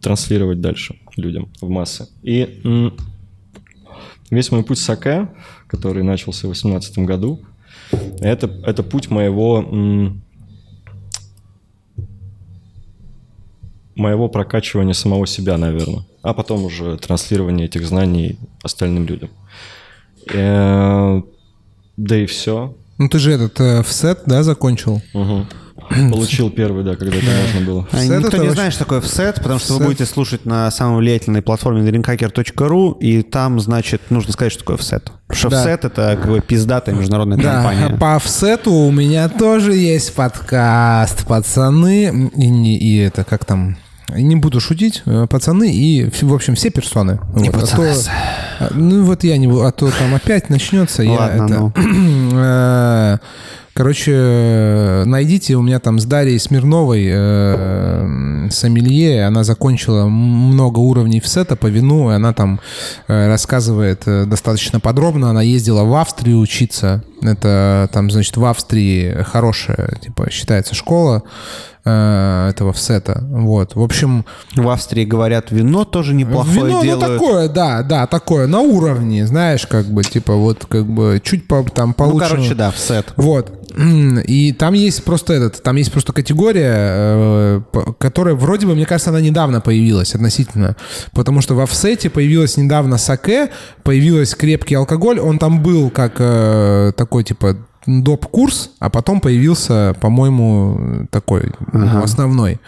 [0.00, 2.08] транслировать дальше людям в массы.
[2.22, 2.92] И м,
[4.30, 5.28] весь мой путь саке,
[5.66, 7.40] который начался в 2018 году,
[8.20, 10.23] это, это путь моего, м,
[13.96, 19.30] моего прокачивания самого себя, наверное, а потом уже транслирование этих знаний остальным людям.
[20.32, 21.20] Э,
[21.96, 22.74] Да и все.
[22.98, 25.02] Ну ты же этот э, в сет, да, закончил?
[26.10, 27.88] Получил первый, да, когда это можно было.
[27.92, 29.78] А Никто это не вообще- знает, что такое FSET, потому что Сет.
[29.78, 34.76] вы будете слушать на самой влиятельной платформе drinkhacker.ru, и там, значит, нужно сказать, что такое
[34.78, 35.02] FSET.
[35.26, 35.64] Потому что Да.
[35.66, 37.96] FSET— это как бы пиздатая международная Да, компания.
[38.00, 43.76] по офсету у меня тоже есть подкаст, пацаны, и, не- и это, как там,
[44.08, 47.18] не буду шутить, э, пацаны и, в общем, все персоны.
[47.32, 47.94] Вот, а то-
[48.60, 51.02] а, ну вот я не буду, а то там опять начнется.
[51.02, 51.72] я Ладно, это, ну.
[52.34, 53.18] э,
[53.74, 59.26] Короче, найдите у меня там с Дарьей Смирновой э, сомелье.
[59.26, 62.08] Она закончила много уровней в сета по вину.
[62.12, 62.60] И она там
[63.08, 65.30] э, рассказывает э, достаточно подробно.
[65.30, 67.02] Она ездила в Австрию учиться.
[67.24, 71.22] Это там, значит, в Австрии хорошая, типа, считается школа
[71.84, 73.24] э, этого всета.
[73.30, 73.74] Вот.
[73.74, 74.24] В общем,
[74.54, 77.20] В Австрии, говорят, вино тоже неплохое Вино, ну, делают.
[77.20, 81.64] такое, да, да, такое, на уровне, знаешь, как бы, типа, вот, как бы, чуть по,
[81.64, 82.28] там ну, получше.
[82.28, 83.06] короче, да, FSET.
[83.16, 83.64] Вот.
[84.26, 87.60] И там есть просто этот, там есть просто категория, э,
[87.98, 90.76] которая вроде бы, мне кажется, она недавно появилась относительно.
[91.12, 93.50] Потому что в офсете появилась недавно саке,
[93.82, 98.26] появилась крепкий алкоголь, он там был как э, такой, типа, доп.
[98.26, 102.58] курс, а потом появился, по-моему, такой ну, основной.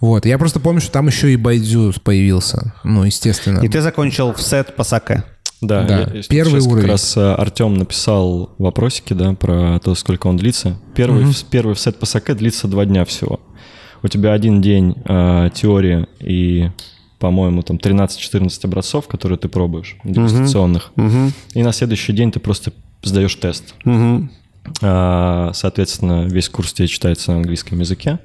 [0.00, 0.26] Вот.
[0.26, 2.72] Я просто помню, что там еще и Байдзю появился.
[2.84, 3.60] Ну, естественно.
[3.64, 5.24] И ты закончил в сет по саке.
[5.60, 6.82] Да, Да, я- первый сейчас уровень.
[6.82, 10.76] Как раз э, Артем написал вопросики, да, про то, сколько он длится.
[10.94, 13.40] Первый, в- первый в сет по саке длится два дня всего.
[14.04, 16.70] У тебя один день э, теории и,
[17.18, 20.92] по-моему, там 13-14 образцов, которые ты пробуешь, дегустационных.
[21.54, 22.72] И на следующий день ты просто
[23.08, 23.74] сдаешь тест.
[24.82, 28.18] А, Соответственно, весь курс тебе читается на английском языке.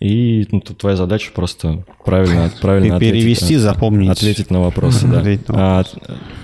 [0.00, 4.10] И ну, тут твоя задача просто правильно, правильно перевести, ответить, на- запомнить.
[4.10, 5.06] ответить на вопросы.
[5.06, 5.22] Да.
[5.48, 5.84] А,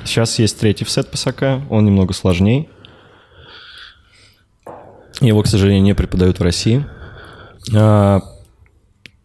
[0.05, 2.69] сейчас есть третий сет ПСК, он немного сложней.
[5.21, 6.85] Его, к сожалению, не преподают в России.
[7.75, 8.21] А,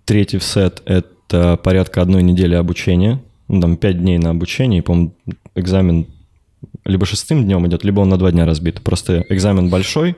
[0.05, 3.21] третий сет— это порядка одной недели обучения.
[3.47, 4.79] Ну, там пять дней на обучение.
[4.79, 5.13] И, по-моему,
[5.53, 6.07] экзамен
[6.85, 8.81] либо шестым днем идет, либо он на два дня разбит.
[8.81, 10.15] Просто экзамен большой,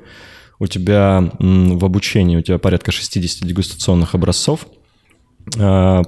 [0.60, 4.68] у тебя в обучении у тебя порядка 60 дегустационных образцов,
[5.58, 6.02] А,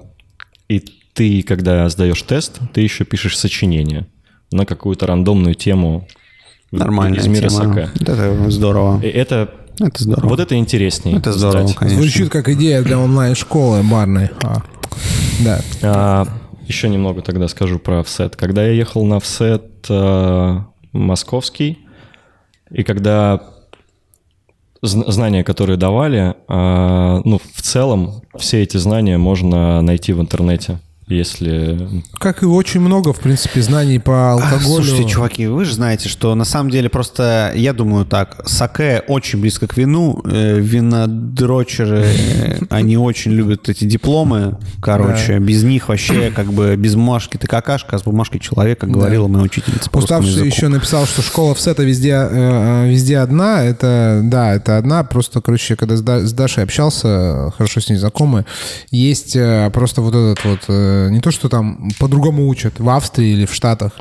[0.67, 0.79] и
[1.13, 4.07] ты, когда сдаешь тест, ты еще пишешь сочинение
[4.51, 6.07] на какую-то рандомную тему
[6.71, 7.15] Нормально.
[7.17, 7.89] из мира саке.
[7.99, 9.01] Это здорово.
[9.01, 9.49] И это,
[9.79, 10.27] Это здорово.
[10.29, 11.17] вот это интереснее.
[11.17, 11.77] Это здорово, сдать.
[11.77, 12.01] конечно.
[12.01, 14.29] Звучит как идея для онлайн-школы барной.
[14.43, 14.61] А,
[15.43, 15.61] Да.
[15.83, 16.27] А,
[16.67, 18.35] еще немного тогда скажу про офсет.
[18.35, 21.79] Когда я ехал на офсет а, московский,
[22.69, 23.41] и когда
[24.83, 30.79] зн- знания, которые давали, а, ну, в целом, все эти знания можно найти в интернете,
[31.09, 32.03] если...
[32.19, 34.83] Как и очень много, в принципе, знаний по А, алкоголю.
[34.83, 39.39] Слушайте, чуваки, вы же знаете, что на самом деле просто, я думаю так, саке очень
[39.41, 46.31] близко к вину, э, винодрочеры, э, они очень любят эти дипломы, короче, без них вообще
[46.31, 50.45] как бы без бумажки ты какашка, а с бумажкой человек, как говорила моя учительница Уставший
[50.45, 53.63] еще написал, что школа в сета везде, э, э, везде одна.
[53.63, 55.03] Это, да, это одна.
[55.03, 58.45] Просто, короче, когда с, Да- с Дашей общался, хорошо с ней знакомы,
[58.91, 59.37] есть
[59.73, 60.59] просто вот этот вот,
[61.09, 63.93] не то, что там по-другому учат в Австрии или в Штатах.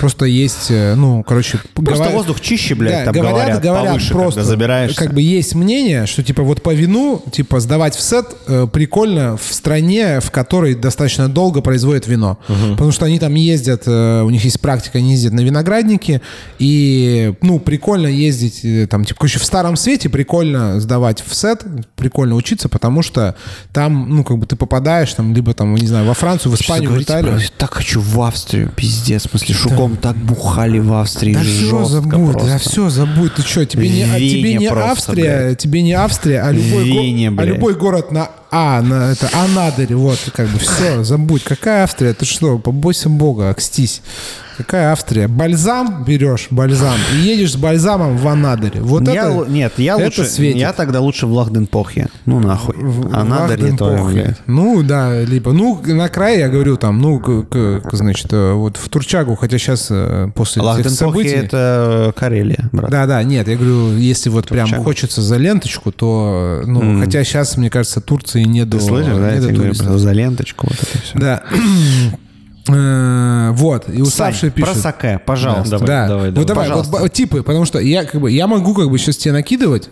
[0.00, 1.58] Просто есть, э, ну, короче...
[1.74, 4.96] Просто говоря- воздух чище, блядь, Да, там говорят, повыше, просто, когда забираешься.
[4.98, 9.36] как бы есть мнение, что типа вот по вину, типа сдавать в сет э, прикольно
[9.36, 12.38] в стране, в которой достаточно долго производят вино.
[12.72, 16.20] Потому что они там ездят, э, у них есть практика, они ездят на виноградники,
[16.58, 21.64] и, ну, прикольно ездить, э, там, типа, короче, в Старом Свете прикольно сдавать в сет,
[21.96, 23.34] прикольно учиться, потому что
[23.72, 26.90] там, ну, как бы ты попадаешь, там, либо там, не знаю, во Францию, в Испанию,
[26.90, 27.40] в Италию.
[27.58, 29.26] Так хочу в Австрию, пиздец.
[29.26, 31.34] В смысле, шуком так бухали в Австрии.
[31.34, 32.58] Да все забудь, да просто.
[32.70, 33.34] все забудь.
[33.34, 35.58] Ты что, тебе не, тебе Вене не просто, Австрия, блядь.
[35.58, 39.28] тебе не Австрия, а любой, В го- Вене, а любой город на А, на это
[39.32, 41.42] Анадырь, вот, как бы все, забудь.
[41.42, 42.12] Какая Австрия?
[42.14, 44.02] Ты что, побойся Бога, окстись.
[44.56, 45.28] Какая Австрия?
[45.28, 48.80] Бальзам берешь, бальзам, и едешь с бальзамом в Анадырь.
[48.80, 50.58] Вот Я это, нет, я это лучше, светит.
[50.58, 52.08] я тогда лучше в Лахденпохе.
[52.24, 52.74] Ну нахуй.
[53.12, 54.14] А надо ли то, Вахденпохе.
[54.22, 54.36] блядь.
[54.46, 58.78] Ну, да, либо, ну, на крае, я говорю, там, ну, к- к- значит, э, вот
[58.78, 59.92] в Турчагу, хотя сейчас
[60.34, 61.28] после этих событий...
[61.34, 62.90] это Карелия, брат.
[62.90, 64.84] Да, да, нет, я говорю, если вот прям Турчак.
[64.84, 68.00] хочется за ленточку, то, ну, хотя сейчас, мне кажется,
[68.42, 69.30] Турции не до, Ты слышишь, да?
[69.30, 71.18] не Я тебе говорю про за ленточку вот это все.
[71.18, 71.42] Да.
[72.68, 74.78] Э, Вот, и уставшие про пишут.
[74.78, 75.78] саке, пожалуйста.
[75.78, 76.46] Давай, да, давай, вот давай.
[76.46, 77.02] давай, вот Пожалуйста.
[77.04, 79.88] б- типы, потому что я как бы я могу как бы сейчас тебе накидывать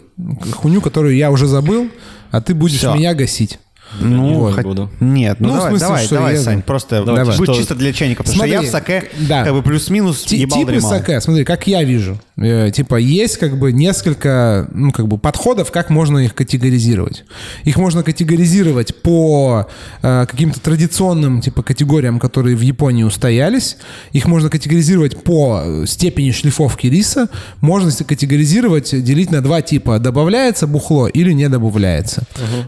[0.57, 1.89] хуйню, которую я уже забыл,
[2.33, 2.93] а ты будешь Всё.
[2.95, 3.61] меня гасить.
[4.01, 4.55] Ну, Вот.
[4.59, 4.91] хот- буду.
[5.01, 7.25] Нет, ну, Ну, в давай, смысле, давай, давай, я- Сань, просто Давай.
[7.33, 9.45] Что- чисто для чайника, потому Смотри, что я в саке да.
[9.45, 10.91] как бы плюс-минус ебал типы дремал.
[10.91, 12.19] саке, смотри, как я вижу.
[12.37, 17.25] Э, типа есть как бы несколько ну, как бы подходов, как можно их категоризировать.
[17.65, 19.67] Их можно категоризировать по
[20.03, 23.77] э, каким-то традиционным типа категориям, которые в Японии устоялись.
[24.13, 27.29] Их можно категоризировать по степени шлифовки риса.
[27.61, 29.99] Можно категоризировать, делить на два типа.
[29.99, 32.23] Добавляется бухло или не добавляется.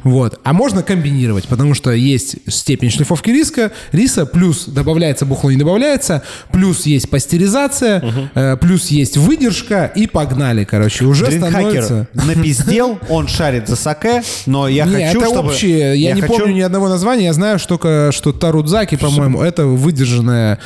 [0.04, 0.38] Вот.
[0.44, 1.15] А можно комбинировать,
[1.46, 6.22] потому что есть степень шлифовки риска, риса, плюс добавляется бухло, не добавляется,
[6.52, 11.04] плюс есть пастеризация, э, плюс есть выдержка, и погнали, короче.
[11.04, 12.08] Уже Дринхакер становится...
[12.14, 15.48] напиздел, он шарит за саке, но я не, хочу, это чтобы...
[15.50, 15.96] общее.
[15.96, 17.26] Я, не хочу- помню ни одного названия.
[17.26, 20.58] Я знаю только, что Тарудзаки, по-моему, это выдержанное.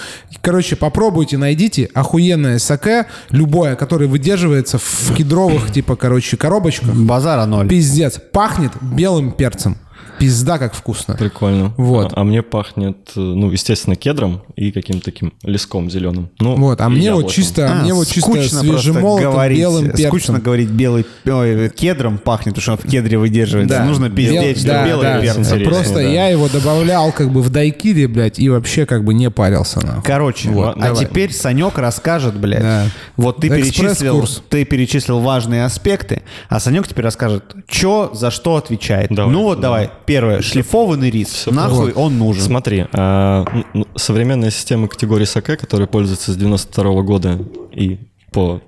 [0.42, 6.94] Короче, попробуйте, найдите охуенное саке, любое, которое выдерживается в кедровых, типа, короче, коробочках.
[6.94, 7.68] Базара ноль.
[7.68, 8.18] Пиздец.
[8.32, 9.76] Пахнет белым перцем.
[10.20, 11.16] Пизда как вкусно.
[11.16, 11.72] Прикольно.
[11.78, 12.12] Вот.
[12.12, 16.28] А, а мне пахнет, э, ну, естественно, кедром и каким-то таким леском зеленым.
[16.38, 17.30] Ну, Вот, а мне вот яблоком.
[17.30, 20.06] чисто, А, мне вот чисто скучно просто свежемолотым говорить, белым перцем.
[20.08, 23.78] Скучно говорить белый ой, кедром пахнет, потому что он в кедре выдерживается.
[23.78, 23.84] Да.
[23.84, 25.20] Нужно пиздеть, Бел- да, белый да.
[25.20, 25.68] перец.
[25.68, 26.02] Просто да.
[26.02, 30.02] я его добавлял как бы в дайкири, блядь, и вообще как бы не парился нахуй.
[30.02, 31.06] Короче, Вот, а давай.
[31.06, 32.60] теперь Санек расскажет, блядь.
[32.60, 32.84] Да.
[33.16, 39.10] Вот ты перечислил, ты перечислил важные аспекты, а Санек теперь расскажет, что за что отвечает.
[39.10, 39.90] Давай, ну вот давай.
[40.10, 41.28] Первое, шлифованный рис.
[41.28, 42.42] Всё Нахуй он нужен.
[42.42, 47.38] Смотри, а, н- н- современная система категории саке, которая пользуется с 92 года
[47.70, 47.98] и
[48.32, 48.60] по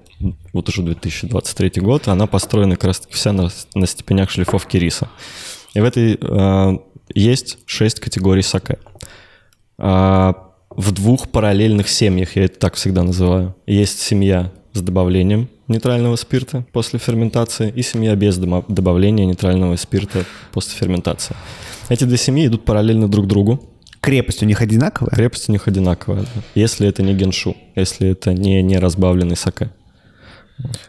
[0.53, 5.09] вот уже 2023 год, она построена как раз таки вся на, на степенях шлифовки риса.
[5.75, 6.79] И в этой а,
[7.13, 8.79] есть 6 категорий саке.
[9.79, 10.35] А,
[10.71, 13.57] в двух параллельных семьях, я это так всегда называю.
[13.67, 20.79] Есть семья с добавлением нейтрального спирта после ферментации и семья без добавления нейтрального спирта после
[20.79, 21.37] ферментации.
[21.89, 23.63] Эти две семьи идут параллельно друг другу.
[24.01, 25.11] Крепость у них одинаковая?
[25.11, 26.43] Крепость у них одинаковая, да.
[26.55, 29.71] если это не геншу, если это не, не разбавленный саке.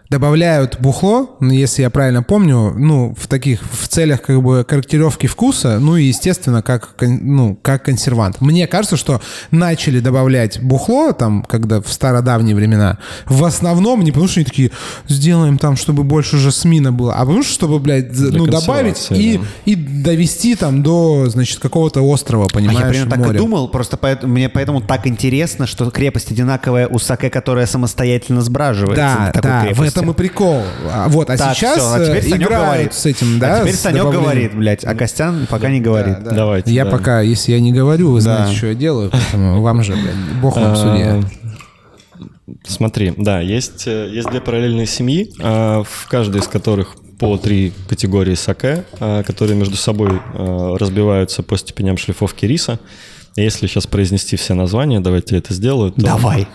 [0.09, 5.27] Добавляют бухло, ну, если я правильно помню, ну, в таких, в целях как бы корректировки
[5.27, 8.41] вкуса, ну и, естественно, как, ну, как консервант.
[8.41, 9.21] Мне кажется, что
[9.51, 14.71] начали добавлять бухло, там, когда в стародавние времена, в основном не потому, что они такие,
[15.07, 19.37] сделаем там, чтобы больше жасмина было, а потому что, чтобы, блядь, Для ну, добавить и,
[19.37, 19.43] да.
[19.65, 23.37] и довести там до, значит, какого-то острова, А понимаешь, я примерно так и моря.
[23.37, 29.31] думал, просто поэтому, мне поэтому так интересно, что крепость одинаковая у саке, которая самостоятельно сбраживается.
[29.33, 29.97] Да, до да, в крепости.
[29.97, 30.61] этом и прикол.
[30.91, 32.93] А, Вот, а Так, сейчас всё, а теперь э, Санек играют говорит.
[32.93, 33.57] с этим, да?
[33.57, 36.23] А теперь Санек говорит, блядь, а Костян пока не говорит.
[36.23, 36.31] Да.
[36.31, 36.71] Давайте.
[36.71, 36.91] Я да.
[36.91, 38.35] пока, если я не говорю, вы Да.
[38.37, 41.21] знаете, что я делаю, поэтому вам же, блядь, бог вам А, судья.
[42.67, 47.71] Смотри, да, есть, э, есть две параллельные семьи, а, в каждой из которых по три
[47.87, 52.79] категории саке, которые между собой а, разбиваются по степеням шлифовки риса.
[53.35, 55.91] Если сейчас произнести все названия, давайте я это сделаю.
[55.91, 56.47] то Давай.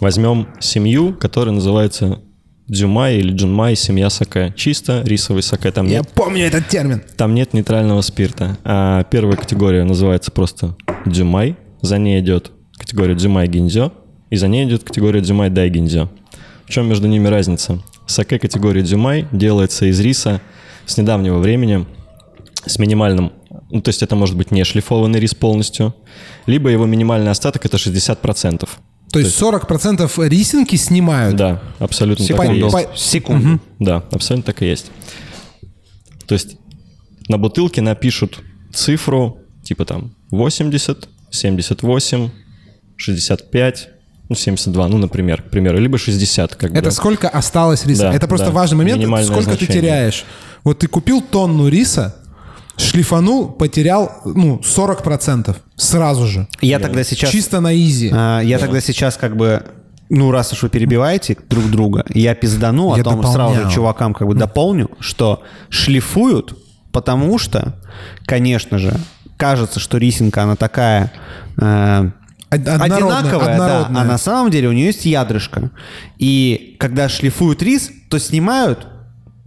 [0.00, 2.20] Возьмем семью, которая называется
[2.68, 4.52] Дзюмай или Джунмай, семья саке.
[4.54, 5.70] Чисто рисовый саке.
[5.70, 7.02] Там Я нет помню этот термин.
[7.16, 8.58] Там нет нейтрального спирта.
[8.62, 10.76] А первая категория называется просто
[11.06, 11.56] дзюмай.
[11.80, 13.92] За ней идет категория дзюмай гиндзё.
[14.28, 16.10] И за ней идет категория дзюмай дай гиндзё.
[16.66, 17.82] В чем между ними разница?
[18.06, 20.42] Саке категории дзюмай делается из риса
[20.84, 21.86] с недавнего времени
[22.66, 23.32] с минимальным...
[23.70, 25.94] Ну, то есть это может быть не шлифованный рис полностью,
[26.46, 28.68] либо его минимальный остаток это 60%.
[29.22, 31.36] То есть 40% рисинки снимают.
[31.36, 32.66] Да, абсолютно так и Секунду.
[32.78, 32.98] есть.
[32.98, 33.60] Секунду.
[33.78, 34.90] Да, абсолютно так и есть.
[36.26, 36.56] То есть
[37.28, 38.40] на бутылке напишут
[38.72, 42.30] цифру типа там 80, 78,
[42.96, 43.88] 65,
[44.28, 46.78] ну 72, ну, например, к примеру, либо 60, как бы.
[46.78, 48.02] Это сколько осталось риса?
[48.02, 48.52] Да, Это просто да.
[48.52, 49.66] важный момент, сколько ты значение.
[49.82, 50.24] теряешь.
[50.64, 52.16] Вот ты купил тонну риса,
[52.78, 56.48] шлифанул, потерял, ну, 40% сразу же.
[56.60, 57.30] Я тогда сейчас...
[57.30, 58.10] Чисто на изи.
[58.14, 59.62] а, я тогда сейчас как бы...
[60.10, 64.14] Ну, раз уж вы перебиваете друг друга, я пиздану, Я а потом сразу же чувакам
[64.14, 66.56] как бы дополню, что шлифуют,
[66.92, 67.74] потому что,
[68.24, 68.98] конечно же,
[69.36, 71.12] кажется, что рисинка, она такая...
[71.60, 72.10] э,
[72.50, 75.70] Од- однородная, одинаковая, да, а на самом деле у нее есть ядрышко.
[76.16, 78.86] И когда шлифуют рис, то снимают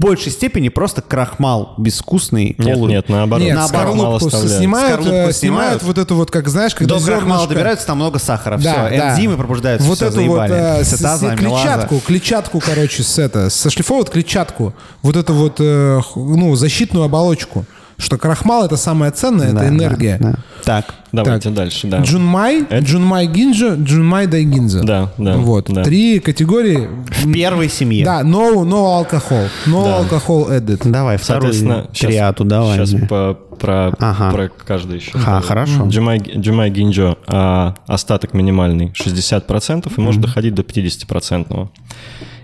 [0.01, 2.55] большей степени просто крахмал безвкусный.
[2.57, 3.45] Нет, полу- нет, наоборот.
[3.45, 5.35] Нет, наоборот, скорлупку снимают, Скорлупку э, снимают.
[5.37, 8.57] снимают вот эту вот, как знаешь, когда До крахмала зернышко- добираются, там много сахара.
[8.57, 9.11] Да, все, да.
[9.13, 10.79] энзимы пробуждаются, Вот все, эту вот заебали.
[10.79, 16.01] э, с- Цитаза, с- клетчатку, клетчатку, короче, с это, сошлифовывают клетчатку, вот эту вот, э,
[16.15, 17.65] ну, защитную оболочку,
[18.01, 20.17] что крахмал это самое ценное, Да, это энергия.
[20.19, 20.39] да, да.
[20.63, 20.95] Так.
[21.13, 21.53] Давайте Так.
[21.55, 21.99] дальше, да.
[21.99, 24.81] Джунмай, Это- Джунмай Гинджо, Джунмай Дайгинджо.
[24.83, 25.65] Да, да, Вот.
[25.69, 25.83] да.
[25.83, 26.87] Три категории.
[27.21, 28.05] В первой семье.
[28.05, 29.47] Да, no, no alcohol.
[29.67, 29.99] No Да.
[30.01, 30.89] alcohol added.
[30.89, 32.77] Давай, вторую Соответственно, триаду давай.
[32.77, 33.07] Сейчас мне.
[33.07, 34.31] по, про, Ага.
[34.31, 35.11] про каждый еще.
[35.15, 35.85] Ага, хорошо.
[35.87, 41.69] Джунмай, Джунмай Гинджо, а, остаток минимальный 60% и может доходить до 50%.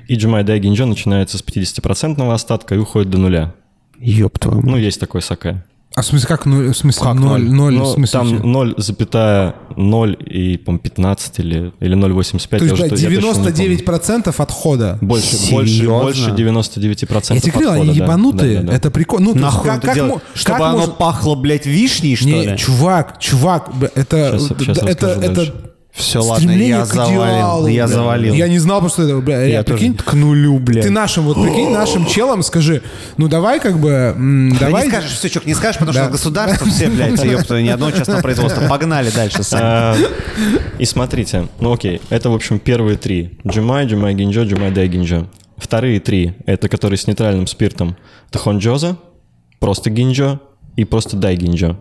[0.09, 3.53] И Джумай Дай Гинджо начинается с 50% остатка и уходит до нуля.
[3.99, 4.57] Ёб твою.
[4.61, 4.65] мать.
[4.65, 5.63] Ну, есть такой саке.
[5.95, 6.71] А в смысле, как ноль?
[6.73, 7.41] В смысле, Как ноль?
[7.41, 7.49] ноль?
[7.51, 8.43] Ноль, Ну, в смысле, там чё?
[8.43, 12.59] 0,0 и, по 15 или, или 0,85.
[12.59, 12.97] То есть, помню.
[12.97, 14.97] 99% отхода.
[15.01, 15.99] Больше, больше, Серьезно?
[16.03, 18.03] больше 99% Я тебе говорил, они отхода, да.
[18.05, 18.55] ебанутые.
[18.57, 18.73] Да, да, да.
[18.75, 19.25] Это прикольно.
[19.33, 20.13] Ну, Нахуй как, это как делать?
[20.13, 22.57] мо- Чтобы как оно можно- пахло, блядь, вишней, что Не, ли?
[22.57, 25.53] чувак, чувак, это, Щас- щас это, расскажу это, дальше.
[25.97, 27.15] Все, ладно, я завалил.
[27.23, 27.95] идеалу, Я бля.
[27.95, 28.33] завалил.
[28.35, 30.83] Я не знал просто это, бля, Я я, тоже прикинь, к нулю, блядь.
[30.83, 32.83] ты нашим, вот прикинь, нашим челам скажи,
[33.17, 34.83] ну давай как бы, м, Да давай...
[34.85, 36.03] не скажешь, сучок, не скажешь, потому Да.
[36.03, 38.67] что государство все, блядь, ёпта, ни одно частное производство.
[38.67, 39.59] Погнали дальше, Сань.
[39.63, 39.95] А,
[40.77, 43.39] И смотрите, ну окей, это, в общем, первые три.
[43.47, 45.27] Джумай, Джумай Гинджо, Джумай Дай Гинджо.
[45.57, 47.97] Вторые три, это которые с нейтральным спиртом.
[48.29, 48.97] Это Хонджоза,
[49.59, 50.39] просто Гинджо
[50.75, 51.75] и просто дай гинджо.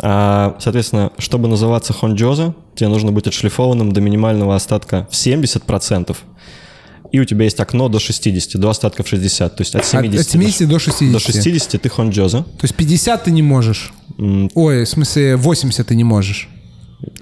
[0.00, 6.16] Соответственно, чтобы называться хонджоза, тебе нужно быть отшлифованным до минимального остатка в 70%.
[7.10, 9.56] И у тебя есть окно до 60, до остатка в 60.
[9.56, 11.12] То есть от 70, От 70 до 60.
[11.12, 12.42] до 60 ты хонджоза.
[12.42, 13.92] То есть 50 ты не можешь.
[14.18, 16.48] М, Ой, в смысле 80 ты не можешь.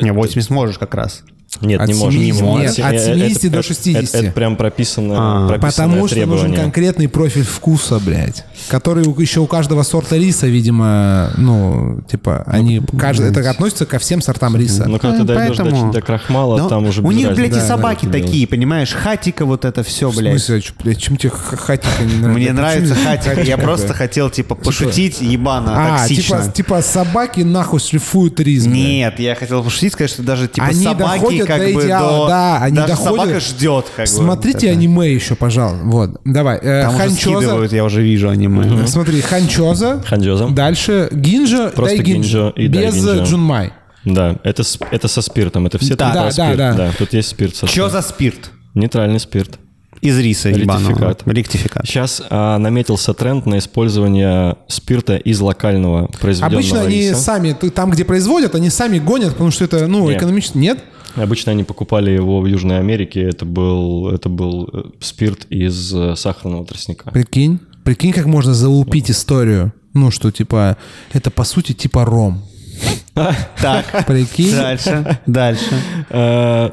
[0.01, 1.23] Не, 80 можешь как раз.
[1.61, 2.20] Нет, От не можешь.
[2.20, 4.05] 70 Не нет, от Это- 70 до это- 60.
[4.05, 5.49] Это, это прям прописано, А.
[5.49, 8.45] прописанное Потому что нужен конкретный профиль вкуса, блядь.
[8.69, 12.83] Который еще у каждого сорта риса, видимо, ну, типа, они...
[12.99, 14.87] каждый, это относится ко всем сортам риса.
[14.89, 17.65] Ну, когда ты дойдешь поэтому- до, до крахмала, Ну, там уже у них, блядь, разницы.
[17.65, 18.93] и собаки Да, да, такие, понимаешь?
[18.93, 20.33] Хатика вот это все, В блядь.
[20.33, 22.28] смысле, а чё, блядь, чем тебе хатика не нравится?
[22.39, 23.41] Мне нравится хатика.
[23.43, 26.39] Я просто хотел, типа, пошутить ебано, А, токсично.
[26.43, 28.66] типа, типа собаки нахуй шлифуют рис.
[28.66, 32.28] Нет, я хотел пошутить, сказать, что даже типа собаки доходят как до бы идеала, до...
[32.28, 33.12] да, они даже доходят.
[33.20, 34.12] собака ждет, как бы.
[34.12, 34.73] Смотрите вот это.
[34.73, 35.85] аниме еще, пожалуйста.
[35.85, 36.59] Вот, давай.
[36.62, 37.36] Э, Там уже ханчоза.
[37.40, 38.86] скидывают, я уже вижу аниме.
[38.86, 40.02] Смотри, ханчоза.
[40.06, 40.48] Ханчоза.
[40.48, 43.24] Дальше гинджа, Просто гинджа и Без гинджа.
[43.24, 43.73] джунмай.
[44.05, 44.62] Да, это,
[44.93, 45.66] это со спиртом.
[45.66, 46.56] Это все Да, да, про спирт.
[46.56, 46.90] да, да.
[46.97, 48.51] тут есть спирт со Что за спирт?
[48.74, 49.59] Нейтральный спирт.
[50.02, 50.51] Из риса.
[50.51, 51.23] Ректификат.
[51.27, 51.86] Ректификат.
[51.86, 57.16] Сейчас а, наметился тренд на использование спирта из локального произведенного Обычно они риса.
[57.16, 60.18] сами, ты- там, где производят, они сами гонят, потому что это, ну, Нет.
[60.18, 60.59] экономически...
[60.59, 60.85] Нет?
[61.16, 63.22] Обычно они покупали его в Южной Америке.
[63.22, 67.10] Это был, это был э, спирт из э, сахарного тростника.
[67.10, 67.59] Прикинь.
[67.84, 69.72] Прикинь, как можно залупить историю.
[69.94, 70.76] Ну, что, типа,
[71.12, 72.43] это, по сути, типа ром.
[73.60, 74.52] Так, Прикинь.
[74.52, 75.74] дальше, дальше.
[76.10, 76.70] Э,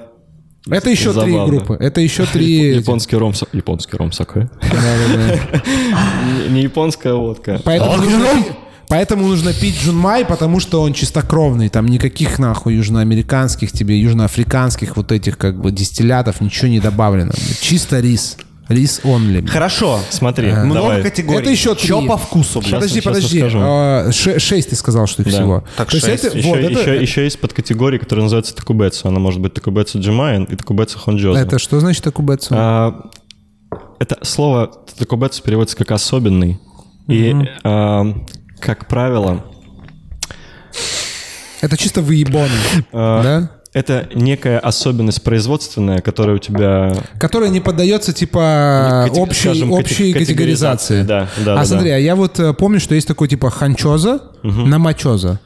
[0.69, 1.77] Это еще три группы.
[1.79, 2.75] Это еще три...
[2.75, 4.49] Японский ром, японский ром саке.
[6.49, 7.61] Не- японская водка.
[7.63, 8.53] Поэтому пи-
[8.93, 11.69] поэтому нужно пить джунмай, потому что он чистокровный.
[11.69, 17.31] Там никаких нахуй южноамериканских тебе, южноафриканских вот этих как бы дистиллятов ничего не добавлено.
[17.59, 18.37] Чисто рис.
[18.69, 19.45] Рис only.
[19.47, 19.99] Хорошо.
[20.09, 21.01] Смотри, Много давай.
[21.01, 21.39] категорий.
[21.39, 21.87] Это еще три.
[21.87, 22.71] Чё по вкусу, блядь?
[22.73, 23.43] Подожди, щас подожди.
[23.55, 25.33] А, ше- Шесть ты сказал, что их Да.
[25.33, 25.63] всего.
[25.75, 26.23] Так, То есть шесть.
[26.25, 29.07] это, Еще, вот, это, еще, еще есть подкатегория, которая называется такубецу.
[29.07, 31.39] Она может быть такубецу джимайн и такубецу хонджоза.
[31.39, 32.53] это что значит такубецу?
[32.55, 33.09] А,
[33.99, 36.59] это слово такубецу переводится как особенный.
[37.09, 38.05] И, а,
[38.65, 39.44] как правило,
[41.61, 42.49] Это чисто выебоны.
[42.91, 43.52] а, Да?
[43.73, 50.14] это некая особенность производственная, которая у тебя Которая не поддается, типа, Кати- общей, скажем, общей
[50.14, 51.02] категоризации.
[51.02, 51.95] категоризации, да, да, а да, смотри, да.
[51.95, 55.40] а я вот э, помню, что есть такой, типа, ханчоза, намачоза.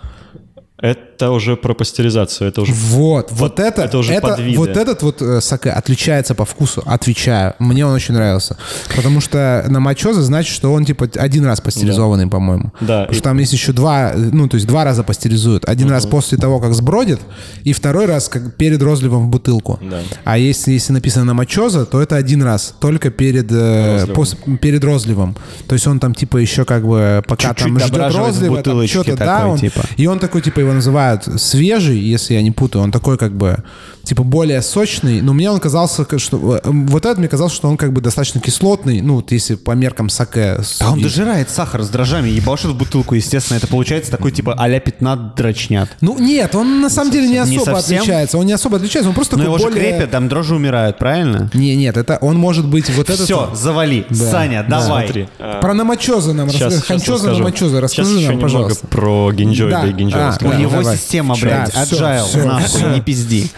[0.81, 4.57] это уже про пастеризацию, это уже Вот, вот, это, это уже подвиды.
[4.57, 7.53] вот этот вот э, саке отличается по вкусу, отвечаю.
[7.59, 8.57] Мне он очень нравился.
[8.95, 12.71] Потому что на мачоза значит, что он типа один раз пастеризованный, по-моему.
[12.81, 15.67] Да, Потому и- что там есть еще два, ну, то есть два раза пастеризуют.
[15.67, 17.19] Один раз после того, как сбродит,
[17.63, 19.79] и второй раз как перед розливом в бутылку.
[19.81, 19.99] Да.
[20.23, 24.15] А если, если написано на мачоза, то это один раз, только перед, э, Розливом.
[24.23, 25.35] пос- перед розливом.
[25.67, 29.47] То есть он там типа еще как бы пока Чуть-чуть там ждет розлива, что-то, да,
[29.47, 29.81] он- типа.
[29.97, 30.73] и он такой, типа, его
[31.15, 32.83] называют свежий, если я не путаю.
[32.83, 33.63] Он такой, как бы,
[34.03, 35.21] типа, более сочный.
[35.21, 36.57] Но мне он казался, что...
[36.57, 39.01] э, Вот этот мне казалось, что он, как бы, достаточно кислотный.
[39.01, 40.57] Ну, вот если по меркам саке.
[40.79, 43.57] А он дожирает сахар с дрожжами, ебашит в бутылку, естественно.
[43.57, 45.89] Это получается такой типа а-ля 15 дрочнят.
[46.01, 47.97] Ну, нет, он на самом деле не Не особо совсем?
[47.99, 48.37] отличается.
[48.37, 49.91] Он не особо отличается, он просто Но такой его же более...
[49.93, 51.49] крепят, там дрожжи умирают, правильно?
[51.53, 53.25] Не, нет, это он может быть вот этот...
[53.25, 54.05] Все, завали.
[54.11, 54.81] Саня, Да.
[54.81, 55.05] давай.
[55.05, 55.29] Смотри.
[55.39, 56.99] а, Про намачоза нам Сейчас, расскажи.
[56.99, 57.81] Ханчоза, намачоза.
[57.81, 58.87] Расскажи Сейчас еще нам, немного пожалуйста.
[58.87, 59.81] про гинджой, Да.
[59.81, 60.37] да, и гинджой А.
[60.41, 60.96] У Да, него давай.
[60.97, 63.49] Система, Да, блядь, всё, agile, нахуй, не пизди.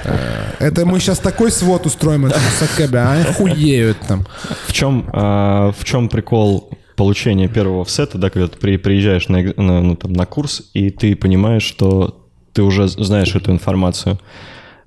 [0.60, 2.30] Это мы сейчас такой свод устроим,
[2.60, 4.26] саке, бля, они хуеют там.
[4.68, 9.42] В чем, а, в чем прикол получения первого офсета, да, когда ты при- приезжаешь на,
[9.42, 14.20] на, ну, там, на курс, и ты понимаешь, что ты уже знаешь эту информацию.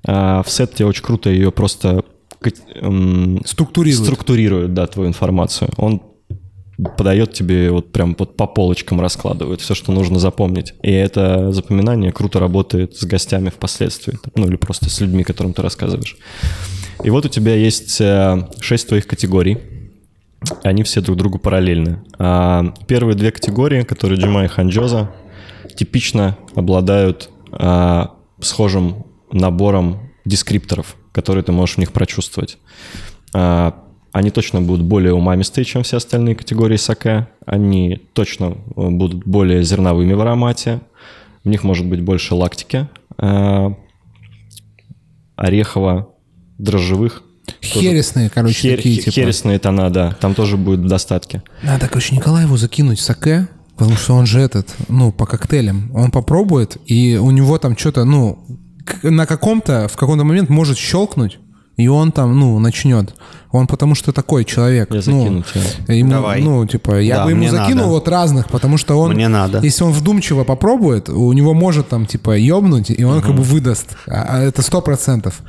[0.05, 2.03] А, офсет тебе очень круто ее просто
[3.45, 4.03] Структурирует.
[4.05, 5.69] структурирует, да, твою информацию.
[5.77, 6.01] Он
[6.97, 10.73] подает тебе вот прям вот по полочкам раскладывает все, что нужно запомнить.
[10.81, 14.17] И это запоминание круто работает с гостями впоследствии.
[14.35, 16.17] Ну или просто с людьми, которым ты рассказываешь.
[17.03, 19.59] И вот у тебя есть э, шесть твоих категорий.
[20.63, 22.03] Они все друг другу параллельны.
[22.17, 25.11] А первые две категории, которые Джима и Ханджоза,
[25.75, 32.57] типично обладают а, схожим набором дескрипторов, которые ты можешь в них прочувствовать.
[34.13, 37.27] Они точно будут более умамистые, чем все остальные категории саке.
[37.45, 38.45] Они точно
[38.77, 40.79] э, будут более зерновыми в аромате.
[41.43, 42.87] В них может быть больше лактики.
[43.17, 43.75] а,
[45.35, 47.21] орехово-дрожжевых.
[47.73, 49.11] Тоже- Хересные, короче, Хер- такие, типа.
[49.11, 50.15] Хересные тона, да.
[50.21, 51.43] Там тоже будет в достатке.
[51.63, 55.91] Надо, короче, Николаеву закинуть саке, потому что он же этот, ну, по коктейлям.
[55.93, 58.39] Он попробует, и у него там что-то, ну,
[59.03, 61.39] на каком-то, в какой-то момент может щелкнуть,
[61.77, 63.15] и он там, ну, начнет.
[63.51, 64.89] Он потому что такой человек.
[64.91, 65.97] Я ну, закину тебе.
[65.99, 66.41] Ему, Давай.
[66.41, 67.87] ну, типа, я Да, бы ему закинул надо.
[67.89, 69.13] вот разных, потому что он...
[69.13, 69.59] Мне надо.
[69.59, 73.95] Если он вдумчиво попробует, у него может там, типа, ёбнуть, и он как бы выдаст.
[74.07, 75.41] А- а это сто процентов.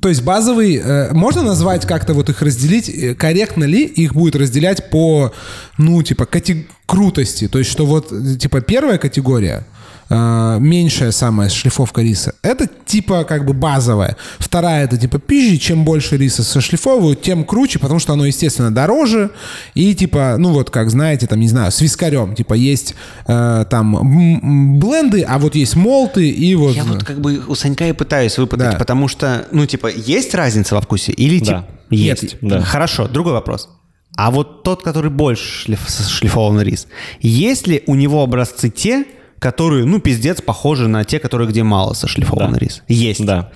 [0.00, 4.36] То есть базовый, э, можно назвать как-то вот их разделить, э, корректно ли их будет
[4.36, 5.32] разделять по,
[5.78, 7.48] ну, типа, кати- крутости?
[7.48, 9.66] То есть, что вот, типа, первая категория,
[10.10, 14.16] э, меньшая самая шлифовка риса, это типа как бы базовая.
[14.38, 19.30] Вторая это типа пизжи, чем больше риса сошлифовывают, тем круче, потому что оно, естественно, дороже.
[19.74, 22.94] И типа, ну вот как знаете, там, не знаю, с вискарем, типа есть
[23.26, 26.74] э, там бленды, а вот есть молты и вот...
[26.74, 28.78] Я вот как бы у Санька и пытаюсь выпытать, Да.
[28.78, 31.44] потому что, ну, типа, есть разница во вкусе или Да.
[31.44, 32.36] типа есть?
[32.40, 32.60] Да.
[32.62, 33.68] Хорошо, другой вопрос.
[34.16, 36.86] А вот тот, который больше шлиф- шлифованный рис,
[37.20, 39.04] есть ли у него образцы те,
[39.38, 42.58] которые, ну, пиздец, похожи на те, которые где мало сошлифованный Да.
[42.58, 42.82] рис?
[42.88, 43.24] Есть.
[43.24, 43.50] Да.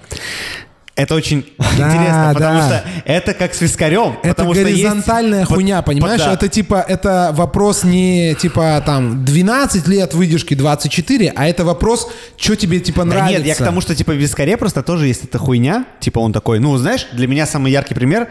[0.95, 2.67] Это очень интересно, потому да.
[2.67, 4.17] что это как с вискарем.
[4.23, 6.21] Это есть- горизонтальная Под- хуйня, понимаешь?
[6.21, 6.35] под- да.
[6.35, 12.57] Это типа, это вопрос не типа там 12 лет выдержки 24, а это вопрос, что
[12.57, 13.39] тебе типа Да нравится.
[13.39, 15.87] нет, я к тому, что типа в вискаре просто тоже есть эта хуйня.
[16.01, 18.29] Типа он такой, ну, знаешь, для меня самый яркий пример,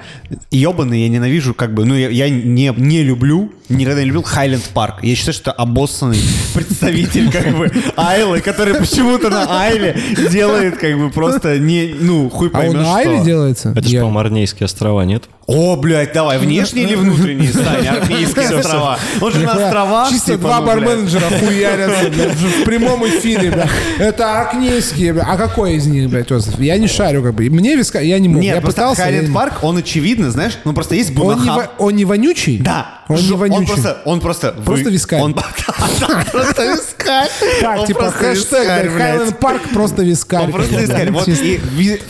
[0.52, 4.64] ебаный, я ненавижу, как бы, ну, я, я не, не люблю, никогда не любил Хайленд
[4.66, 5.00] Парк.
[5.04, 6.22] Я считаю, что это обоссанный
[6.54, 12.51] представитель, как бы, Айлы, который почему-то на Айле делает, как бы, просто не, ну, хуй
[12.54, 13.24] А он поймешь на что.
[13.26, 13.70] делается?
[13.76, 15.24] Это же, Я- по-моему, Арнейские острова, нет?
[15.48, 18.98] О, блядь, давай, внешние или внутренние, Стань, Армейские острова.
[19.20, 20.10] Он же на островах.
[20.10, 20.76] Чисто типа, два ну, блядь.
[20.86, 23.68] барменеджера хуярятся блядь, в прямом эфире, бля.
[24.00, 25.26] Это акнейские, бля.
[25.28, 26.60] А какой из них, блядь, Осип?
[26.60, 27.50] Я не шарю, как бы.
[27.50, 28.42] Мне виска, я не мог.
[28.42, 29.02] Нет, я просто пытался.
[29.02, 31.72] я Хайленд не- Парк, он очевидно, знаешь, ну просто есть Он не, Бунахаб.
[31.80, 32.60] во- он не вонючий?
[32.60, 33.01] Да.
[33.12, 33.66] Он не Ж- вонючий.
[33.68, 34.52] просто, он просто...
[34.66, 35.22] Просто вы- вискарь.
[35.22, 35.34] Он
[36.32, 37.30] просто вискарь.
[37.62, 38.68] Так, Он типа хэштег.
[38.98, 40.46] Хайленд Парк просто вискарь.
[40.46, 41.12] Он просто вискарь.
[41.12, 41.60] Вот и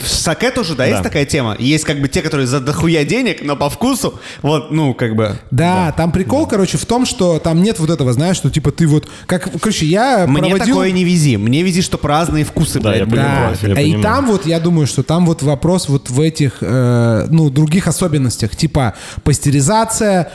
[0.03, 1.55] в саке тоже, да, есть такая тема.
[1.59, 5.37] Есть как бы те, которые за дохуя денег, но по вкусу, вот, ну, как бы...
[5.51, 8.87] Да, там прикол, короче, в том, что там нет вот этого, знаешь, что типа ты
[8.87, 11.37] вот, как, короче, я Мне такое не вези.
[11.37, 13.97] Мне вези, что разные вкусы, Да, блядь, я были.
[13.97, 17.87] и там вот, я думаю, что там вот вопрос вот в этих, э, ну, других
[17.87, 20.31] особенностях, типа пастеризация,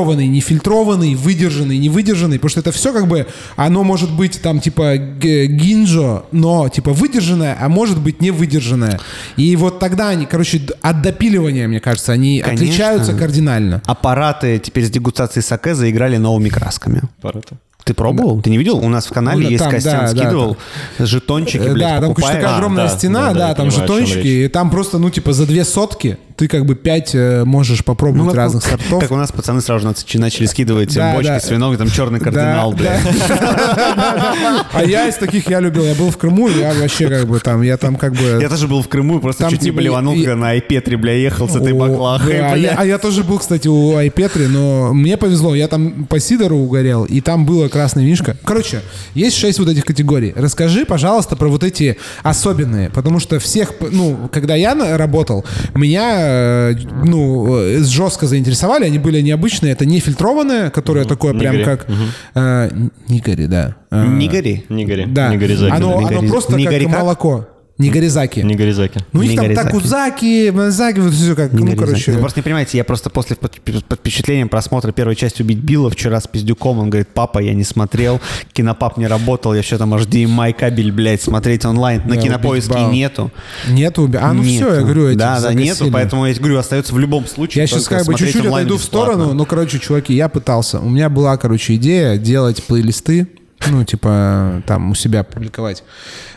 [0.00, 4.96] фильтрованный, нефильтрованный, выдержанный, невыдержанный, потому что это все как бы, оно может быть там типа
[4.96, 8.98] гинджо, но типа выдержанное, а может быть не выдержанное.
[9.36, 12.66] И вот тогда они, короче, от допиливания, мне кажется, они Конечно.
[12.66, 13.82] отличаются кардинально.
[13.86, 17.02] Аппараты теперь с дегустацией саке заиграли новыми красками.
[17.18, 17.56] Аппараты.
[17.84, 18.40] Ты пробовал?
[18.42, 18.76] Ты не видел?
[18.78, 20.56] У нас в канале Ну, есть там, Костян да, да, скидывал
[20.98, 22.36] жетончики, Э, блядь, да, там короче, покупаешь.
[22.36, 25.10] такая А, огромная да, стена, да, да, да, там понимаю, жетончики, и там просто, ну,
[25.10, 29.02] типа, за две сотки ты как бы пять э, можешь попробовать Ну, разных как, сортов.
[29.02, 31.38] Как у нас пацаны сразу же начали- начали скидывать Да, бочки да.
[31.38, 32.98] с вином, и там черный кардинал, Да.
[34.72, 35.84] А я из таких я любил.
[35.84, 38.38] Я был в Крыму, я вообще как бы там, я там как бы...
[38.40, 41.46] Я тоже был в Крыму просто чуть не типа блеванул, когда на Айпетре, бля, ехал
[41.46, 45.54] с этой баклахой, а я, а я тоже был, кстати, у Айпетри, но мне повезло.
[45.54, 48.34] Я там по Сидору угорел, и там было красное винишко.
[48.44, 48.80] Короче,
[49.14, 50.32] есть шесть вот этих категорий.
[50.34, 55.44] Расскажи, пожалуйста, про вот эти особенные, потому что всех, ну, когда я работал,
[55.74, 56.74] меня, э,
[57.04, 58.84] ну, э, жестко заинтересовали.
[58.84, 59.72] Они были необычные.
[59.72, 61.64] Это нефильтрованное, которое такое прям Нигори.
[61.64, 61.86] как...
[62.34, 62.70] э,
[63.08, 63.76] Нигори, да.
[63.90, 64.64] Не гори.
[64.68, 65.06] Не гори.
[65.06, 65.34] Да.
[65.34, 65.72] Не заки.
[65.72, 66.82] Оно, Не оно просто не как?
[66.88, 67.48] молоко.
[67.80, 68.40] Не горизаки.
[68.40, 69.00] Не гори заки.
[69.12, 69.66] Ну, у них там Нигоризаки.
[69.72, 72.12] такузаки, мазаки, вот все как, ну, короче.
[72.12, 75.90] Вы просто не понимаете, я просто после под, под впечатлением просмотра первой части «Убить Билла»
[75.90, 78.20] вчера с пиздюком, он говорит, папа, я не смотрел,
[78.52, 83.30] кинопап не работал, я все там HDMI кабель, блядь, смотреть онлайн, на Да, кинопоиске нету.
[83.68, 84.10] Нету.
[84.20, 84.66] А ну Нету.
[84.66, 87.62] все, я говорю, эти Да, да, нету, поэтому я говорю, остается в любом случае.
[87.62, 90.80] Я сейчас как бы чуть-чуть отойду в сторону, но, короче, чуваки, я пытался.
[90.80, 93.26] У меня была, короче, идея делать плейлисты,
[93.68, 95.82] ну, типа, там, у себя публиковать.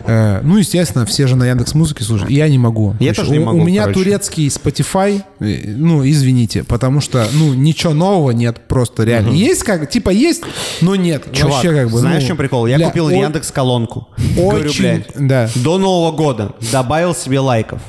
[0.01, 2.29] Э, ну, естественно, все же на Яндекс Музыке слушают.
[2.31, 2.95] Я не могу.
[2.99, 3.99] Я Короче, тоже не у- могу, У меня короче.
[3.99, 9.31] турецкий Spotify, э, ну, извините, потому что, ну, ничего нового нет, просто реально.
[9.31, 10.43] Есть как, типа, есть,
[10.81, 11.23] но нет.
[11.31, 12.67] Чувак, Вообще, как бы, знаешь, ну, в чем прикол?
[12.67, 14.07] Я бля, купил о- Яндекс колонку.
[14.35, 15.49] Говорю, Очень, блядь, да.
[15.55, 17.81] до Нового года добавил себе лайков.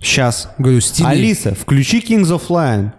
[0.00, 0.50] Сейчас.
[0.58, 1.06] Говорю, стили.
[1.06, 2.92] Алиса, включи Kings of Lion.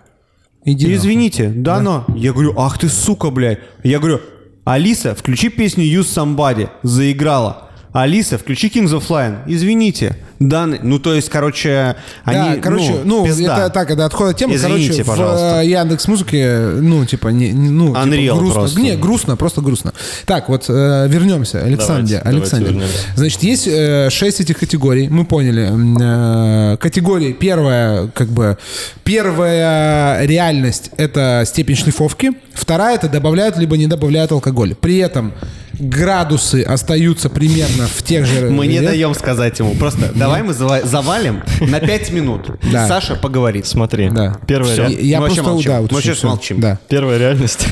[0.65, 0.93] Иди.
[0.93, 2.05] Извините, да, но.
[2.15, 3.59] Я говорю, ах ты сука, блядь.
[3.83, 4.19] Я говорю,
[4.65, 6.69] Алиса, включи песню Use Somebody.
[6.83, 7.68] Заиграла.
[7.91, 9.39] Алиса, включи Kings of Lion.
[9.47, 10.15] Извините.
[10.39, 13.65] Данный, ну то есть, короче, Да, они, короче, ну, пизда.
[13.65, 14.55] это так, это отход от темы.
[14.55, 15.59] Извините, короче, пожалуйста.
[15.61, 18.53] в Яндекс Музыке, ну, типа, не, ну, типа, грустно.
[18.53, 18.79] просто.
[18.79, 19.93] Не, грустно, просто грустно.
[20.25, 22.03] Так, вот э, вернемся, Александр.
[22.03, 22.65] Давайте, давайте Александр.
[22.67, 22.97] вернемся.
[23.15, 25.69] Значит, есть э, шесть этих категорий, мы поняли.
[26.01, 28.57] Э, категории первая, как бы,
[29.03, 32.31] первая реальность— это степень шлифовки.
[32.53, 34.73] Вторая— это добавляют либо не добавляют алкоголь.
[34.75, 35.33] При этом
[35.79, 38.49] градусы остаются примерно в тех же...
[38.49, 39.73] Мы не даем сказать ему.
[39.75, 42.49] Просто давай мы зава- завалим на 5 минут.
[42.71, 43.65] Саша поговорит.
[43.65, 44.09] Смотри,
[44.47, 44.87] первая, Всё.
[44.87, 46.63] ре- Я Мы вообще просто, Мы сейчас молчим.
[46.87, 47.67] Первая реальность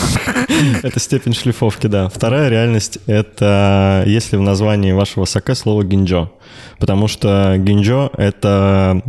[0.82, 2.08] —это степень шлифовки, да.
[2.08, 6.30] Вторая реальность— это если в названии вашего саке слово гинджо.
[6.78, 9.00] Потому что гинджо— это,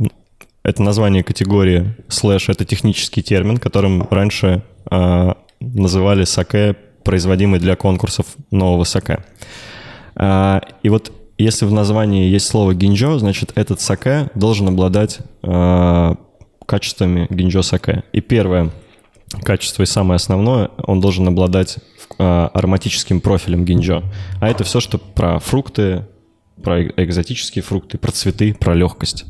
[0.63, 6.75] это название категории, слэш— это технический термин, которым раньше а, называли саке,
[7.07, 9.23] производимый для конкурсов нового саке.
[10.15, 16.17] А, и вот если в названии есть слово гинджо, значит, этот саке должен обладать а,
[16.65, 18.03] качествами гинджо саке.
[18.11, 18.71] И первое
[19.43, 21.77] качество и самое основное, он должен обладать
[22.19, 24.03] а, ароматическим профилем гинджо.
[24.41, 26.05] А это все, что про фрукты,
[26.61, 29.23] про экзотические фрукты, про цветы, про легкость.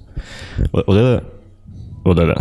[0.71, 1.36] Вот это...
[2.13, 2.39] Вот это.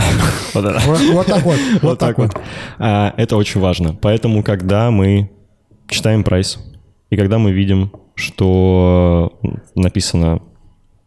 [0.54, 0.80] Вот это.
[0.86, 1.58] Вот, вот так вот.
[1.82, 2.30] Вот так вот.
[2.78, 3.94] А, Это очень важно.
[4.00, 5.30] Поэтому, когда мы
[5.88, 6.58] читаем прайс,
[7.10, 9.38] и когда мы видим, что
[9.74, 10.40] написано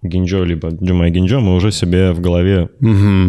[0.01, 2.69] гинджо, либо джумай гинджо, мы уже себе в голове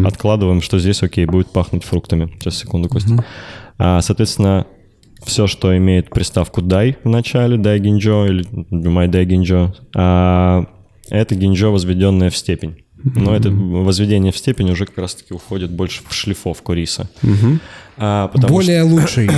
[0.05, 2.29] откладываем, что здесь, окей, будет пахнуть фруктами.
[2.39, 3.25] Сейчас, секунду, Костя.
[3.77, 4.65] А, Соответственно,
[5.23, 8.43] все, что имеет приставку дай в начале, дай гинджо или
[8.73, 10.65] джумай дай гинджо, а,
[11.09, 12.77] это гинджо, возведенное в степень.
[13.03, 17.09] Но это возведение в степень уже как раз-таки уходит больше в шлифовку риса.
[17.97, 19.29] А, потому что- Более лучший.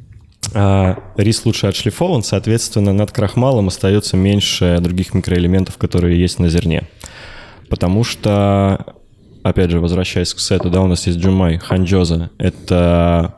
[0.54, 6.88] а, рис лучше отшлифован, соответственно, над крахмалом остается меньше других микроэлементов, которые есть на зерне.
[7.68, 8.94] Потому что,
[9.42, 12.30] опять же, возвращаясь к сету, да, у нас есть джумай, ханджоза.
[12.38, 13.34] Это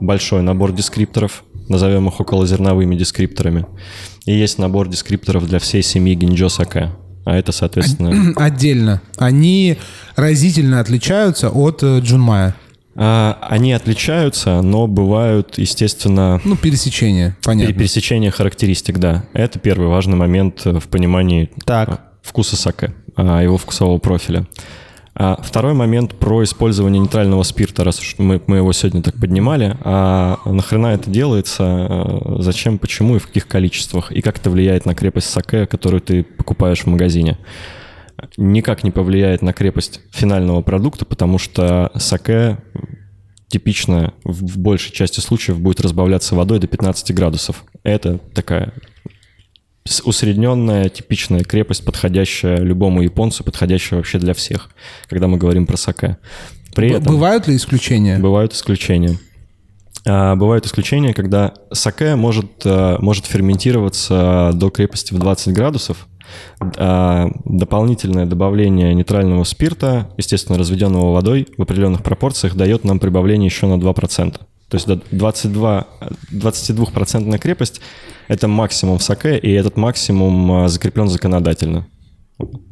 [0.00, 3.66] большой набор дескрипторов, назовем их околозерновыми дескрипторами.
[4.26, 6.92] И есть набор дескрипторов для всей семьи гинджо саке.
[7.26, 8.32] А это, соответственно...
[8.36, 9.02] Отдельно.
[9.18, 9.76] Они
[10.14, 12.54] разительно отличаются от э, Джунмая.
[12.94, 17.74] а, Они отличаются, но бывают, естественно, Ну, пересечение, Пере- понятно.
[17.74, 19.24] Пересечение характеристик, да.
[19.34, 21.88] Это первый важный момент э, в понимании Так.
[21.90, 24.46] а, вкуса саке, а, его вкусового профиля.
[25.18, 29.74] А Второй момент про использование нейтрального спирта, раз уж мы, мы его сегодня так поднимали.
[29.80, 34.84] А нахрена это делается, а, зачем, почему и в каких количествах, и как это влияет
[34.84, 37.38] на крепость саке, которую ты покупаешь в магазине.
[38.36, 42.58] Никак не повлияет на крепость финального продукта, потому что саке
[43.48, 47.64] типично в большей части случаев будет разбавляться водой до 15 градусов.
[47.84, 48.74] Это такая
[50.04, 54.70] усредненная, типичная крепость, подходящая любому японцу, подходящая вообще для всех,
[55.08, 56.18] когда мы говорим про саке.
[56.74, 58.18] При Б- этом Бывают ли исключения?
[58.18, 59.18] бывают исключения.
[60.06, 66.06] А, Бывают исключения, когда саке может, а, может ферментироваться до крепости в 20 градусов.
[66.76, 73.66] А, Дополнительное добавление нейтрального спирта, естественно, разведенного водой в определенных пропорциях, дает нам прибавление еще
[73.66, 74.32] на 2%.
[74.68, 75.86] То есть до 22,
[76.32, 77.80] 22% крепость–
[78.28, 81.86] это максимум в саке, и этот максимум а, закреплен законодательно.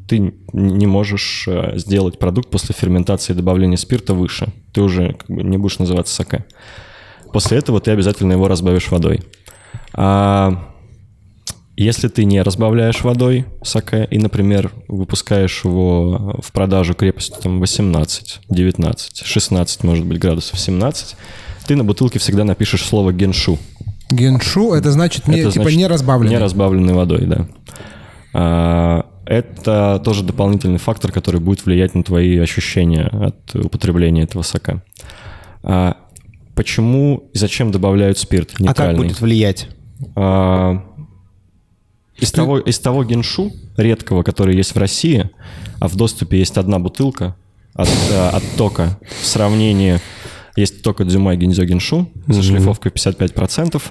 [0.08, 4.52] Ты не можешь а, сделать продукт после ферментации и добавления спирта выше.
[4.72, 6.44] Ты уже как бы не будешь называться саке.
[7.32, 9.22] После этого ты обязательно его разбавишь водой.
[9.92, 10.72] А
[11.76, 18.40] если ты не разбавляешь водой саке и, например, выпускаешь его в продажу крепостью там 18,
[18.48, 21.16] 19, 16, может быть, градусов 17,
[21.66, 23.58] ты на бутылке всегда напишешь слово геншу.
[24.10, 26.34] Геншу, это значит, не, Это типа значит не разбавленный.
[26.34, 27.48] Не разбавленной водой, да.
[28.32, 34.82] А, это тоже дополнительный фактор, который будет влиять на твои ощущения от употребления этого сока.
[35.62, 35.96] А,
[36.54, 39.02] почему и зачем добавляют спирт А как нейтральный?
[39.02, 39.68] будет влиять?
[40.14, 40.84] А,
[42.16, 45.30] из, того, из того геншу редкого, который есть в России,
[45.80, 47.34] а в доступе есть одна бутылка
[47.74, 50.00] от, э, от тока в сравнении...
[50.56, 53.82] Есть тока Дзюмай Гинзё Геншу за шлифовкой 55%.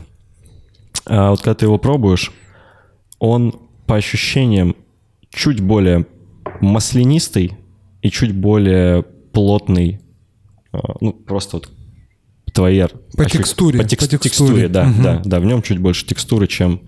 [1.05, 2.31] А вот когда ты его пробуешь,
[3.19, 3.53] он
[3.85, 4.75] по ощущениям
[5.29, 6.05] чуть более
[6.61, 7.53] маслянистый
[8.01, 9.99] и чуть более плотный.
[10.71, 11.69] а, Ну, просто вот
[12.53, 12.83] твои...
[13.17, 14.19] По текстуре, По, по текстуре.
[14.19, 15.03] текстуре, да, Мгм.
[15.03, 15.39] да, да.
[15.39, 16.81] В нем чуть больше текстуры, чем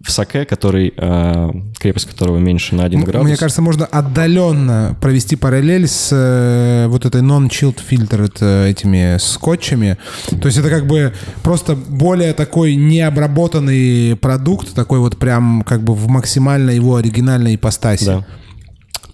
[0.00, 3.26] в саке, который, а, крепость которого меньше на 1 М- градус.
[3.26, 9.98] Мне кажется, можно отдаленно провести параллель с э, вот этой non-chilled filter э, этими скотчами.
[10.40, 11.12] То есть это как бы
[11.42, 18.04] просто более такой необработанный продукт, такой вот прям как бы в максимально его оригинальной ипостаси.
[18.04, 18.26] Да.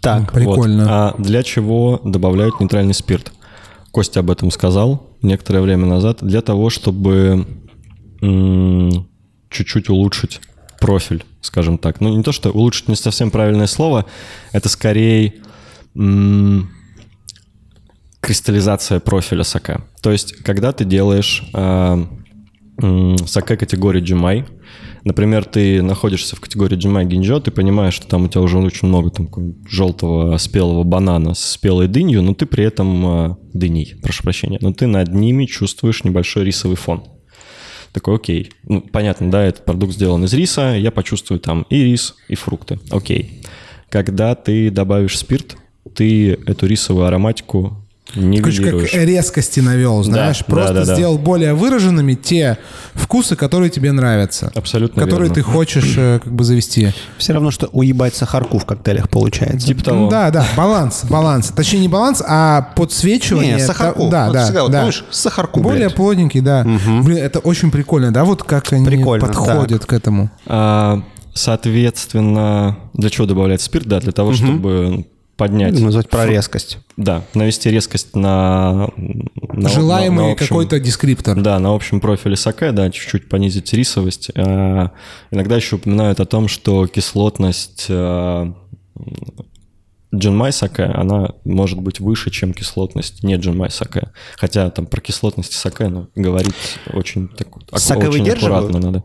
[0.00, 0.82] Так, прикольно.
[0.82, 0.90] Вот.
[0.90, 3.32] А для чего добавляют нейтральный спирт?
[3.90, 6.18] Костя об этом сказал некоторое время назад.
[6.20, 7.46] Для того, чтобы
[8.20, 10.40] чуть-чуть улучшить
[10.84, 12.02] профиль, скажем так.
[12.02, 14.04] Ну, не то, что улучшить не совсем правильное слово,
[14.52, 15.32] это скорее
[18.20, 19.80] кристаллизация профиля сока.
[20.02, 24.44] То есть, когда ты делаешь сока категории Джимай,
[25.06, 28.88] Например, ты находишься в категории Джимай Гинджо, ты понимаешь, что там у тебя уже очень
[28.88, 29.28] много там
[29.68, 34.72] желтого спелого банана с спелой дынью, но ты при этом э, дыней, прошу прощения, но
[34.72, 37.04] ты над ними чувствуешь небольшой рисовый фон.
[37.94, 38.50] Такой, окей.
[38.64, 42.80] Ну, понятно, да, этот продукт сделан из риса, я почувствую там и рис, и фрукты.
[42.90, 43.40] Окей.
[43.88, 45.56] Когда ты добавишь спирт,
[45.94, 47.83] ты эту рисовую ароматику
[48.14, 48.90] нивелируешь.
[48.92, 50.94] как резкости навел, знаешь, Да, просто да, да, да.
[50.94, 52.58] сделал более выраженными те
[52.94, 54.52] вкусы, которые тебе нравятся.
[54.54, 55.34] Абсолютно Которые верно.
[55.34, 56.90] ты хочешь э, как бы завести.
[57.18, 59.66] Все равно, что уебать сахарку в коктейлях получается.
[59.66, 60.08] Типа того.
[60.08, 61.48] Да, да, баланс, баланс.
[61.56, 63.54] Точнее, не баланс, а подсвечивание.
[63.54, 64.08] Не, сахарку.
[64.10, 64.78] Да, Вот да, всегда да.
[64.80, 65.94] помнишь, сахарку, Более блядь.
[65.96, 66.62] плотненький, да.
[67.02, 70.30] Блин, это очень прикольно, да, вот как они Прикольно, подходят к этому.
[70.46, 71.02] А,
[71.32, 73.86] соответственно, для чего добавлять спирт?
[73.86, 75.06] Да, для того, чтобы
[75.36, 76.78] поднять, Назвать про резкость.
[76.96, 78.88] да, навести резкость на...
[79.52, 81.40] на- Желаемый на- на общем- какой-то дискриптор.
[81.40, 84.30] Да, на общем профиле саке, да, чуть-чуть понизить рисовость.
[84.36, 84.90] А,
[85.30, 88.52] Иногда еще упоминают о том, что кислотность а,
[90.14, 94.10] джинмай саке, она может быть выше, чем кислотность не джинмай саке.
[94.36, 96.54] Хотя там про кислотность саке ну, говорить
[96.92, 99.02] очень, так, ак- Саке очень аккуратно надо.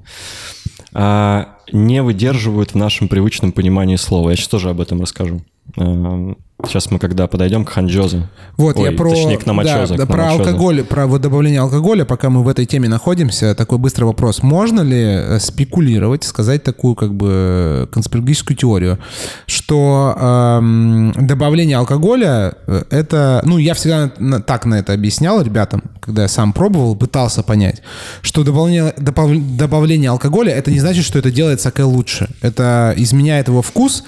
[0.94, 4.30] А, не выдерживают в нашем привычном понимании слова.
[4.32, 5.42] Я сейчас тоже об этом расскажу.
[5.78, 6.34] А,
[6.66, 8.28] Сейчас мы, когда подойдем к ханджозе,
[8.58, 12.30] Вот, ой, я про, точнее, к намачозе, да, к про алкоголь, про добавление алкоголя, пока
[12.30, 14.44] мы в этой теме находимся, такой быстрый вопрос.
[14.44, 19.00] Можно ли э, спекулировать, сказать такую как бы конспирологическую теорию,
[19.46, 25.82] что эм, добавление алкоголя э, это, ну, я всегда на- так на это объяснял ребятам,
[26.02, 27.82] когда я сам пробовал, пытался понять,
[28.22, 32.28] что добавление, добав- добавление алкоголя это не значит, что это делает саке лучше.
[32.41, 34.04] Это изменяет его вкус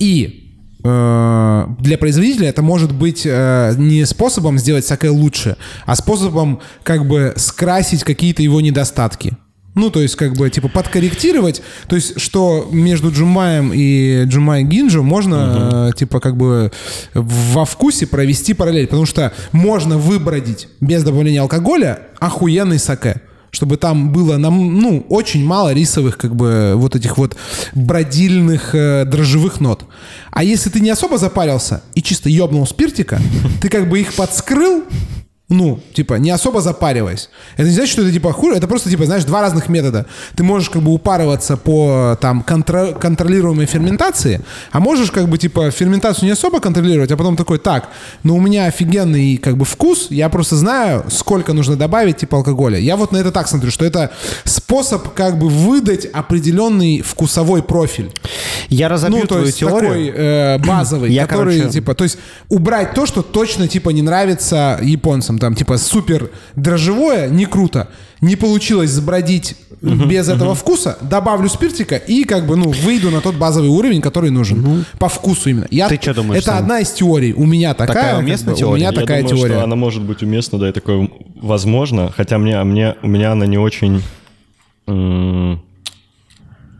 [0.00, 0.41] и
[0.82, 5.56] для производителя это может быть э, не способом сделать саке лучше,
[5.86, 9.36] а способом как бы скрасить какие-то его недостатки.
[9.74, 15.02] Ну, то есть, как бы, типа, подкорректировать, то есть, что между Джумаем и Джумай Гинджо
[15.02, 16.70] можно, э, типа, как бы,
[17.14, 23.22] во вкусе провести параллель, потому что можно выбродить без добавления алкоголя охуенный саке
[23.52, 27.36] чтобы там было, нам, ну, очень мало рисовых, как бы, вот этих вот
[27.74, 29.84] бродильных э, дрожжевых нот.
[30.30, 33.20] А если ты не особо запарился и чисто ёбнул спиртика,
[33.60, 34.84] ты как бы их подскрыл,
[35.52, 37.28] ну, типа, не особо запариваясь.
[37.56, 38.56] Это не значит, что это, типа, хуже.
[38.56, 40.06] Это просто, типа, знаешь, два разных метода.
[40.36, 44.40] Ты можешь, как бы, упарываться по, там, контро- контролируемой ферментации,
[44.72, 47.88] а можешь, как бы, типа, ферментацию не особо контролировать, а потом такой, так,
[48.22, 52.78] ну, у меня офигенный, как бы, вкус, я просто знаю, сколько нужно добавить, типа, алкоголя.
[52.78, 54.10] Я вот на это так смотрю, что это
[54.44, 58.10] способ, как бы, выдать определенный вкусовой профиль.
[58.68, 59.90] Я разобью Ну, то твою есть теорию.
[59.90, 62.18] такой э, базовый, Я, который, короче- типа, то есть
[62.48, 65.38] убрать то, что точно, типа, не нравится японцам.
[65.42, 67.88] Там, типа, супер дрожжевое, не круто.
[68.20, 73.34] Не получилось сбродить без этого вкуса, добавлю спиртика и, как бы, ну, выйду на тот
[73.34, 74.84] базовый уровень, который нужен.
[75.00, 75.66] По вкусу именно.
[75.68, 76.58] Я, Ты чё думаешь, Это Сам?
[76.58, 77.32] одна из теорий.
[77.32, 77.96] У меня такая.
[77.96, 78.72] Такая как уместная бы, теория?
[78.72, 79.54] У меня Я такая думаю, теория.
[79.56, 81.10] что она может быть уместна, да, и такое
[81.40, 84.00] возможно, хотя мне, а мне, у меня она не очень,
[84.86, 85.60] м,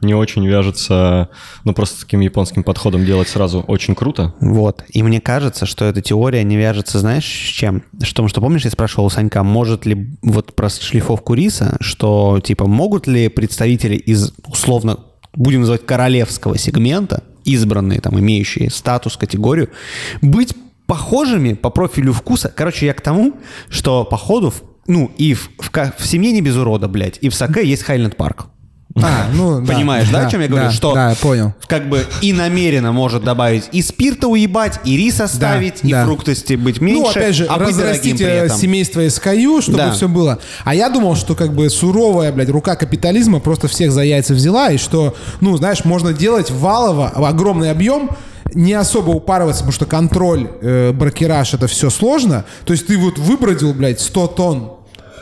[0.02, 1.28] не очень вяжется,
[1.64, 4.34] ну, просто таким японским подходом делать сразу очень круто.
[4.40, 4.84] Вот.
[4.90, 7.82] И мне кажется, что эта теория не вяжется, знаешь, с чем?
[8.00, 12.40] С том, что, помнишь, я спрашивал у Санька, может ли вот про шлифовку риса, что,
[12.42, 14.98] типа, могут ли представители из, условно,
[15.34, 19.70] будем называть королевского сегмента, избранные, там, имеющие статус, категорию,
[20.20, 20.54] быть
[20.86, 22.52] похожими по профилю вкуса.
[22.54, 23.34] Короче, я к тому,
[23.68, 24.52] что, походу,
[24.86, 28.16] ну, и в, в в семье не без урода, блядь, и в Саке есть Хайленд
[28.16, 28.46] Парк.
[28.96, 30.66] А, ну, да, Понимаешь, да, о чем я говорю?
[30.66, 31.54] да, что Да, понял.
[31.66, 36.04] как бы и намеренно может добавить и спирта уебать, и риса ставить, и да.
[36.04, 39.92] фруктости быть меньше, Ну, опять же, а при э, семейство SKU, чтобы Да.
[39.92, 40.38] все было.
[40.64, 44.70] А я думал, что как бы суровая, блядь, рука капитализма просто всех за яйца взяла,
[44.70, 48.10] и что, ну, знаешь, можно делать валово огромный объем,
[48.54, 52.44] не особо упарываться, потому что контроль, э, брокераж, это все сложно.
[52.66, 54.72] То есть ты вот выбродил, блядь, 100 тонн,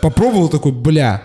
[0.03, 1.23] попробовал такой, бля,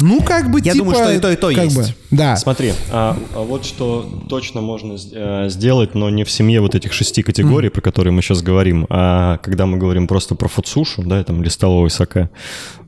[0.00, 0.84] ну, как бы, Я типа...
[0.84, 1.76] думаю, что и то, и то как есть.
[1.76, 2.36] бы, да.
[2.36, 6.92] Смотри, а, а вот что точно можно э, сделать, но не в семье вот этих
[6.92, 11.22] шести категорий, про которые мы сейчас говорим, а когда мы говорим просто про фудсушу, да,
[11.24, 12.30] там, или столовый саке,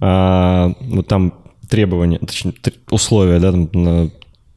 [0.01, 1.35] а, вот там
[1.69, 2.55] требования, точнее,
[2.91, 4.11] условия, да, там, на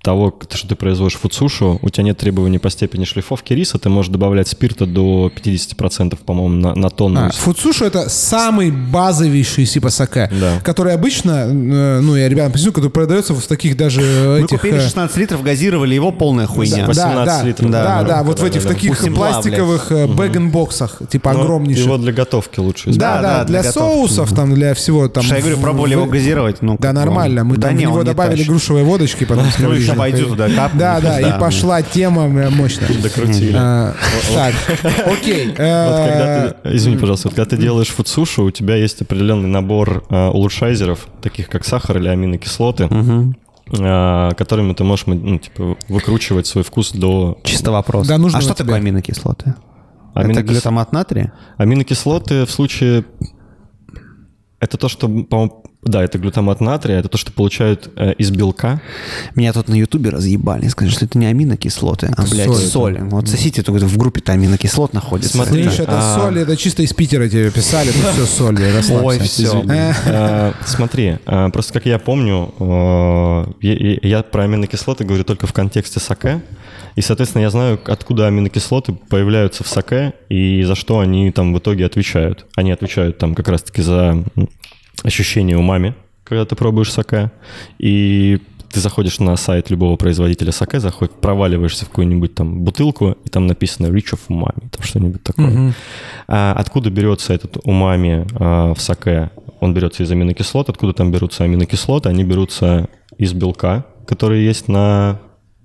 [0.03, 4.11] того, что ты производишь фудсушу, у тебя нет требований по степени шлифовки риса, ты можешь
[4.11, 7.27] добавлять спирта до 50%, по-моему, на, на тонну.
[7.27, 10.59] А, фудсушу это самый базовейший типа саке, Да.
[10.61, 14.59] который обычно, э, ну, я ребятам объясню, который продается в таких даже Мы этих...
[14.59, 16.85] купили э, 16 литров, газировали его, полная хуйня.
[16.85, 18.75] 18 литров, Да, да, да, да, вот в да, этих да, да.
[18.75, 21.85] таких пластиковых э, бэг-н-боксах, типа Ну, огромнейших.
[21.85, 25.23] Его для готовки лучше Да, да, да, для, для соусов, там, для всего там.
[25.23, 26.61] Потому что я говорю, пробовали в- его газировать.
[26.61, 27.45] Ну, Да, нормально.
[27.45, 28.47] Мы Да там не, в него добавили тащит.
[28.49, 29.45] грушевой водочки, потом
[29.95, 30.79] Маша пойдет туда, капнет.
[30.79, 32.87] Да, да, и пошла тема э, мощная.
[33.01, 33.55] Докрутили.
[33.55, 33.93] А,
[34.33, 34.53] Так,
[35.07, 35.53] окей.
[35.57, 41.07] Э, извини, пожалуйста, вот когда ты делаешь фудсушу, у тебя есть определенный набор э, улучшайзеров,
[41.21, 42.89] таких как сахар или аминокислоты,
[43.71, 47.37] э, которыми ты можешь ну, типа, выкручивать свой вкус до...
[47.43, 48.07] Чисто вопрос.
[48.07, 48.65] Да, нужно а что тебе.
[48.65, 49.55] такое аминокислоты?
[50.15, 51.33] Это Аминокис- глютамат натрия?
[51.57, 53.05] Аминокислоты в случае...
[54.59, 58.81] Это то, что, по-моему, да, это глютамат натрия, это то, что получают э, из белка.
[59.35, 60.67] Меня тут на ютубе разъебали.
[60.67, 62.57] Скажи, что это не аминокислоты, а, блядь, соль.
[62.57, 62.99] соль.
[63.01, 65.33] Вот сосите, только в группе-то аминокислот находится.
[65.33, 69.05] Смотри, Гриш, это а- соль, это чисто из Питера тебе писали, тут все соль, расслабься.
[69.05, 69.17] Ой.
[69.17, 69.93] Извини.
[70.05, 75.99] Э, Смотри, э, просто как я помню, э, я- про аминокислоты говорю только в контексте
[75.99, 76.41] саке.
[76.95, 81.57] И, соответственно, я знаю, откуда аминокислоты появляются в саке и за что они там в
[81.57, 82.45] итоге отвечают.
[82.55, 84.23] Они отвечают там как раз-таки за
[85.03, 87.31] ощущение умами, когда ты пробуешь саке.
[87.77, 88.39] И
[88.71, 93.45] ты заходишь на сайт любого производителя саке, заходишь, проваливаешься в какую-нибудь там бутылку, и там
[93.45, 95.73] написано «Rich of umami», там что-нибудь такое.
[96.27, 99.29] А откуда берется этот умами а, в саке?
[99.59, 100.69] Он берется из аминокислот.
[100.69, 102.09] Откуда там берутся аминокислоты?
[102.09, 105.19] Они берутся из белка, который есть на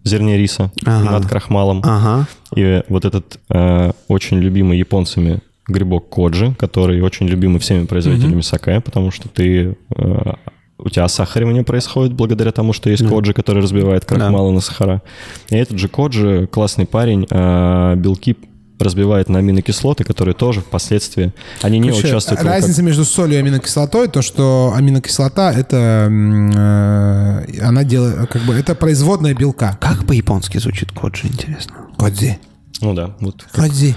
[0.05, 1.11] зерне риса Ага.
[1.13, 1.83] над крахмалом.
[1.85, 2.27] Ага.
[2.55, 8.81] И вот этот э, очень любимый японцами грибок коджи, который очень любимый всеми производителями саке,
[8.81, 10.33] потому что ты э,
[10.79, 15.03] у тебя сахаривание происходит благодаря тому, что есть коджи, который разбивает крахмалы на сахара.
[15.51, 18.37] И этот же коджи, классный парень, э, белки
[18.79, 21.33] разбивает на аминокислоты, которые тоже впоследствии,
[21.63, 27.61] они не Короче, участвуют в Разница между солью и аминокислотой, то, что аминокислота это э,
[27.61, 29.77] она делает, как бы это производная белка.
[29.81, 31.75] Как по-японски звучит коджи, интересно?
[31.97, 32.39] Кодзи.
[32.81, 33.45] Ну да, вот.
[33.53, 33.97] Кодзи.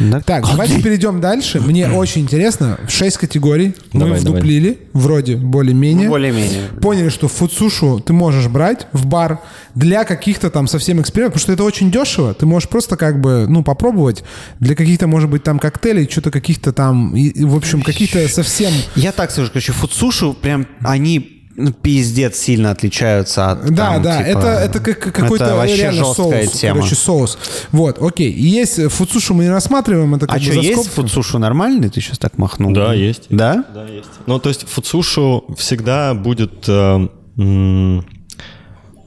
[0.00, 0.20] Да?
[0.20, 1.60] Так, давайте перейдем дальше.
[1.60, 2.78] Мне очень интересно.
[2.86, 4.20] Шесть категорий мы Давай, давай.
[4.20, 6.10] вдуплили, вроде более-менее.
[6.10, 6.68] Более-менее.
[6.82, 9.40] Поняли, что фудсушу ты можешь брать в бар
[9.74, 12.34] для каких-то там совсем экспериментов, потому что это очень дешево.
[12.34, 14.24] Ты можешь просто как бы, ну, попробовать
[14.60, 18.72] для каких-то, может быть, там коктейлей, что-то каких-то там, и- в общем, каких-то совсем...
[18.94, 24.18] Я так скажу, короче, фудсуши прям, они ну, пиздец сильно отличаются от Да, там, да,
[24.18, 26.60] типа, это, это как какой-то это вообще реально жесткая соус.
[26.60, 26.76] тема.
[26.76, 27.38] Короче, соус.
[27.72, 28.30] Вот, окей.
[28.30, 31.90] И есть э, фудсушу мы не рассматриваем, это как а бы что, есть фудсуши нормальный?
[31.90, 32.72] Ты сейчас так махнул.
[32.72, 33.26] Да, есть.
[33.28, 33.64] Да?
[33.74, 34.08] Да, есть.
[34.26, 38.06] Ну, то есть фудсушу всегда будет э, м,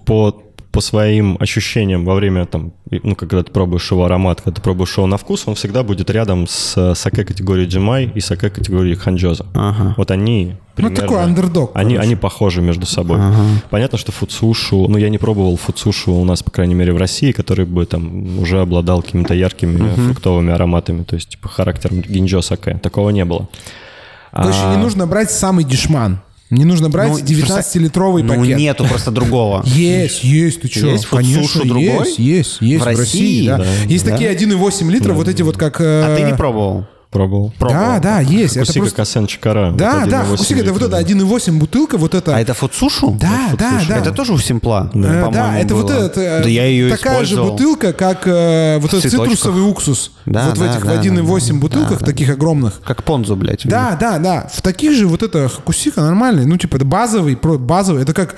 [0.06, 4.62] по, по своим ощущениям во время, там, ну, когда ты пробуешь его аромат, когда ты
[4.62, 8.50] пробуешь его на вкус, он всегда будет рядом с э, саке категории Джимай и саке
[8.50, 9.46] категории Ханджоза.
[9.54, 9.96] Ага.
[9.98, 10.96] Вот они Ну, примерно...
[10.96, 12.08] такой андердог, Они, короче.
[12.08, 13.18] они похожи между собой.
[13.20, 13.44] Ага.
[13.70, 14.88] Понятно, что фудсушу...
[14.88, 18.40] Ну, я не пробовал фудсушу у нас, по крайней мере, в России, который бы там
[18.40, 22.80] уже обладал какими-то яркими фруктовыми ароматами, то есть, типа, характером гинджо саке.
[22.82, 23.50] Такого не было.
[24.32, 26.20] Короче, А, не нужно брать самый дешман.
[26.52, 28.58] Не нужно брать Ну, 19-литровый Ну, пакет.
[28.58, 29.64] нету просто другого.
[29.66, 30.88] Есть, есть, ты что?
[30.92, 31.84] Есть фудсушу другой?
[32.08, 33.48] есть, есть, есть В в России, России?
[33.48, 33.58] да.
[33.60, 33.66] Да.
[33.88, 34.12] Есть Да.
[34.12, 35.80] такие 1,8 литра, вот эти вот как...
[35.80, 36.86] э, А ты не пробовал?
[37.12, 37.54] Пробовал.
[37.60, 38.56] Да, да, есть.
[38.56, 38.96] Это Хакусика просто...
[38.96, 39.72] Касен Чикара.
[39.74, 42.34] Да, да, Хакусика, это вот это 1,8 бутылка, вот это...
[42.34, 43.18] А это фудсушу?
[43.20, 43.98] Да, да, да.
[43.98, 44.90] Это тоже у Симпла?
[44.94, 45.94] Э, Да, это вот было.
[46.06, 47.52] этот, э, Да я ее такая же использовал.
[47.52, 49.28] бутылка, как э, вот этот цветочках.
[49.38, 50.14] цитрусовый уксус.
[50.26, 51.60] Да, вот в да, этих да, в 1,8 да, да.
[51.60, 52.82] бутылках, Да, таких огромных.
[52.82, 53.68] Как понзу, блядь.
[53.68, 54.50] Да, да, да.
[54.54, 56.46] В таких же вот это хакусика нормальный.
[56.46, 58.04] Ну, типа, это базовый, базовый.
[58.04, 58.36] Это как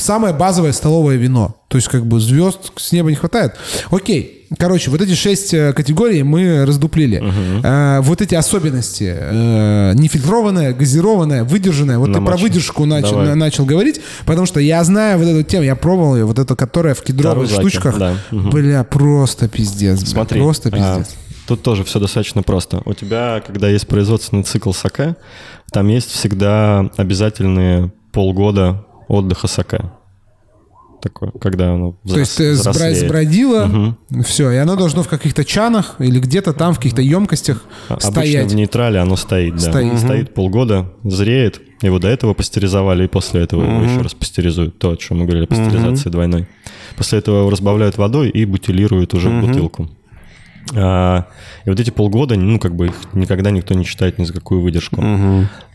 [0.00, 1.54] самое базовое столовое вино.
[1.68, 3.54] То есть, как бы звезд с неба не хватает.
[3.92, 4.45] Окей.
[4.58, 7.20] Короче, вот эти шесть э, категорий мы раздуплили.
[7.64, 9.12] Э, вот эти особенности.
[9.18, 11.98] э, нефильтрованное, газированное, выдержанное.
[11.98, 12.42] Вот ты про Намочим.
[12.44, 15.64] выдержку начал, на- начал говорить, потому что я знаю вот эту тему.
[15.64, 17.98] Я пробовал ее, вот эту, которая в кедровых Тарузаки, штучках.
[17.98, 18.14] да.
[18.30, 18.50] Мгм.
[18.50, 19.98] Бля, просто пиздец.
[20.00, 21.14] бля, Смотри, Просто а, пиздец.
[21.48, 22.82] тут тоже все достаточно просто.
[22.84, 25.16] У тебя, когда есть производственный цикл саке,
[25.72, 29.80] там есть всегда обязательные полгода отдыха саке.
[31.06, 32.98] Такое, когда оно То есть ты сбра- взрослеет.
[32.98, 37.94] сбродила, все, и оно должно в каких-то чанах или где-то там в каких-то емкостях А-
[37.94, 38.50] Обычно стоять.
[38.52, 39.60] в нейтрале оно стоит, да.
[39.70, 39.98] Стоит.
[40.00, 41.60] Стоит полгода, зреет.
[41.82, 44.78] Его до этого пастеризовали, и после этого его еще раз пастеризуют.
[44.78, 46.46] То, о чем мы говорили, пастеризация двойной.
[46.96, 49.88] После этого его разбавляют водой и бутилируют уже в бутылку.
[50.74, 51.26] А,
[51.64, 54.62] и вот эти полгода, ну, как бы их никогда никто не читает ни за какую
[54.62, 55.02] выдержку.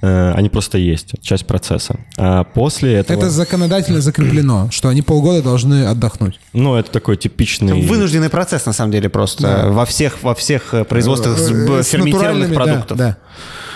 [0.01, 1.99] Э, они просто есть, часть процесса.
[2.17, 3.17] А после этого...
[3.17, 6.39] Это законодательно закреплено, что они полгода должны отдохнуть.
[6.53, 7.81] Ну, это такой типичный...
[7.81, 11.87] Вынужденный процесс, на самом деле, просто во всех, во всех э, производствах с, Э, с
[11.87, 12.97] ферментированных да, продуктов.
[12.97, 13.17] Да,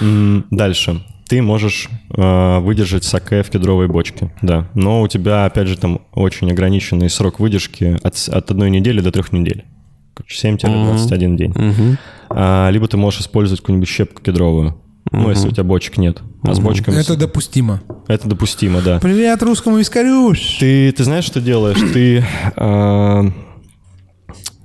[0.01, 1.01] М, Дальше.
[1.27, 4.69] Ты можешь э, выдержать саке в кедровой бочке, да.
[4.75, 9.11] Но у тебя, опять же, там очень ограниченный срок выдержки от, от одной недели до
[9.11, 9.65] трех недель.
[10.15, 11.97] Короче, 7-21 день.
[12.29, 14.75] А, либо ты можешь использовать какую-нибудь щепку кедровую.
[15.11, 16.19] Ну, если у тебя бочек нет.
[16.43, 17.81] А с бочками Это допустимо.
[18.07, 18.99] это допустимо, да.
[18.99, 20.33] Привет русскому вискарю.
[20.59, 21.77] Ты, ты знаешь, что делаешь?
[21.93, 22.25] Ты,
[22.55, 23.23] э,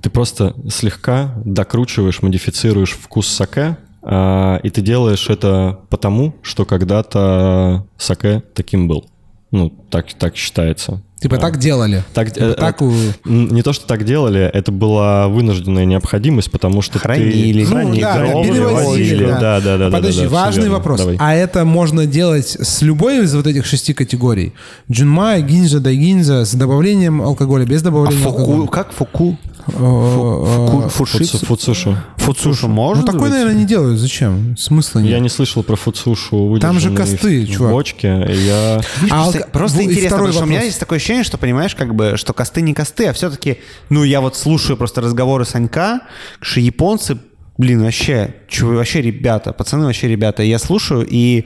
[0.01, 7.85] ты просто слегка докручиваешь, модифицируешь вкус саке, э, и ты делаешь это потому, что когда-то
[7.97, 9.05] саке таким был.
[9.51, 11.03] Ну, так, так считается.
[11.21, 12.03] Типа так делали.
[12.15, 12.91] Так, Типа э, так э,
[13.25, 17.63] не то, что так делали, это была вынужденная необходимость, потому что Хранили.
[17.63, 17.69] ты...
[17.69, 19.25] Ну, Хранили, да, гробили, перевозили, возили.
[19.25, 19.39] да.
[19.39, 19.89] Да, да, да.
[19.91, 20.99] да, Подожди, да, да, важный вопрос.
[20.99, 21.17] Давай.
[21.19, 24.53] А это можно делать с любой из вот этих шести категорий?
[24.91, 28.67] Джунмай, гинза, дайгинза, с добавлением алкоголя, без А добавления фуку, алкоголя?
[28.67, 29.37] как фуку?
[29.67, 31.37] Э, Фуку, Фуцу- фушицу?
[31.45, 31.97] Фуцушу.
[32.17, 33.29] Фуцушу Ну, можно такой, быть?
[33.31, 33.99] наверное, не делают.
[33.99, 34.55] Зачем?
[34.57, 35.09] Смысла нет.
[35.11, 37.71] Я не слышал про фуцушу Там же косты, в- в чувак.
[37.71, 38.25] бочке.
[38.29, 38.81] и Я...
[39.09, 42.13] А Просто, просто интересно, потому что у меня есть такое ощущение, что, понимаешь, как бы,
[42.17, 43.57] что косты не косты, а все-таки,
[43.89, 46.01] ну, я вот слушаю просто разговоры Санька,
[46.41, 47.17] что японцы,
[47.57, 50.41] блин, вообще, чё, вообще ребята, пацаны вообще ребята.
[50.43, 51.45] Я слушаю, и,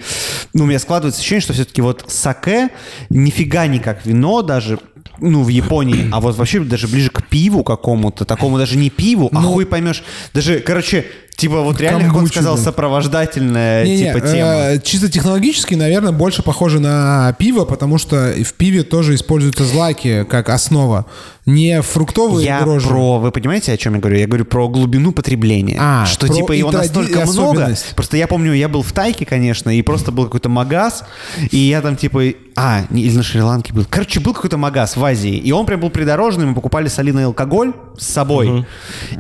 [0.54, 2.70] ну, у меня складывается ощущение, что все-таки вот саке
[3.10, 4.80] нифига не как вино даже,
[5.20, 9.30] ну, в Японии, а вот вообще даже ближе к пиву какому-то, такому даже не пиву,
[9.34, 10.04] а хуй поймешь.
[10.34, 11.06] Даже, короче,
[11.36, 14.50] типа вот реально, как он сказал, сопровождательная, Не-не, типа, тема.
[14.52, 20.26] э, чисто технологически, наверное, больше похоже на пиво, потому что в пиве тоже используются злаки
[20.30, 21.06] как основа.
[21.46, 22.88] Не фруктовые Я дрожжи.
[22.88, 24.18] про, вы понимаете, о чем я говорю?
[24.18, 25.78] Я говорю про глубину потребления.
[25.80, 27.76] А, что типа его настолько много.
[27.96, 31.04] Просто я помню, я был в Тайке, конечно, и просто был какой-то магаз,
[31.52, 32.24] и я там типа,
[32.56, 33.86] а, не, или на Шри-Ланке был.
[33.88, 37.74] Короче, был какой-то магаз в Азии, и он прям был придорожный, мы покупали солиный алкоголь
[37.98, 38.66] с собой,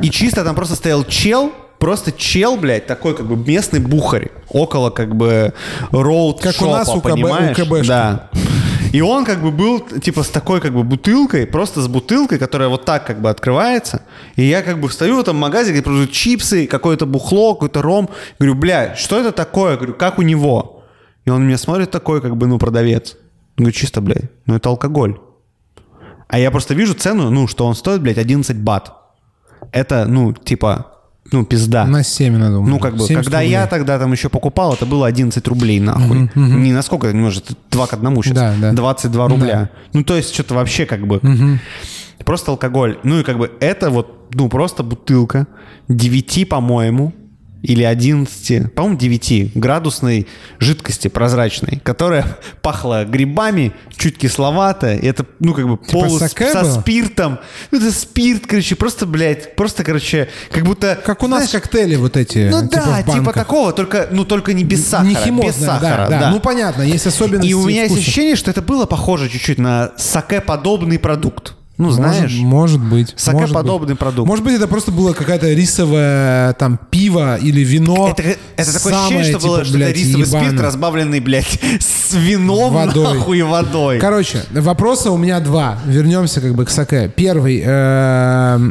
[0.02, 4.91] и чисто там просто стоял чел, Просто чел, блядь, такой как бы местный бухарь, около
[4.91, 5.53] как бы
[5.91, 7.60] роуд Как у нас у КБ понимаешь?
[7.60, 7.88] у КБшки.
[7.88, 8.30] Да.
[8.93, 12.69] И он как бы был типа с такой как бы бутылкой, просто с бутылкой, которая
[12.69, 14.03] вот так как бы открывается.
[14.38, 18.10] И я как бы встаю в этом магазине, где продают чипсы, какое-то бухло, какой-то ром.
[18.39, 19.76] Говорю, бля, что это такое?
[19.76, 20.84] Говорю, как у него?
[21.26, 23.18] И он меня смотрит такой, как бы, ну, продавец.
[23.57, 25.19] Говорю, чисто, блядь, ну это алкоголь.
[26.27, 28.93] А я просто вижу цену, ну, что он стоит, блядь, 11 бат.
[29.72, 30.91] Это, ну, типа,
[31.31, 31.85] ну, пизда.
[31.85, 33.52] На 7 надо Ну, как бы, 70 когда рублей.
[33.52, 36.30] я тогда там еще покупал, это было 11 рублей, нахуй.
[36.35, 38.34] Не на сколько, может, 2 к 1 сейчас.
[38.34, 38.72] Да, да.
[38.73, 39.69] 22 рубля.
[39.93, 41.19] Ну, то есть, что-то вообще как бы...
[42.23, 42.97] Просто алкоголь.
[43.03, 45.47] Ну, и как бы это вот, ну, просто бутылка
[45.89, 47.14] 9, по-моему,
[47.66, 50.28] или 11, по-моему, 9 градусной
[50.60, 56.62] жидкости прозрачной, которая пахла грибами, чуть кисловато, и это, ну, как бы полу саке со
[56.62, 56.80] было?
[56.82, 57.40] спиртом.
[57.72, 61.00] Ну, это спирт, короче, просто, блядь, просто, короче, как будто...
[61.04, 62.50] Как у нас знаешь, коктейли вот эти.
[62.50, 65.08] ну типа да, типа такого, только, ну только не без сахара.
[65.08, 66.20] Не химозное, без сахара, да, да.
[66.20, 66.32] да.
[66.32, 68.02] Ну понятно, есть особенности И у меня есть вкуса.
[68.02, 71.56] ощущение, что это было похоже чуть-чуть на саке-подобный продукт.
[71.77, 73.14] Ну, Может- знаешь, Может, быть.
[73.18, 73.99] саке-подобный может быть.
[73.99, 74.27] продукт.
[74.30, 78.14] Может быть, это просто было какая-то рисовое там пиво или вино.
[78.18, 80.64] это, это такое самое, ощущение, что было, типа, что это блядь, рисовый спирт, ебаное.
[80.64, 83.15] разбавленный, блядь, с вином, Водой.
[83.18, 83.99] нахуй, водой.
[83.99, 85.77] Короче, вопроса у меня два.
[85.85, 87.11] Вернемся как бы к саке.
[87.14, 88.69] Первый, э,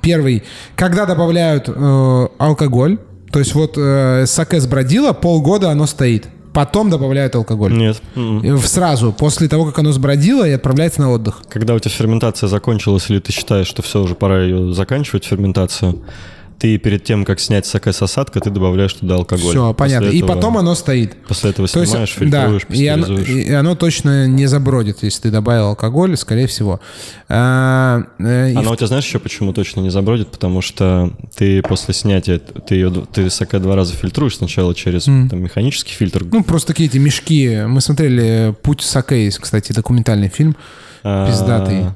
[0.00, 0.42] первый,
[0.74, 2.98] когда добавляют э, алкоголь,
[3.30, 7.74] то есть вот э, саке сбродило, полгода оно стоит, потом добавляют алкоголь.
[7.74, 8.00] Нет.
[8.64, 11.42] Сразу, после того, как оно сбродило и отправляется на отдых.
[11.50, 16.00] Когда у тебя ферментация закончилась, или ты считаешь, что все, уже пора ее заканчивать, ферментацию,
[16.58, 19.50] ты перед тем, как снять саке с осадка, ты добавляешь туда алкоголь.
[19.50, 20.14] Все, После понятно.
[20.14, 21.16] И этого- потом оно стоит.
[21.26, 25.22] После этого То есть, снимаешь, фильтруешь, да, и оно, и оно точно не забродит, если
[25.22, 26.80] ты добавил алкоголь, скорее всего.
[27.28, 30.30] А, э, и Она в- у тебя знаешь еще почему точно не забродит?
[30.30, 35.42] Потому что ты после снятия, ты ее, ты саке два раза фильтруешь сначала через там,
[35.42, 36.24] механический фильтр.
[36.30, 37.62] Ну, просто такие эти мешки.
[37.66, 40.56] Мы смотрели «Путь Саке», есть, кстати, документальный фильм.
[41.02, 41.86] А, Пиздатый.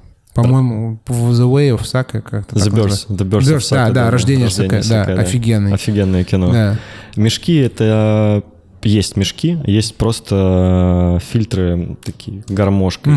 [0.43, 3.07] По-моему, «The Way of Sake» как-то The называется.
[3.09, 5.75] The Birth The of Birth, да, да, «Рождение Саке», да, Sake, офигенный.
[5.75, 6.53] Офигенное кино.
[6.53, 6.79] Да.
[7.17, 8.43] Мешки— это...
[8.83, 13.13] Есть мешки, есть просто фильтры такие гармошкой.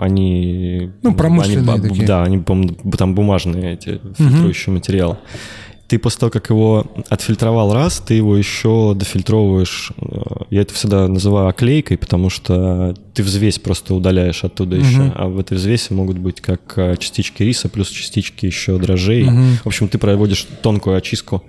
[0.00, 0.90] Они...
[1.02, 2.06] Ну, промышленные они, такие.
[2.06, 2.42] Да, они
[2.96, 5.18] там бумажные эти фильтрующие материалы.
[5.86, 9.92] Ты после того, как его отфильтровал раз, ты его еще дофильтровываешь.
[10.00, 15.12] э, Я это всегда называю оклейкой, потому что ты взвесь просто удаляешь оттуда еще.
[15.16, 19.28] А в этой взвеси могут быть как э, частички риса плюс частички еще дрожжей.
[19.64, 21.42] В общем, ты проводишь тонкую очистку.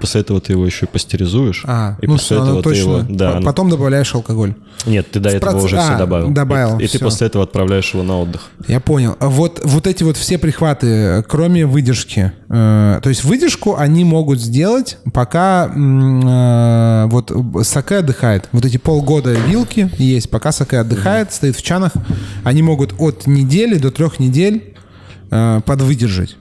[0.00, 1.62] После этого ты его еще и пастеризуешь.
[1.66, 2.98] А, и ну после всё, оно этого ты его...
[3.00, 3.16] точно.
[3.16, 4.54] Да, оно- Потом добавляешь алкоголь.
[4.86, 6.28] Нет, ты до этого проц- уже а, все добавил.
[6.30, 8.48] добавил, И, и ты после этого отправляешь его на отдых.
[8.68, 9.16] Я понял.
[9.18, 14.40] А Вот, вот эти вот все прихваты, кроме выдержки, э, то есть выдержку они могут
[14.40, 17.32] сделать, пока э, вот
[17.66, 18.48] саке отдыхает.
[18.52, 21.92] Вот эти полгода вилки есть, пока саке отдыхает, стоит в чанах,
[22.44, 24.74] они могут от недели до трех недель
[25.30, 26.36] э, подвыдержать.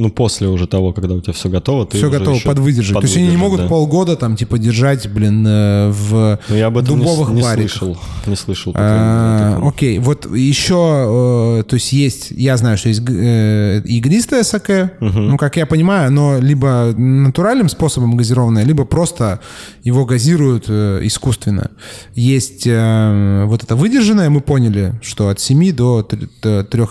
[0.00, 2.96] Ну, после уже того, когда у тебя все готово, ты Все готово еще подвыдержать.
[2.96, 3.68] То есть они не подвыдержать, могут да.
[3.68, 7.70] полгода там, типа, держать, блин, э, в Ну, я об этом не дубовых не, бариках.
[7.70, 7.98] слышал.
[8.26, 8.72] Не слышал.
[8.72, 9.70] пока А, такого.
[9.70, 15.36] Окей, вот еще, э, то есть есть, я знаю, что есть э, игристое саке, ну,
[15.36, 19.40] как я понимаю, оно либо натуральным способом газированное, либо просто
[19.84, 21.70] его газируют искусственно.
[22.14, 26.28] Есть вот это выдержанное, мы поняли, что от 7 до 3,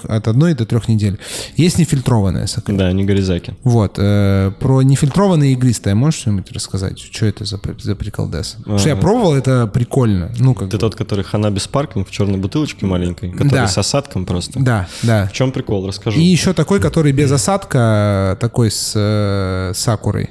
[0.03, 1.17] от 1 до 3 недель.
[1.55, 2.73] Есть нефильтрованное саке.
[2.73, 3.55] Да, не горизаки.
[3.63, 6.99] Вот, э, про нефильтрованное игристое можешь что-нибудь рассказать?
[6.99, 8.55] Что это за, за приколдес?
[8.59, 10.31] Потому что я пробовал, это прикольно.
[10.37, 10.81] Ну, как Ты бы.
[10.81, 13.67] тот, который ханаби спарклинг в черной бутылочке маленькой, который Да.
[13.67, 14.59] с осадком просто.
[14.59, 15.27] Да, да.
[15.27, 15.87] В чем прикол?
[15.87, 16.19] Расскажу.
[16.19, 20.29] И еще такой, который без осадка, такой с э, сакурой.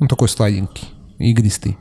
[0.00, 0.88] Ну, такой сладенький,
[1.18, 1.76] игристый.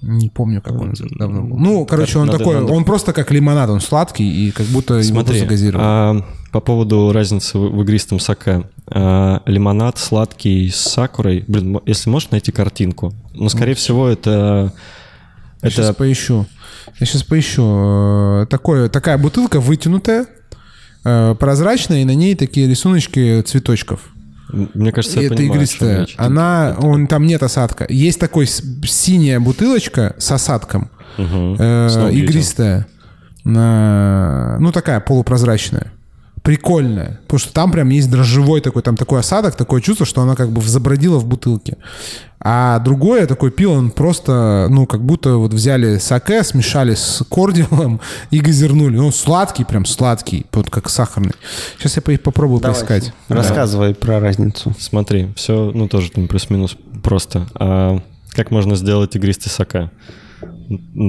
[0.00, 1.58] Не помню, как он давно был.
[1.58, 4.94] Ну, короче, он Надо- такой, надо- он просто как лимонад, он сладкий, и как будто
[4.94, 5.84] его Смотри, просто газируют.
[5.84, 8.64] а, по поводу разницы в, игристом саке.
[8.86, 11.44] А, лимонад сладкий с сакурой.
[11.46, 13.12] Блин, если можешь найти картинку.
[13.34, 14.72] Но, скорее всего, это...
[15.62, 16.46] Я сейчас Это поищу.
[17.00, 18.42] Я сейчас поищу.
[18.42, 20.26] Э, Такое, такая бутылка вытянутая,
[21.04, 24.00] э, прозрачная, и на ней такие рисуночки цветочков.
[24.52, 26.06] мне кажется, я это понимаю, игристая.
[26.16, 27.86] Она, он, там нет осадка.
[27.88, 31.56] Есть такой синяя бутылочка с осадком, Мгм.
[31.58, 32.86] э, игристая,
[33.44, 35.92] На- ну такая полупрозрачная.
[36.48, 37.20] Прикольная.
[37.24, 40.50] Потому что там прям есть дрожжевой такой, там такой осадок, такое чувство, что она как
[40.50, 41.76] бы забродила в бутылке.
[42.40, 48.00] А другое такое пиво, он просто, ну, как будто вот взяли саке, смешали с кордилом
[48.30, 48.96] и газернули.
[48.96, 51.34] Ну, сладкий, прям сладкий, вот как сахарный.
[51.76, 53.12] Сейчас я по- попробую поискать.
[53.28, 54.74] Рассказывай про разницу.
[54.78, 57.46] Смотри, все, ну, тоже там плюс-минус просто.
[57.56, 58.00] А
[58.30, 59.90] как можно сделать игристый саке?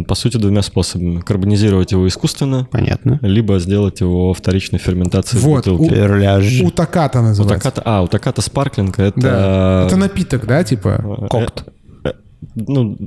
[0.07, 1.19] По сути, двумя способами.
[1.21, 3.19] Карбонизировать его искусственно, Понятно.
[3.21, 5.95] либо сделать его вторичной ферментацией Вот, в бутылке.
[5.95, 6.61] Перляж.
[6.61, 7.69] У таката У называется.
[7.71, 9.19] Таката, а, у Таката Спарклинг это...
[9.19, 9.83] Да.
[9.87, 11.27] Это напиток, да, типа?
[11.29, 11.65] Кокт.
[12.03, 12.13] Э, э,
[12.55, 12.97] Ну,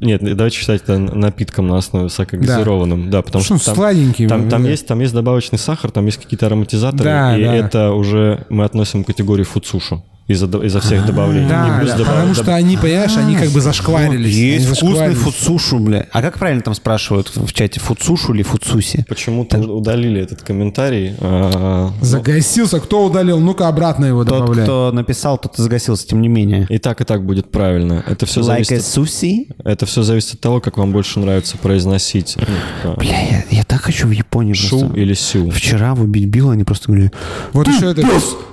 [0.00, 3.10] нет, давайте считать это напитком на основе сокогазированным.
[3.10, 4.26] Да, потому Что что он там, сладенький.
[4.28, 4.70] там, там да.
[4.70, 7.54] есть, там есть добавочный сахар, там есть какие-то ароматизаторы, Да, и да.
[7.54, 11.48] это уже мы относим к категории фудсушу из-за, из-за всех добавлений.
[11.48, 14.34] Да, да, добав- потому что они, понимаешь, они как бы зашкварились.
[14.34, 15.18] Есть Они вкусный зашкварились.
[15.22, 16.06] фудсушу, бля.
[16.12, 17.78] А как правильно там спрашивают в чате?
[17.80, 19.04] Фудсушу или фудсуси?
[19.08, 21.14] Почему-то удалили этот комментарий.
[21.20, 22.80] а, ну, Загасился.
[22.80, 23.38] Кто удалил?
[23.40, 24.64] Ну-ка обратно его Тот, добавляй.
[24.64, 26.66] кто написал, тот и загасился, тем не менее.
[26.68, 28.02] и так, и так будет правильно.
[28.06, 29.48] Это все, Like зависит, от- суси?
[29.64, 32.36] это все зависит от того, как вам больше нравится произносить.
[32.84, 34.96] ну, Бля, я, я так хочу в Японию Шу просто.
[34.98, 35.50] или сю.
[35.50, 37.10] Вчера в Убить Билла они просто говорили,
[37.52, 38.06] Вот еще это...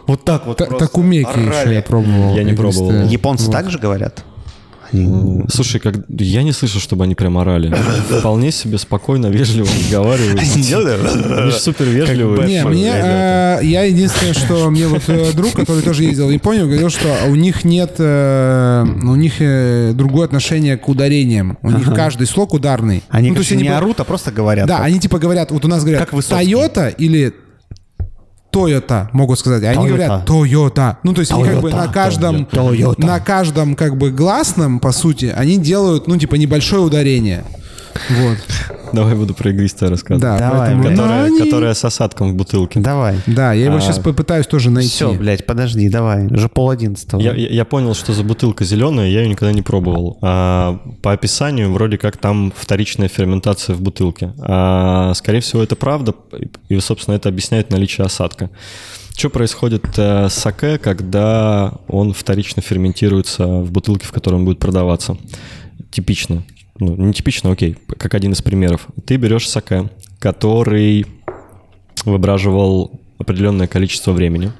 [0.07, 1.29] вот так вот та- Такумеки
[1.71, 2.35] я пробовал.
[2.35, 3.05] Я не пробовал.
[3.07, 4.23] Японцы так же говорят?
[4.93, 7.75] Они- Слушай, как я не слышал, чтобы они прям орали.
[8.19, 10.39] Вполне себе спокойно, вежливо разговаривают.
[10.39, 12.47] Они же супер вежливые.
[12.47, 16.67] Не, мне, э, я единственное, что мне вот э, друг, который тоже ездил в Японию,
[16.67, 21.57] говорил, что у них нет, э, у них другое отношение к ударениям.
[21.63, 23.03] У них каждый слог ударный.
[23.09, 24.67] Они, Ну, то есть конечно, не орут, а просто говорят.
[24.67, 26.07] Да, они типа говорят, вот у нас говорят.
[26.11, 27.33] Toyota или
[28.53, 29.87] Toyota могут сказать, они Toyota.
[29.87, 30.95] говорят Toyota.
[31.03, 33.05] Ну, то есть они как бы Toyota, на каждом, Toyota.
[33.05, 37.43] на каждом как бы гласном, по сути, они делают, ну, типа небольшое ударение.
[38.09, 38.37] Вот.
[38.93, 40.21] Давай буду про игристое рассказывать.
[40.21, 40.83] Да, Давай, поэтому...
[40.83, 40.95] блядь.
[40.95, 42.79] Ну, Которая, они- которая с осадком в бутылке.
[42.79, 43.17] Давай.
[43.27, 44.89] Да, я его А, сейчас попытаюсь тоже найти.
[44.89, 46.27] Все, блядь, подожди, давай.
[46.27, 47.19] Уже пол одиннадцатого.
[47.19, 50.17] Я, я- я понял, что за бутылка зеленая, я ее никогда не пробовал.
[50.21, 54.33] А, по описанию вроде как там вторичная ферментация в бутылке.
[54.39, 56.13] А, скорее всего, это правда,
[56.69, 58.49] и, собственно, это объясняет наличие осадка.
[59.15, 64.57] Что происходит э, с саке, когда он вторично ферментируется в бутылке, в которой он будет
[64.59, 65.17] продаваться?
[65.91, 66.43] Типично.
[66.79, 68.87] Ну, не типично, окей, как один из примеров.
[69.05, 69.89] Ты берешь саке,
[70.19, 71.05] который
[72.05, 74.51] выбраживал определенное количество времени.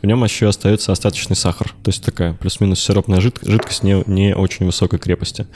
[0.00, 4.34] В нем еще остается остаточный сахар, то есть такая плюс-минус сиропная жид- жидкость не, не
[4.34, 5.46] очень высокой крепости.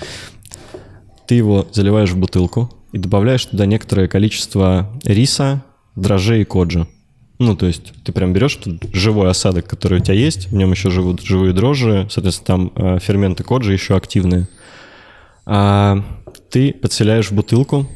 [1.27, 5.63] Ты его заливаешь в бутылку и добавляешь туда некоторое количество риса,
[5.97, 6.87] дрожжей и коджи.
[7.39, 10.71] Ну, то есть ты прям берешь тут живой осадок, который у тебя есть, в нем
[10.71, 14.49] еще живут живые дрожжи, соответственно, там э, ферменты коджи еще активные.
[15.47, 16.03] А,
[16.51, 17.87] ты подселяешь в бутылку,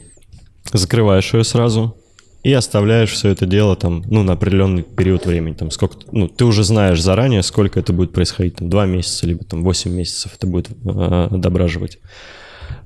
[0.73, 1.97] закрываешь ее сразу
[2.43, 5.55] и оставляешь все это дело там, ну, на определенный период времени.
[5.55, 9.45] Там сколько, ну, ты уже знаешь заранее, сколько это будет происходить, там, 2 месяца, либо
[9.45, 11.99] там 8 месяцев это будет э, дображивать.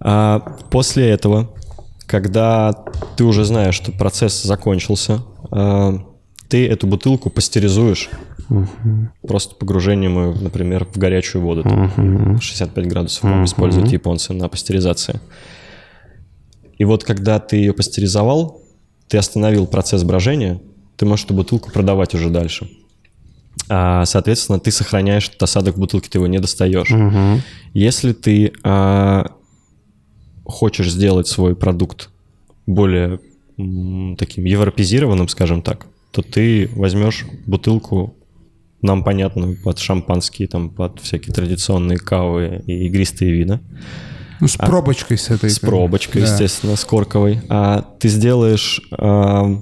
[0.00, 1.54] А после этого,
[2.06, 2.72] когда
[3.16, 5.22] ты уже знаешь, что процесс закончился,
[5.52, 5.98] э,
[6.48, 8.10] ты эту бутылку пастеризуешь
[9.26, 11.62] просто погружением, ее, например, в горячую воду.
[11.62, 15.20] Там, 65 градусов могут использовать японцы на пастеризации.
[16.78, 18.62] И вот когда ты ее пастеризовал,
[19.08, 20.60] ты остановил процесс брожения,
[20.96, 22.68] ты можешь эту бутылку продавать уже дальше.
[23.68, 26.90] А, соответственно, ты сохраняешь этот осадок в бутылке, ты его не достаешь.
[26.90, 27.40] Мгм.
[27.72, 29.30] Если ты а,
[30.44, 32.10] хочешь сделать свой продукт
[32.66, 33.20] более
[33.56, 38.14] м, таким европезированным, скажем так, то ты возьмешь бутылку
[38.84, 43.60] нам понятную под шампанские, там, под всякие традиционные кавы и игристые вина.
[44.40, 45.46] Ну, с пробочкой с этой.
[45.48, 45.76] А, С как бы.
[45.76, 46.28] пробочкой, Да.
[46.30, 47.40] естественно, с корковой.
[47.48, 48.80] А ты сделаешь...
[48.92, 49.56] а,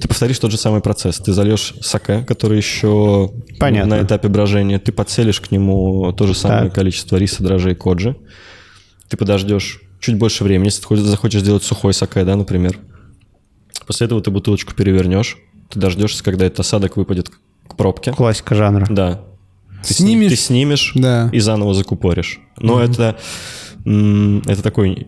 [0.00, 1.16] ты повторишь тот же самый процесс.
[1.18, 3.96] Ты зальешь саке, который еще Понятно.
[3.96, 4.78] на этапе брожения.
[4.78, 6.74] Ты подселишь к нему то же самое Так.
[6.74, 8.16] количество риса, дрожжей, коджи.
[9.08, 12.78] Ты подождешь чуть больше времени, если ты хочешь- захочешь сделать сухой саке, да, например.
[13.86, 15.36] После этого ты бутылочку перевернешь.
[15.70, 17.30] Ты дождешься, когда этот осадок выпадет
[17.68, 18.12] к пробке.
[18.12, 18.86] Классика жанра.
[18.90, 19.20] Да.
[19.86, 20.30] Ты сни- Снимешь.
[20.30, 21.28] Ты снимешь Да.
[21.32, 22.40] и заново закупоришь.
[22.58, 23.16] Но это,
[23.84, 25.06] м, это такой,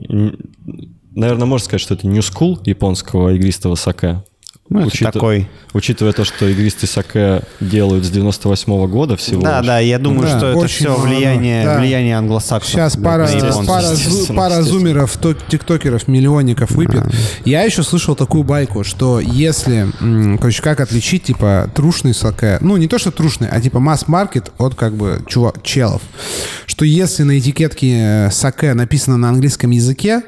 [1.15, 4.23] наверное, можно сказать, что это new school японского игристого саке.
[4.71, 5.49] Ну, это Учитыв- такой.
[5.73, 9.67] Учитывая то, что игристый саке делают с 98 года всего Да, лишь.
[9.67, 11.79] да, я думаю, Да, что это все влияние, да.
[11.79, 12.71] влияние англосаксов.
[12.73, 13.67] Сейчас на- пара, японцев.
[13.67, 17.03] пара, зу- пара зумеров, то- тиктокеров, миллионников выпьет.
[17.47, 19.87] Я еще слышал такую байку, что если,
[20.37, 24.75] короче, как отличить, типа, трушный саке, ну, не то, что трушный, а типа масс-маркет от,
[24.75, 26.03] как бы, чувак, челов,
[26.67, 30.23] что если на этикетке э, саке написано на английском языке,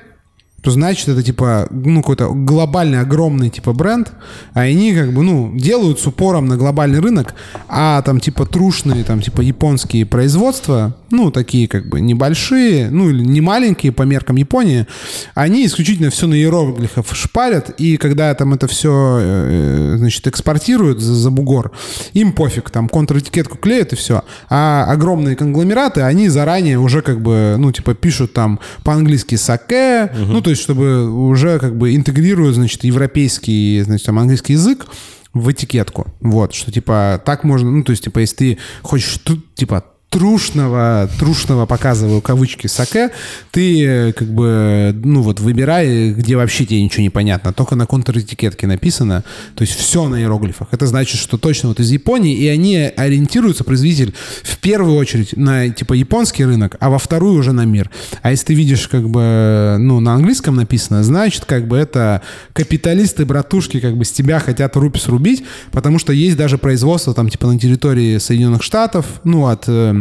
[0.62, 4.12] то значит это типа, ну, какой-то глобальный, огромный типа бренд,
[4.52, 7.34] а они как бы, ну, делают с упором на глобальный рынок,
[7.68, 13.24] а там типа трушные, там типа японские производства, ну, такие как бы небольшие, ну, или
[13.24, 14.86] не маленькие по меркам Японии,
[15.34, 21.30] они исключительно все на иероглифах шпарят, и когда там это все, значит, экспортируют за, за
[21.30, 21.72] бугор,
[22.12, 27.56] им пофиг, там контр-этикетку клеят и все, а огромные конгломераты, они заранее уже как бы,
[27.58, 32.84] ну, типа пишут там по-английски саке, ну, то есть чтобы уже как бы интегрируют, значит,
[32.84, 34.86] европейский, значит, там английский язык
[35.32, 36.12] в этикетку.
[36.20, 39.20] Вот, что типа так можно, ну, то есть, типа, если ты хочешь,
[39.54, 43.10] типа, трушного, трушного показываю кавычки саке,
[43.52, 47.86] ты э, как бы, ну вот выбирай, где вообще тебе ничего не понятно, только на
[47.86, 49.22] контр-этикетке написано,
[49.54, 50.68] то есть все на иероглифах.
[50.72, 54.12] Это значит, что точно вот из Японии, и они ориентируются, производитель,
[54.42, 57.88] в первую очередь на типа японский рынок, а во вторую уже на мир.
[58.22, 62.22] А если ты видишь как бы, ну, на английском написано, значит, как бы это
[62.52, 67.28] капиталисты, братушки, как бы с тебя хотят рупи срубить, потому что есть даже производство там
[67.28, 69.99] типа на территории Соединенных Штатов, ну, от э,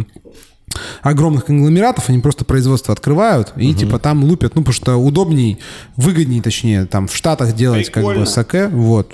[1.01, 5.59] огромных конгломератов, они просто производство открывают и типа там лупят, ну, потому что удобней,
[5.95, 9.09] выгоднее, точнее, там в Штатах делать как бы саке, вот,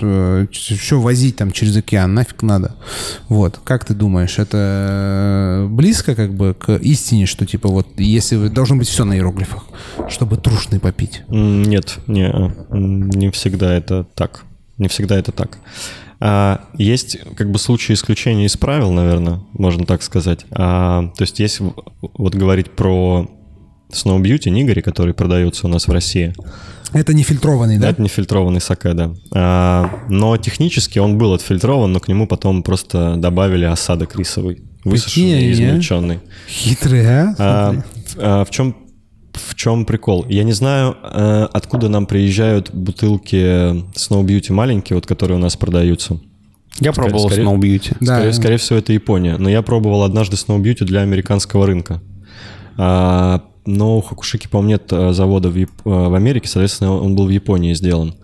[0.50, 2.74] что возить там через океан, нафиг надо.
[3.28, 8.36] Вот, как ты думаешь, это э, близко как бы к истине, что типа вот, если
[8.36, 9.64] вы- должно быть все на иероглифах,
[10.08, 11.22] чтобы трушный попить?
[11.28, 12.28] Нет, не,
[12.70, 14.44] не всегда это так.
[14.78, 15.58] Не всегда это так.
[16.18, 20.46] А, есть как бы случаи исключения из правил, наверное, можно так сказать.
[20.50, 23.28] А, то есть если вот говорить про
[23.92, 26.34] Snow Beauty Нигори, который продается у нас в России,
[26.92, 27.90] Это не фильтрованный, да?
[27.90, 29.14] это не фильтрованный саке, да.
[29.34, 35.46] А, но технически он был отфильтрован, но к нему потом просто добавили осадок рисовый, высушенный
[35.46, 36.20] и измельченный.
[36.48, 37.34] Хитрый, а?
[37.38, 37.74] А,
[38.16, 38.74] а, в чем
[39.36, 40.24] в чем прикол?
[40.28, 43.36] Я не знаю, э, откуда нам приезжают бутылки
[43.94, 46.18] Snow Beauty маленькие, вот которые у нас продаются.
[46.80, 47.96] Я пробовал скорее- Snow Beauty.
[48.00, 48.16] Да.
[48.16, 49.36] Скорее, скорее всего, это Япония.
[49.38, 52.00] Но я пробовал однажды Snow Beauty для американского рынка.
[52.76, 57.16] А, но у Хакушики, по-моему, нет э, завода в, Яп- э, в Америке, соответственно, он
[57.16, 58.14] был в Японии сделан.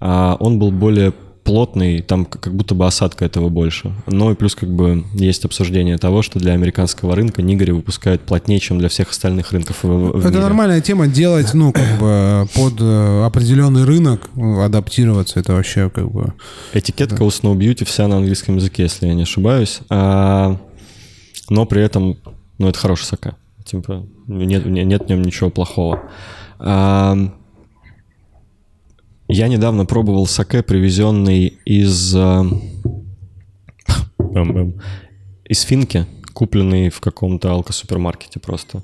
[0.00, 1.12] А, он был более
[1.44, 3.92] плотный, там как будто бы осадка этого больше.
[4.06, 8.60] Ну и плюс как бы есть обсуждение того, что для американского рынка Нигори выпускают плотнее,
[8.60, 10.40] чем для всех остальных рынков в, в Это мире.
[10.40, 15.40] нормальная тема делать, ну, как бы под э, определенный рынок, ну, адаптироваться.
[15.40, 16.34] Это вообще как бы...
[16.72, 19.80] Этикетка у Snow Beauty вся на английском языке, если я не ошибаюсь.
[19.88, 20.56] А,
[21.48, 22.18] но при этом,
[22.58, 23.36] ну, это хороший сака.
[23.64, 26.02] Типа, нет, не- нет в нем ничего плохого.
[26.58, 27.16] А,
[29.30, 32.14] я недавно пробовал саке, привезенный из...
[32.16, 32.40] а,
[34.18, 34.80] эм, эм,
[35.44, 38.82] из Финки, купленный в каком-то алкосупермаркете просто.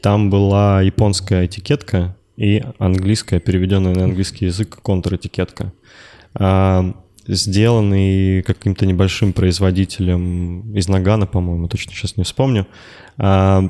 [0.00, 5.72] Там была японская этикетка и английская, переведенная на английский язык, контр-этикетка.
[6.34, 6.94] А,
[7.26, 12.66] сделанный каким-то небольшим производителем из Нагана, по-моему, точно сейчас не вспомню.
[13.18, 13.68] А,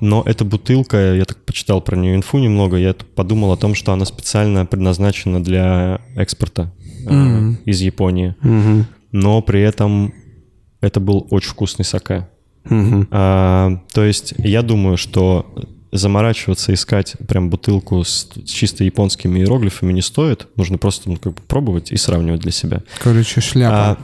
[0.00, 3.92] но эта бутылка, я так почитал про нее инфу немного, я подумал о том, что
[3.92, 6.72] она специально предназначена для экспорта
[7.06, 8.34] а, из Японии.
[8.40, 8.86] Мгм.
[9.12, 10.12] Но при этом
[10.80, 12.28] это был очень вкусный саке.
[12.64, 13.08] Мгм.
[13.10, 15.46] А, то есть я думаю, что
[15.92, 20.48] заморачиваться, искать прям бутылку с, с чисто японскими иероглифами не стоит.
[20.56, 22.82] Нужно просто ну, как бы пробовать и сравнивать для себя.
[23.00, 23.90] Короче, шляпа.
[23.90, 23.98] А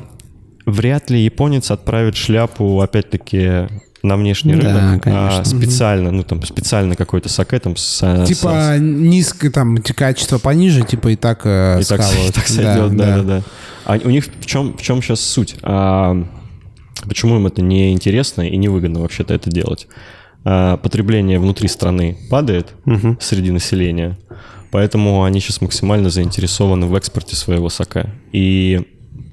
[0.67, 3.67] вряд ли японец отправит шляпу, опять-таки,
[4.03, 5.45] на внешний Да, рынок, а конечно.
[5.45, 11.09] специально, ну там специально какой-то саке там с, с- Типа низкое там качество пониже, типа
[11.09, 13.43] и так э, И так, и так сойдет, да, да, да.
[13.85, 15.57] А у них в чем, в чем сейчас суть?
[15.63, 16.17] А,
[17.07, 19.87] почему им это не интересно и невыгодно вообще-то это делать?
[20.45, 22.69] А, потребление внутри страны падает
[23.21, 24.19] среди населения,
[24.71, 28.09] поэтому они сейчас максимально заинтересованы в экспорте своего сока.
[28.33, 28.87] И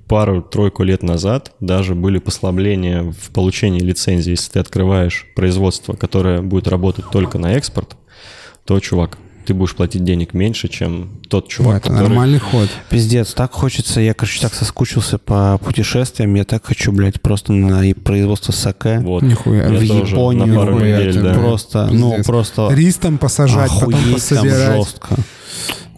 [0.08, 4.32] пару-тройку лет назад даже были послабления в получении лицензии.
[4.32, 7.96] Если ты открываешь производство, которое будет работать только на экспорт,
[8.66, 12.10] то, чувак, ты будешь платить денег меньше, чем тот Ну, чувак, это который...
[12.10, 12.70] нормальный ход.
[12.90, 17.82] Пиздец, так хочется, я, короче, так соскучился по путешествиям, я так хочу, блядь, просто на
[18.04, 19.00] производство саке.
[19.00, 19.24] Вот.
[19.24, 19.68] Нихуя.
[19.68, 21.34] Я в тоже Японию, на пару нихуя недель, да.
[21.34, 22.26] Просто, ну, Пиздец.
[22.26, 24.76] просто Рис там посажать, потом охуеть там пособирать.
[24.76, 25.16] жестко.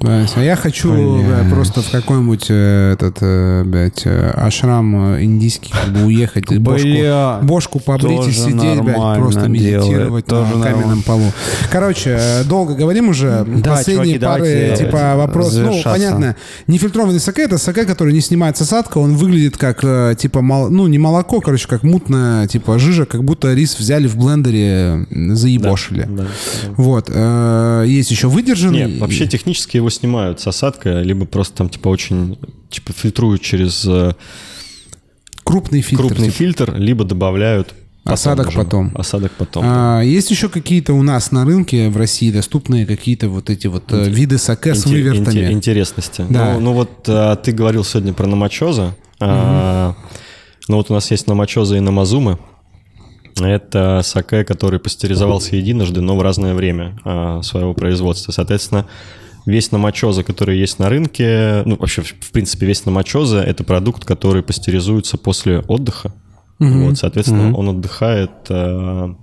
[0.01, 1.41] А я хочу Бля.
[1.43, 6.49] бля, просто в какой-нибудь э, этот, э, блядь, э, ашрам э, индийский как бы уехать,
[6.51, 11.31] и бошку, Бля, бошку побрить и сидеть, блядь, просто медитировать делает, на каменном полу.
[11.69, 13.45] Короче, э, долго говорим уже.
[13.45, 15.55] Да, Последние чуваки, пары, типа, вопрос.
[15.55, 16.35] Ну, понятно,
[16.67, 20.87] нефильтрованный саке— это саке, который не снимается осадка, он выглядит как, э, типа, мол- ну,
[20.87, 26.05] не молоко, короче, как мутная, типа, жижа, как будто рис взяли в блендере, заебошили.
[26.09, 26.27] Да, да.
[26.77, 27.09] Вот.
[27.13, 28.85] э, Есть еще выдержанный.
[28.85, 32.37] Не, вообще технически его снимают с осадка, либо просто там типа очень
[32.69, 34.13] типа фильтруют через э,
[35.43, 36.05] крупный фильтр.
[36.05, 36.37] крупный типа.
[36.37, 38.57] фильтр, либо добавляют потом Осадок уже.
[38.57, 38.91] потом.
[38.95, 39.63] Осадок потом.
[39.67, 43.83] А, есть еще какие-то у нас на рынке в России доступные какие-то вот эти вот
[43.91, 45.35] э, виды саке с Инте- вывертами?
[45.39, 46.25] инте- интересности.
[46.29, 46.53] Да.
[46.53, 48.95] Ну, ну вот а, ты говорил сегодня про намачоза.
[49.19, 49.95] А,
[50.67, 52.37] ну вот у нас есть намачоза и намазумы.
[53.39, 58.31] Это саке, который пастеризовался единожды, но в разное время а, своего производства.
[58.31, 58.85] Соответственно,
[59.49, 64.43] весь намачоза, который есть на рынке, ну вообще, в принципе, весь намачоза– это продукт, который
[64.43, 66.13] пастеризуется после отдыха.
[66.85, 68.31] Вот, соответственно, он отдыхает...
[68.49, 69.15] а,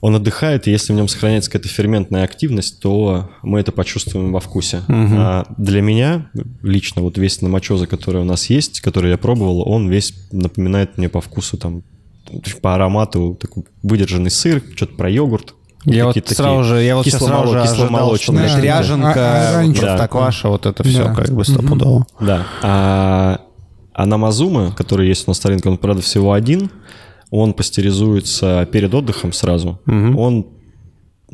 [0.00, 4.40] он отдыхает, и если в нем сохраняется какая-то ферментная активность, то мы это почувствуем во
[4.40, 4.82] вкусе.
[5.18, 6.30] А для меня
[6.62, 11.08] лично вот весь намочоза, который у нас есть, который я пробовал, он весь напоминает мне
[11.08, 11.82] по вкусу там
[12.60, 15.54] по аромату такой выдержанный сыр, что-то про йогурт.
[15.84, 18.38] Я вот Какие-то сразу такие же, я вот сейчас сразу же ожидал, что, кисломолочные.
[18.38, 21.14] блядь, Да, ряженка, а- а раньше- простокваша, вот это все Да.
[21.14, 22.06] как бы стопудово.
[22.20, 22.42] Да.
[22.62, 23.40] А,
[23.92, 26.70] а намазума, который есть у нас на рынке, он, правда, всего один.
[27.30, 29.78] Он пастеризуется перед отдыхом сразу.
[29.86, 30.46] Он,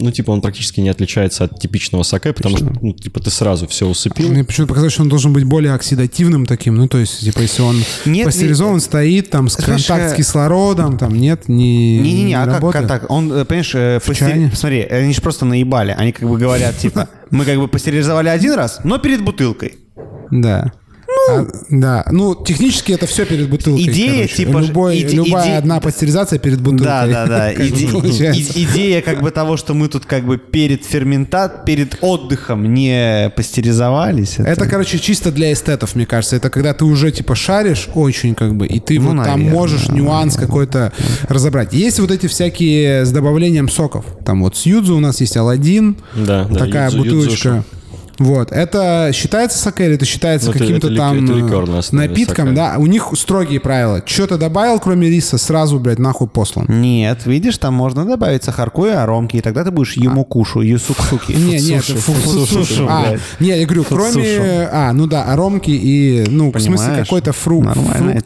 [0.00, 3.66] ну, типа, он практически не отличается от типичного саке, потому что, ну, типа, ты сразу
[3.66, 4.28] все усыпил.
[4.28, 6.76] Мне почему-то показалось, что он должен быть более оксидативным таким.
[6.76, 10.98] Ну, то есть, типа, если он Нет, пастеризован, стоит, там, с Слушай, контакт с кислородом,
[10.98, 13.10] там, нет, не Не-не-не, а как, так?
[13.10, 15.94] Он, э, понимаешь, э, пастер- смотри, они же просто наебали.
[15.96, 19.78] Они как бы говорят, типа, мы как бы пастеризовали один раз, но перед бутылкой.
[20.30, 20.72] Да.
[21.30, 23.84] А, да, ну технически это все перед бутылкой.
[23.84, 24.34] Идея, короче.
[24.36, 26.86] типа, Любой- иде- любая иде- одна пастеризация перед бутылкой.
[26.86, 27.52] Да, да, да.
[27.54, 32.72] Иде- и- идея как бы того, что мы тут как бы перед ферментат, перед отдыхом
[32.74, 34.38] не пастеризовались.
[34.38, 36.36] Это, короче, чисто для эстетов, мне кажется.
[36.36, 39.52] Это когда ты уже, типа, шаришь очень, как бы, и ты Ну, вот там наверное,
[39.52, 40.92] можешь нюанс какой-то
[41.28, 41.72] разобрать.
[41.72, 44.04] Есть вот эти всякие с добавлением соков.
[44.24, 45.96] Там вот с юдзу у нас есть Аладдин.
[46.14, 47.48] Да, да, Такая юдзу- бутылочка.
[47.48, 47.64] юдзушу.
[48.20, 52.74] Вот, это считается саке или это считается каким-то там э, напитком, да?
[52.76, 54.02] У них строгие правила.
[54.04, 56.66] Что-то добавил, кроме риса, сразу, блядь, нахуй послан.
[56.68, 61.32] Нет, видишь, там можно добавить сахарку и аромки, и тогда ты будешь юмукушу, юсуксуки.
[61.32, 63.20] Не, нет, Фуцушу, фу- фу- фуцушу, фу- а, блядь.
[63.40, 67.74] не, я говорю, кроме, а, ну да, аромки и, ну, в смысле какой-то фрукт,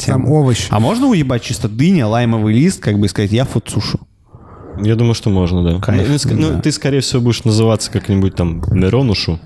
[0.06, 0.66] там овощ.
[0.70, 4.00] А можно уебать чисто дыня, лаймовый лист, как бы сказать, я фуцушу?
[4.82, 5.80] Я думаю, что можно, да.
[5.80, 6.60] Кайф, ну, ну, да.
[6.60, 9.38] ты, скорее всего, будешь называться как-нибудь там Меронушу.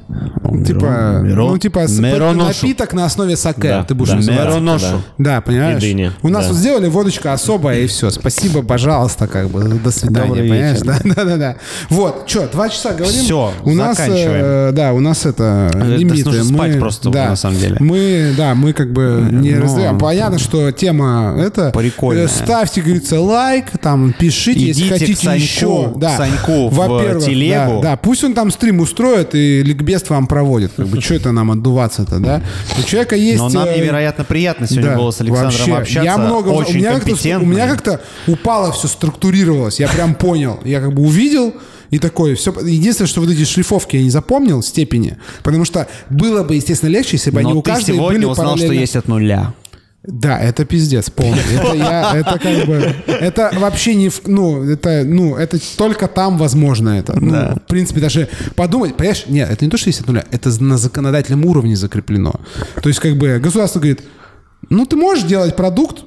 [0.66, 4.16] Типа, Мерон- ну, типа, напиток на основе саке Да, ты будешь да.
[4.16, 4.44] называться.
[4.48, 5.02] Мероношу.
[5.18, 5.82] Да, понимаешь?
[5.82, 6.52] И дыни, У нас да.
[6.52, 8.10] вот сделали водочка особая, и все.
[8.10, 9.62] Спасибо, пожалуйста, как бы.
[9.64, 10.78] До свидания, Добрый понимаешь?
[10.80, 10.86] вечер.
[10.86, 11.56] Да, да, да, да.
[11.90, 13.20] Вот, что, два часа говорим?
[13.20, 14.42] Всё, у нас, заканчиваем.
[14.44, 16.24] э, да, у нас это лимиты.
[16.24, 17.76] нужно спать просто, да, на самом деле.
[17.80, 19.98] Мы, да, мы как бы не ну, раздаем.
[19.98, 21.72] Понятно, что тема это...
[21.74, 25.92] Э, Ставьте, говорится, лайк, там, пишите, если Идите к хотите Саньку, еще.
[25.96, 26.16] Да.
[26.16, 27.80] Саньку в телегу.
[27.82, 30.72] Да, да, пусть он там стрим устроит и ликбез вам проводит.
[30.76, 32.42] Как бы, что это нам отдуваться-то, да?
[32.78, 33.38] У человека есть...
[33.38, 36.00] Но нам э, невероятно приятно сегодня да, было с Александром вообще.
[36.00, 36.04] общаться.
[36.04, 39.80] Я много, Очень у меня как-то, у меня как-то упало все, структурировалось.
[39.80, 40.60] Я прям понял.
[40.64, 41.54] Я как бы увидел
[41.90, 42.52] и такой, все.
[42.52, 47.16] Единственное, что вот эти шлифовки я не запомнил степени, потому что было бы, естественно, легче,
[47.16, 48.80] если бы они Но у ты каждой сегодня были узнал, что параллельно.
[48.80, 49.54] есть от нуля.
[50.04, 51.42] Да, это пиздец полный.
[51.54, 56.38] Это я, это как бы, это вообще не, в- ну, это, ну, это только там
[56.38, 57.18] возможно это.
[57.20, 57.54] Ну, Да.
[57.56, 60.78] В принципе, даже подумать, понимаешь, нет, это не то, что есть от нуля, это на
[60.78, 62.40] законодательном уровне закреплено.
[62.82, 64.02] То есть, как бы, государство говорит,
[64.70, 66.04] ну, ты можешь делать продукт,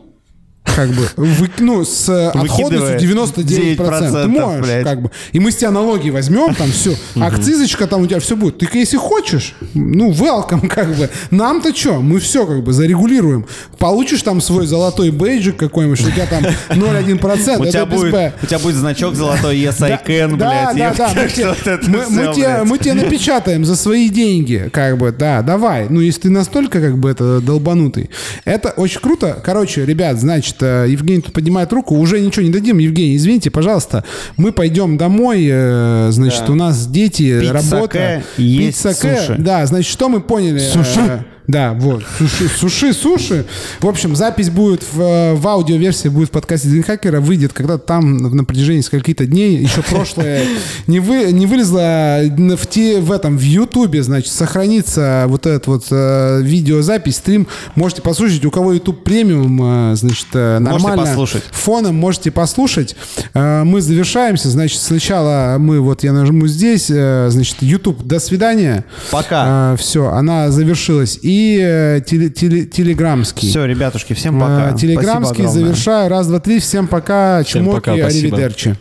[0.63, 3.77] как бы, вы, ну, с отходностью 99%.
[3.77, 4.83] 9%, Ты можешь, блядь.
[4.83, 5.11] как бы.
[5.31, 6.95] И мы с тебя налоги возьмем, там все.
[7.19, 8.59] Акцизочка там у тебя все будет.
[8.59, 11.09] Ты если хочешь, ну, welcome, как бы.
[11.29, 12.01] Нам-то что?
[12.01, 13.45] Мы все как бы зарегулируем.
[13.79, 17.57] Получишь там свой золотой бейджик какой-нибудь, что у тебя там 0,1%.
[17.59, 20.97] У это тебя, будет, у тебя будет значок золотой Yes I can, Да, блядь.
[20.97, 21.13] да, да.
[21.87, 22.63] блядь.
[22.65, 25.87] мы тебе напечатаем за свои деньги, как бы, да, давай.
[25.89, 28.09] Ну, если ты настолько, как бы, это долбанутый.
[28.45, 29.41] Это очень круто.
[29.43, 31.95] Короче, ребят, значит, э, Евгений тут поднимает руку.
[31.95, 32.77] Уже ничего не дадим.
[32.77, 34.03] Евгений, извините, пожалуйста.
[34.37, 35.47] Мы пойдем домой.
[35.49, 37.93] э, Значит, у нас дети, Пить работа.
[37.93, 39.17] саке, есть саке.
[39.17, 39.35] суши.
[39.39, 40.59] Да, значит, что мы поняли?
[40.59, 41.25] Суши.
[41.47, 42.03] Э, Да, вот.
[42.17, 43.45] Суши, суши, суши.
[43.79, 48.17] В общем, запись будет в, э, в аудиоверсии, будет в подкасте Динхакера, выйдет когда-то там
[48.17, 49.57] на протяжении скольки-то дней.
[49.57, 50.45] Еще прошлое
[50.87, 52.19] не, вы, не вылезло
[52.57, 57.47] в, те, в этом, в Ютубе, значит, сохранится вот этот вот э, видеозапись, стрим.
[57.75, 58.45] Можете послушать.
[58.45, 61.05] У кого YouTube премиум, э, значит, э, Можете нормально.
[61.05, 61.43] послушать.
[61.51, 62.95] Фоном можете послушать.
[63.33, 64.49] Э, Мы завершаемся.
[64.49, 68.85] Значит, сначала мы, вот я нажму здесь, э, значит, YouTube, до свидания.
[69.11, 69.75] Пока.
[69.77, 71.19] все, она завершилась.
[71.21, 73.49] И э, теле- теле- телеграмский.
[73.49, 74.71] Все, ребятушки, всем пока.
[74.71, 75.65] Э, телеграмский Спасибо огромное.
[75.73, 76.09] завершаю.
[76.09, 76.59] Раз, два, три.
[76.59, 77.43] Всем пока.
[77.43, 78.37] Всем Чмоки, пока, спасибо.
[78.37, 78.75] аривидерчи.